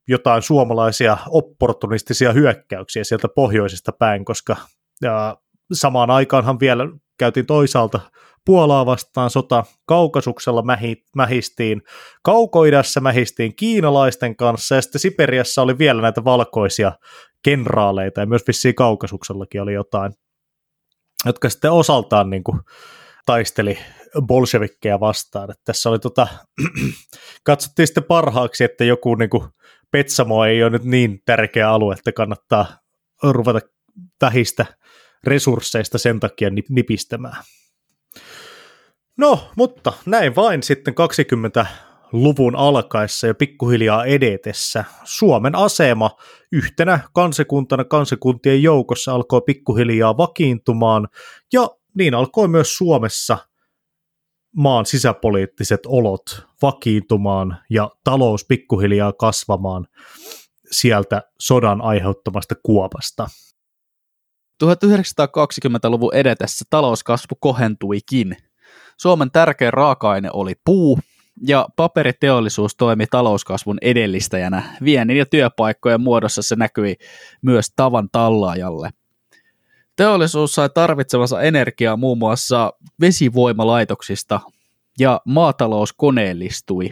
jotain 0.08 0.42
suomalaisia 0.42 1.18
opportunistisia 1.28 2.32
hyökkäyksiä 2.32 3.04
sieltä 3.04 3.28
pohjoisesta 3.28 3.92
päin, 3.92 4.24
koska 4.24 4.56
ja 5.02 5.36
samaan 5.72 6.10
aikaanhan 6.10 6.60
vielä 6.60 6.84
käytiin 7.18 7.46
toisaalta 7.46 8.00
Puolaa 8.44 8.86
vastaan 8.86 9.30
sota, 9.30 9.64
Kaukasuksella 9.86 10.62
mähi, 10.62 11.04
mähistiin, 11.16 11.82
Kaukoidassa 12.22 13.00
mähistiin 13.00 13.56
kiinalaisten 13.56 14.36
kanssa 14.36 14.74
ja 14.74 14.82
sitten 14.82 15.00
Siperiassa 15.00 15.62
oli 15.62 15.78
vielä 15.78 16.02
näitä 16.02 16.24
valkoisia 16.24 16.92
kenraaleita 17.42 18.20
ja 18.20 18.26
myös 18.26 18.42
vissiin 18.46 18.74
Kaukasuksellakin 18.74 19.62
oli 19.62 19.72
jotain, 19.72 20.12
jotka 21.26 21.48
sitten 21.48 21.72
osaltaan 21.72 22.30
niin 22.30 22.44
kuin 22.44 22.60
taisteli 23.26 23.78
bolshevikkeja 24.26 25.00
vastaan. 25.00 25.50
Että 25.50 25.62
tässä 25.64 25.90
oli 25.90 25.98
tota, 25.98 26.26
katsottiin 27.44 27.86
sitten 27.86 28.04
parhaaksi, 28.04 28.64
että 28.64 28.84
joku 28.84 29.14
niin 29.14 29.30
kuin 29.30 29.48
Petsamo 29.90 30.44
ei 30.44 30.62
ole 30.62 30.70
nyt 30.70 30.84
niin 30.84 31.22
tärkeä 31.26 31.70
alue, 31.70 31.94
että 31.94 32.12
kannattaa 32.12 32.66
ruveta 33.22 33.60
tähistä 34.18 34.66
resursseista 35.24 35.98
sen 35.98 36.20
takia 36.20 36.50
nipistämään. 36.68 37.44
No, 39.18 39.50
mutta 39.56 39.92
näin 40.06 40.36
vain 40.36 40.62
sitten 40.62 40.94
20-luvun 42.10 42.56
alkaessa 42.56 43.26
ja 43.26 43.34
pikkuhiljaa 43.34 44.04
edetessä 44.04 44.84
Suomen 45.04 45.54
asema 45.54 46.10
yhtenä 46.52 47.00
kansakuntana 47.12 47.84
kansakuntien 47.84 48.62
joukossa 48.62 49.14
alkoi 49.14 49.40
pikkuhiljaa 49.46 50.16
vakiintumaan 50.16 51.08
ja 51.52 51.68
niin 51.94 52.14
alkoi 52.14 52.48
myös 52.48 52.76
Suomessa 52.76 53.38
maan 54.56 54.86
sisäpoliittiset 54.86 55.80
olot 55.86 56.22
vakiintumaan 56.62 57.56
ja 57.70 57.90
talous 58.04 58.44
pikkuhiljaa 58.44 59.12
kasvamaan 59.12 59.86
sieltä 60.70 61.22
sodan 61.40 61.80
aiheuttamasta 61.80 62.54
kuopasta. 62.62 63.28
1920-luvun 64.64 66.14
edetessä 66.14 66.64
talouskasvu 66.70 67.36
kohentuikin. 67.40 68.36
Suomen 68.96 69.30
tärkein 69.30 69.72
raaka-aine 69.72 70.30
oli 70.32 70.54
puu, 70.64 70.98
ja 71.46 71.68
paperiteollisuus 71.76 72.76
toimi 72.76 73.06
talouskasvun 73.06 73.78
edellistäjänä. 73.82 74.62
Viennin 74.84 75.16
ja 75.16 75.26
työpaikkojen 75.26 76.00
muodossa 76.00 76.42
se 76.42 76.56
näkyi 76.56 76.96
myös 77.42 77.72
tavan 77.76 78.08
tallaajalle. 78.12 78.90
Teollisuus 79.96 80.52
sai 80.52 80.68
tarvitsemansa 80.74 81.42
energiaa 81.42 81.96
muun 81.96 82.18
muassa 82.18 82.72
vesivoimalaitoksista 83.00 84.40
ja 84.98 85.20
maatalous 85.24 85.92
koneellistui. 85.92 86.90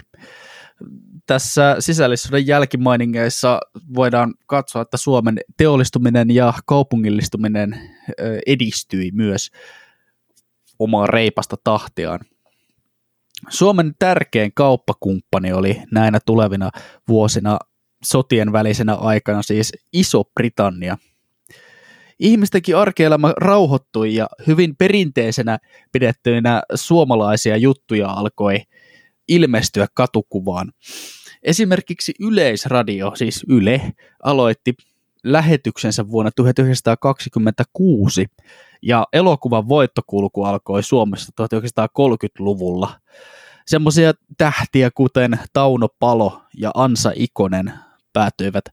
Tässä 1.27 1.77
sisällissodan 1.79 2.47
jälkimainingeissa 2.47 3.61
voidaan 3.95 4.35
katsoa, 4.47 4.83
että 4.83 4.97
Suomen 4.97 5.39
teollistuminen 5.57 6.31
ja 6.31 6.53
kaupungillistuminen 6.67 7.81
edistyi 8.47 9.11
myös 9.13 9.51
omaa 10.79 11.07
reipasta 11.07 11.57
tahtiaan. 11.65 12.21
Suomen 13.49 13.95
tärkein 13.99 14.53
kauppakumppani 14.55 15.53
oli 15.53 15.83
näinä 15.93 16.19
tulevina 16.27 16.71
vuosina 17.09 17.59
sotien 18.05 18.53
välisenä 18.53 18.95
aikana 18.95 19.43
siis 19.43 19.73
Iso-Britannia. 19.93 20.99
Ihmistenkin 22.19 22.77
arkielämä 22.77 23.33
rauhoittui 23.37 24.15
ja 24.15 24.29
hyvin 24.47 24.77
perinteisenä 24.77 25.59
pidettyinä 25.93 26.63
suomalaisia 26.75 27.57
juttuja 27.57 28.11
alkoi 28.11 28.59
ilmestyä 29.29 29.87
katukuvaan. 29.95 30.73
Esimerkiksi 31.43 32.15
Yleisradio, 32.21 33.13
siis 33.15 33.45
Yle, 33.49 33.93
aloitti 34.23 34.75
lähetyksensä 35.25 36.11
vuonna 36.11 36.31
1926 36.37 38.27
ja 38.83 39.07
elokuvan 39.13 39.69
voittokulku 39.69 40.45
alkoi 40.45 40.83
Suomessa 40.83 41.33
1930-luvulla. 41.43 43.01
Semmoisia 43.67 44.13
tähtiä 44.39 44.91
kuten 44.95 45.39
Tauno 45.53 45.89
Palo 45.99 46.43
ja 46.57 46.71
Ansa 46.75 47.13
Ikonen 47.15 47.73
päätyivät 48.13 48.65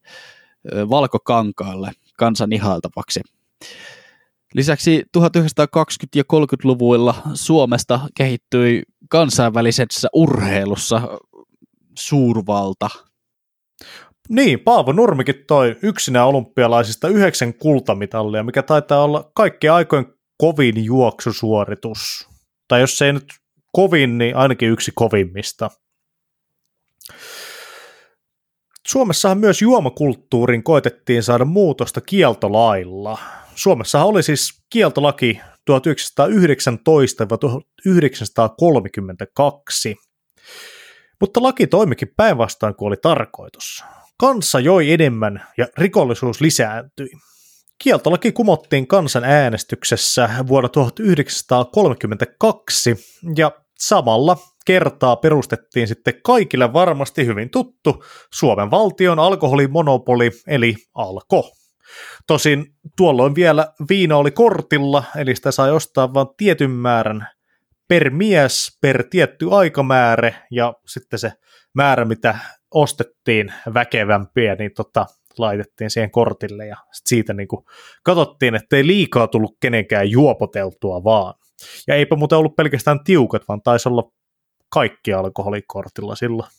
valkokankaalle 0.90 1.92
kansan 2.18 2.54
ihailtavaksi. 2.54 3.22
Lisäksi 4.54 5.04
1920- 5.18 5.20
ja 6.16 6.24
30-luvuilla 6.34 7.16
Suomesta 7.34 8.00
kehittyi 8.18 8.84
kansainvälisessä 9.10 10.08
urheilussa 10.14 11.02
suurvalta. 11.98 12.90
Niin, 14.30 14.60
Paavo 14.60 14.92
Nurmikin 14.92 15.44
toi 15.48 15.76
yksinä 15.82 16.26
olympialaisista 16.26 17.08
yhdeksän 17.08 17.54
kultamitallia, 17.54 18.44
mikä 18.44 18.64
taitaa 18.64 19.04
olla 19.04 19.32
kaikkien 19.36 19.74
aikojen 19.74 20.06
kovin 20.38 20.86
juoksusuoritus. 20.86 22.30
Tai 22.68 22.82
jos 22.82 22.98
se 22.98 23.06
ei 23.06 23.14
nyt 23.14 23.26
kovin, 23.72 24.18
niin 24.18 24.36
ainakin 24.36 24.70
yksi 24.70 24.92
kovimmista. 24.96 25.70
Suomessahan 28.88 29.38
myös 29.38 29.62
juomakulttuurin 29.62 30.64
koetettiin 30.64 31.24
saada 31.24 31.46
muutosta 31.46 32.02
kieltolailla. 32.02 33.18
Suomessahan 33.56 34.08
oli 34.08 34.24
siis 34.24 34.62
kieltolaki 34.70 35.40
1919-1932, 35.72 35.76
mutta 41.22 41.44
laki 41.44 41.68
toimikin 41.68 42.14
päinvastaan 42.18 42.76
kuin 42.76 42.88
oli 42.88 42.98
tarkoitus. 42.98 43.84
Kansa 44.20 44.60
joi 44.60 44.92
enemmän 44.92 45.48
ja 45.58 45.68
rikollisuus 45.78 46.42
lisääntyi. 46.42 47.10
Kieltolaki 47.84 48.32
kumottiin 48.32 48.88
kansan 48.88 49.24
äänestyksessä 49.24 50.30
vuonna 50.48 50.70
1932 50.70 52.96
ja 53.38 53.52
samalla 53.80 54.38
kertaa 54.66 55.16
perustettiin 55.16 55.88
sitten 55.88 56.14
kaikille 56.24 56.74
varmasti 56.74 57.26
hyvin 57.26 57.50
tuttu 57.50 58.04
Suomen 58.34 58.72
valtion 58.72 59.20
alkoholimonopoli 59.20 60.32
eli 60.48 60.76
Alko. 60.94 61.52
Tosin 62.28 62.66
tuolloin 62.98 63.36
vielä 63.36 63.74
viina 63.90 64.18
oli 64.18 64.32
kortilla, 64.32 65.04
eli 65.16 65.36
sitä 65.36 65.52
sai 65.52 65.72
ostaa 65.72 66.14
vain 66.14 66.28
tietyn 66.38 66.72
määrän 66.72 67.28
per 67.88 68.10
mies 68.10 68.78
per 68.82 69.04
tietty 69.10 69.48
aikamäärä, 69.52 70.34
ja 70.52 70.74
sitten 70.88 71.20
se 71.20 71.32
määrä, 71.74 72.06
mitä 72.06 72.38
ostettiin 72.76 73.54
väkevämpiä, 73.74 74.56
niin 74.56 74.72
tota, 74.76 75.06
laitettiin 75.38 75.90
siihen 75.90 76.12
kortille, 76.12 76.68
ja 76.68 76.76
sit 76.92 77.08
siitä 77.08 77.34
niin 77.34 77.48
kuin 77.48 77.66
katsottiin, 78.04 78.56
ettei 78.56 78.88
liikaa 78.88 79.28
tullut 79.28 79.58
kenenkään 79.62 80.12
juopoteltua 80.12 81.04
vaan. 81.04 81.34
Ja 81.88 81.96
eipä 81.96 82.16
muuten 82.16 82.38
ollut 82.38 82.56
pelkästään 82.56 83.04
tiukat, 83.04 83.48
vaan 83.48 83.62
taisi 83.62 83.90
olla 83.90 84.12
kaikki 84.70 85.14
alkoholikortilla 85.14 86.16
silloin. 86.16 86.50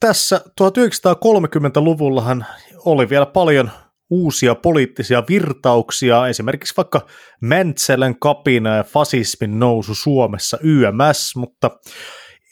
Tässä 0.00 0.40
1930-luvullahan 0.60 2.46
oli 2.84 3.08
vielä 3.08 3.26
paljon 3.26 3.70
uusia 4.10 4.54
poliittisia 4.54 5.22
virtauksia, 5.28 6.28
esimerkiksi 6.28 6.74
vaikka 6.76 7.06
Mäntsälän 7.40 8.18
kapina 8.18 8.76
ja 8.76 8.84
fasismin 8.84 9.58
nousu 9.58 9.94
Suomessa 9.94 10.58
YMS, 10.62 11.36
mutta 11.36 11.70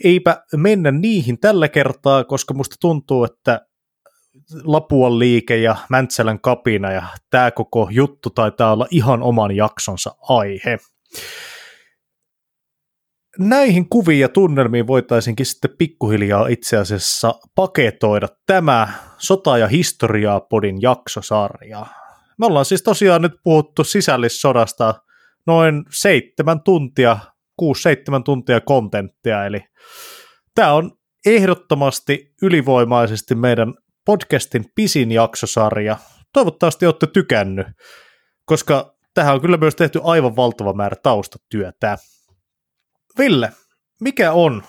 eipä 0.05 0.45
mennä 0.57 0.91
niihin 0.91 1.41
tällä 1.41 1.69
kertaa, 1.69 2.25
koska 2.25 2.55
musta 2.55 2.77
tuntuu, 2.81 3.25
että 3.25 3.67
Lapuan 4.65 5.19
liike 5.19 5.57
ja 5.57 5.77
Mäntsälän 5.89 6.41
kapina 6.41 6.93
ja 6.93 7.03
tämä 7.31 7.51
koko 7.51 7.89
juttu 7.91 8.31
taitaa 8.31 8.73
olla 8.73 8.87
ihan 8.91 9.23
oman 9.23 9.57
jaksonsa 9.57 10.15
aihe 10.29 10.79
näihin 13.39 13.89
kuviin 13.89 14.21
ja 14.21 14.29
tunnelmiin 14.29 14.87
voitaisinkin 14.87 15.47
sitten 15.47 15.71
pikkuhiljaa 15.79 16.47
itse 16.47 16.77
asiassa 16.77 17.35
paketoida 17.55 18.29
tämä 18.47 18.89
Sota- 19.19 19.59
ja 19.59 19.69
historiaa 19.69 20.41
podin 20.41 20.83
jaksosarja. 20.83 21.87
Me 22.39 22.47
ollaan 22.47 22.65
siis 22.65 22.83
tosiaan 22.83 23.23
nyt 23.23 23.33
puhuttu 23.45 23.85
sisällissodasta 23.85 24.95
noin 25.47 25.85
seitsemän 25.91 26.61
tuntia, 26.61 27.19
kuusi 27.63 27.83
seitsemän 27.83 28.25
tuntia 28.25 28.61
kontenttia, 28.61 29.47
eli 29.47 29.65
tämä 30.55 30.73
on 30.73 30.99
ehdottomasti 31.27 32.35
ylivoimaisesti 32.43 33.35
meidän 33.35 33.75
podcastin 34.05 34.65
pisin 34.75 35.13
jaksosarja. 35.13 35.97
Toivottavasti 36.33 36.87
olette 36.87 37.07
tykännyt, 37.07 37.67
koska 38.45 38.97
tähän 39.15 39.35
on 39.35 39.41
kyllä 39.41 39.57
myös 39.57 39.75
tehty 39.75 40.01
aivan 40.05 40.37
valtava 40.37 40.73
määrä 40.73 40.97
taustatyötä. 41.03 41.99
Ville, 43.19 43.53
mikä 44.01 44.33
on 44.33 44.63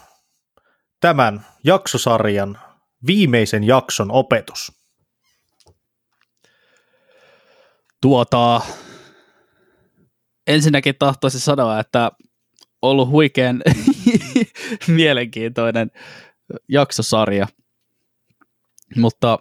tämän 1.02 1.46
jaksosarjan 1.64 2.60
viimeisen 3.08 3.64
jakson 3.64 4.12
opetus? 4.12 4.72
Tuota, 8.02 8.62
ensinnäkin 10.48 10.96
tahtoisin 11.00 11.42
sanoa, 11.42 11.80
että 11.80 12.12
ollut 12.84 13.10
huikean 13.10 13.64
mielenkiintoinen 14.88 15.92
jaksosarja, 16.68 17.48
mutta 18.96 19.40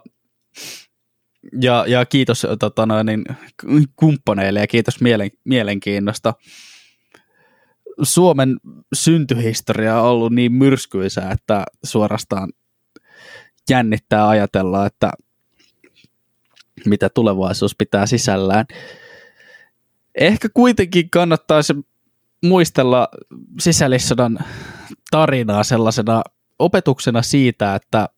ja, 1.61 1.85
ja 1.87 2.05
kiitos 2.05 2.47
tota 2.59 2.85
noin, 2.85 3.05
niin, 3.05 3.23
kumppaneille 3.95 4.59
ja 4.59 4.67
kiitos 4.67 5.01
mielen, 5.01 5.31
mielenkiinnosta. 5.43 6.33
Suomen 8.01 8.57
syntyhistoria 8.93 10.01
on 10.01 10.09
ollut 10.09 10.33
niin 10.33 10.53
myrskyisää, 10.53 11.31
että 11.31 11.65
suorastaan 11.83 12.53
jännittää 13.69 14.27
ajatella, 14.27 14.85
että 14.85 15.11
mitä 16.85 17.09
tulevaisuus 17.09 17.75
pitää 17.75 18.05
sisällään. 18.05 18.65
Ehkä 20.15 20.49
kuitenkin 20.53 21.09
kannattaisi 21.09 21.73
muistella 22.43 23.07
sisällissodan 23.59 24.39
tarinaa 25.11 25.63
sellaisena 25.63 26.21
opetuksena 26.59 27.21
siitä, 27.21 27.75
että 27.75 28.09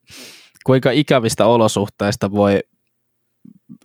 kuinka 0.64 0.90
ikävistä 0.90 1.46
olosuhteista 1.46 2.30
voi 2.32 2.60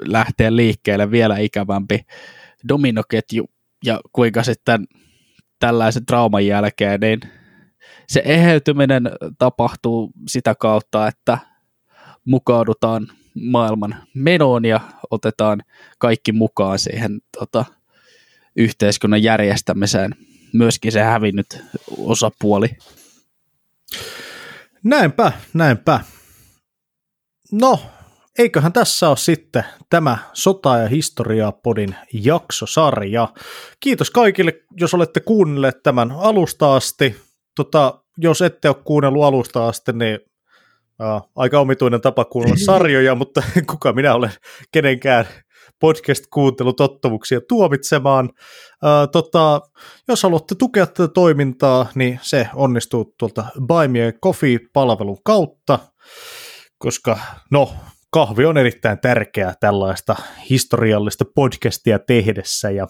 lähteä 0.05 0.55
liikkeelle 0.55 1.11
vielä 1.11 1.37
ikävämpi 1.37 2.05
dominoketju 2.69 3.49
ja 3.85 4.01
kuinka 4.11 4.43
sitten 4.43 4.87
tällaisen 5.59 6.05
trauman 6.05 6.45
jälkeen, 6.45 6.99
niin 6.99 7.19
se 8.07 8.21
eheytyminen 8.25 9.11
tapahtuu 9.37 10.11
sitä 10.27 10.55
kautta, 10.55 11.07
että 11.07 11.37
mukaudutaan 12.25 13.07
maailman 13.41 13.95
menoon 14.13 14.65
ja 14.65 14.79
otetaan 15.11 15.61
kaikki 15.97 16.31
mukaan 16.31 16.79
siihen 16.79 17.21
tota, 17.39 17.65
yhteiskunnan 18.55 19.23
järjestämiseen, 19.23 20.15
myöskin 20.53 20.91
se 20.91 21.01
hävinnyt 21.01 21.63
osapuoli. 21.97 22.69
Näinpä, 24.83 25.31
näinpä. 25.53 25.99
No, 27.51 27.79
eiköhän 28.37 28.73
tässä 28.73 29.09
ole 29.09 29.17
sitten 29.17 29.63
tämä 29.89 30.17
Sota- 30.33 30.77
ja 30.81 30.87
historiaa-podin 30.87 31.95
jaksosarja. 32.13 33.27
Kiitos 33.79 34.11
kaikille, 34.11 34.53
jos 34.79 34.93
olette 34.93 35.19
kuunnelleet 35.19 35.83
tämän 35.83 36.11
alusta 36.11 36.75
asti. 36.75 37.15
Tota, 37.55 38.03
jos 38.17 38.41
ette 38.41 38.69
ole 38.69 38.77
kuunnellut 38.83 39.23
alusta 39.23 39.67
asti, 39.67 39.93
niin 39.93 40.19
uh, 40.99 41.31
aika 41.35 41.59
omituinen 41.59 42.01
tapa 42.01 42.25
kuunnella 42.25 42.65
sarjoja, 42.65 43.15
mutta 43.15 43.43
kuka 43.69 43.93
minä 43.93 44.15
olen 44.15 44.31
kenenkään 44.71 45.25
podcast-kuuntelutottumuksia 45.81 47.41
tuomitsemaan. 47.47 48.25
Uh, 48.25 49.11
tota, 49.11 49.61
jos 50.07 50.23
haluatte 50.23 50.55
tukea 50.55 50.85
tätä 50.85 51.07
toimintaa, 51.07 51.85
niin 51.95 52.19
se 52.21 52.47
onnistuu 52.55 53.15
tuolta 53.17 53.45
Buy 53.67 53.87
Me 53.87 54.13
Coffee-palvelun 54.25 55.17
kautta, 55.23 55.79
koska 56.77 57.19
no, 57.51 57.73
kahvi 58.11 58.45
on 58.45 58.57
erittäin 58.57 58.99
tärkeää 58.99 59.53
tällaista 59.59 60.15
historiallista 60.49 61.25
podcastia 61.35 61.99
tehdessä 61.99 62.69
ja 62.69 62.87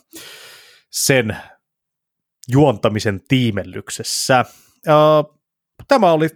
sen 0.91 1.37
juontamisen 2.51 3.21
tiimellyksessä. 3.27 4.45
Uh, 4.87 5.39
tämä 5.87 6.11
oli 6.11 6.29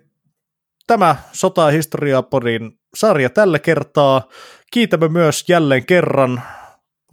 tämä 0.88 1.16
Sota- 1.34 1.66
ja 1.66 1.72
historiapodin 1.72 2.80
sarja 2.96 3.30
tällä 3.30 3.60
kertaa. 3.60 4.30
Kiitämme 4.72 5.08
myös 5.08 5.50
jälleen 5.50 5.86
kerran 5.86 6.42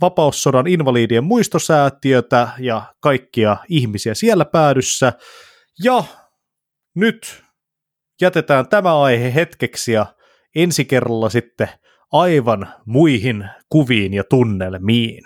Vapaussodan 0.00 0.66
invalidien 0.66 1.24
muistosäätiötä 1.24 2.48
ja 2.58 2.94
kaikkia 3.00 3.56
ihmisiä 3.68 4.14
siellä 4.14 4.44
päädyssä. 4.44 5.12
Ja 5.84 6.04
nyt 6.94 7.42
jätetään 8.20 8.68
tämä 8.68 9.00
aihe 9.00 9.34
hetkeksi 9.34 9.92
ja 9.92 10.06
ensi 10.54 10.84
kerralla 10.84 11.30
sitten 11.30 11.68
aivan 12.12 12.74
muihin 12.86 13.48
kuviin 13.68 14.14
ja 14.14 14.24
tunnelmiin. 14.24 15.24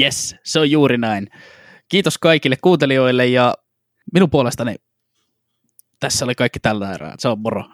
Yes, 0.00 0.36
se 0.44 0.60
on 0.60 0.70
juuri 0.70 0.98
näin. 0.98 1.28
Kiitos 1.88 2.18
kaikille 2.18 2.56
kuuntelijoille 2.62 3.26
ja 3.26 3.54
minun 4.12 4.30
puolestani 4.30 4.76
tässä 6.00 6.24
oli 6.24 6.34
kaikki 6.34 6.60
tällä 6.60 6.92
erää. 6.92 7.14
Se 7.18 7.28
on 7.28 7.40
moro. 7.40 7.64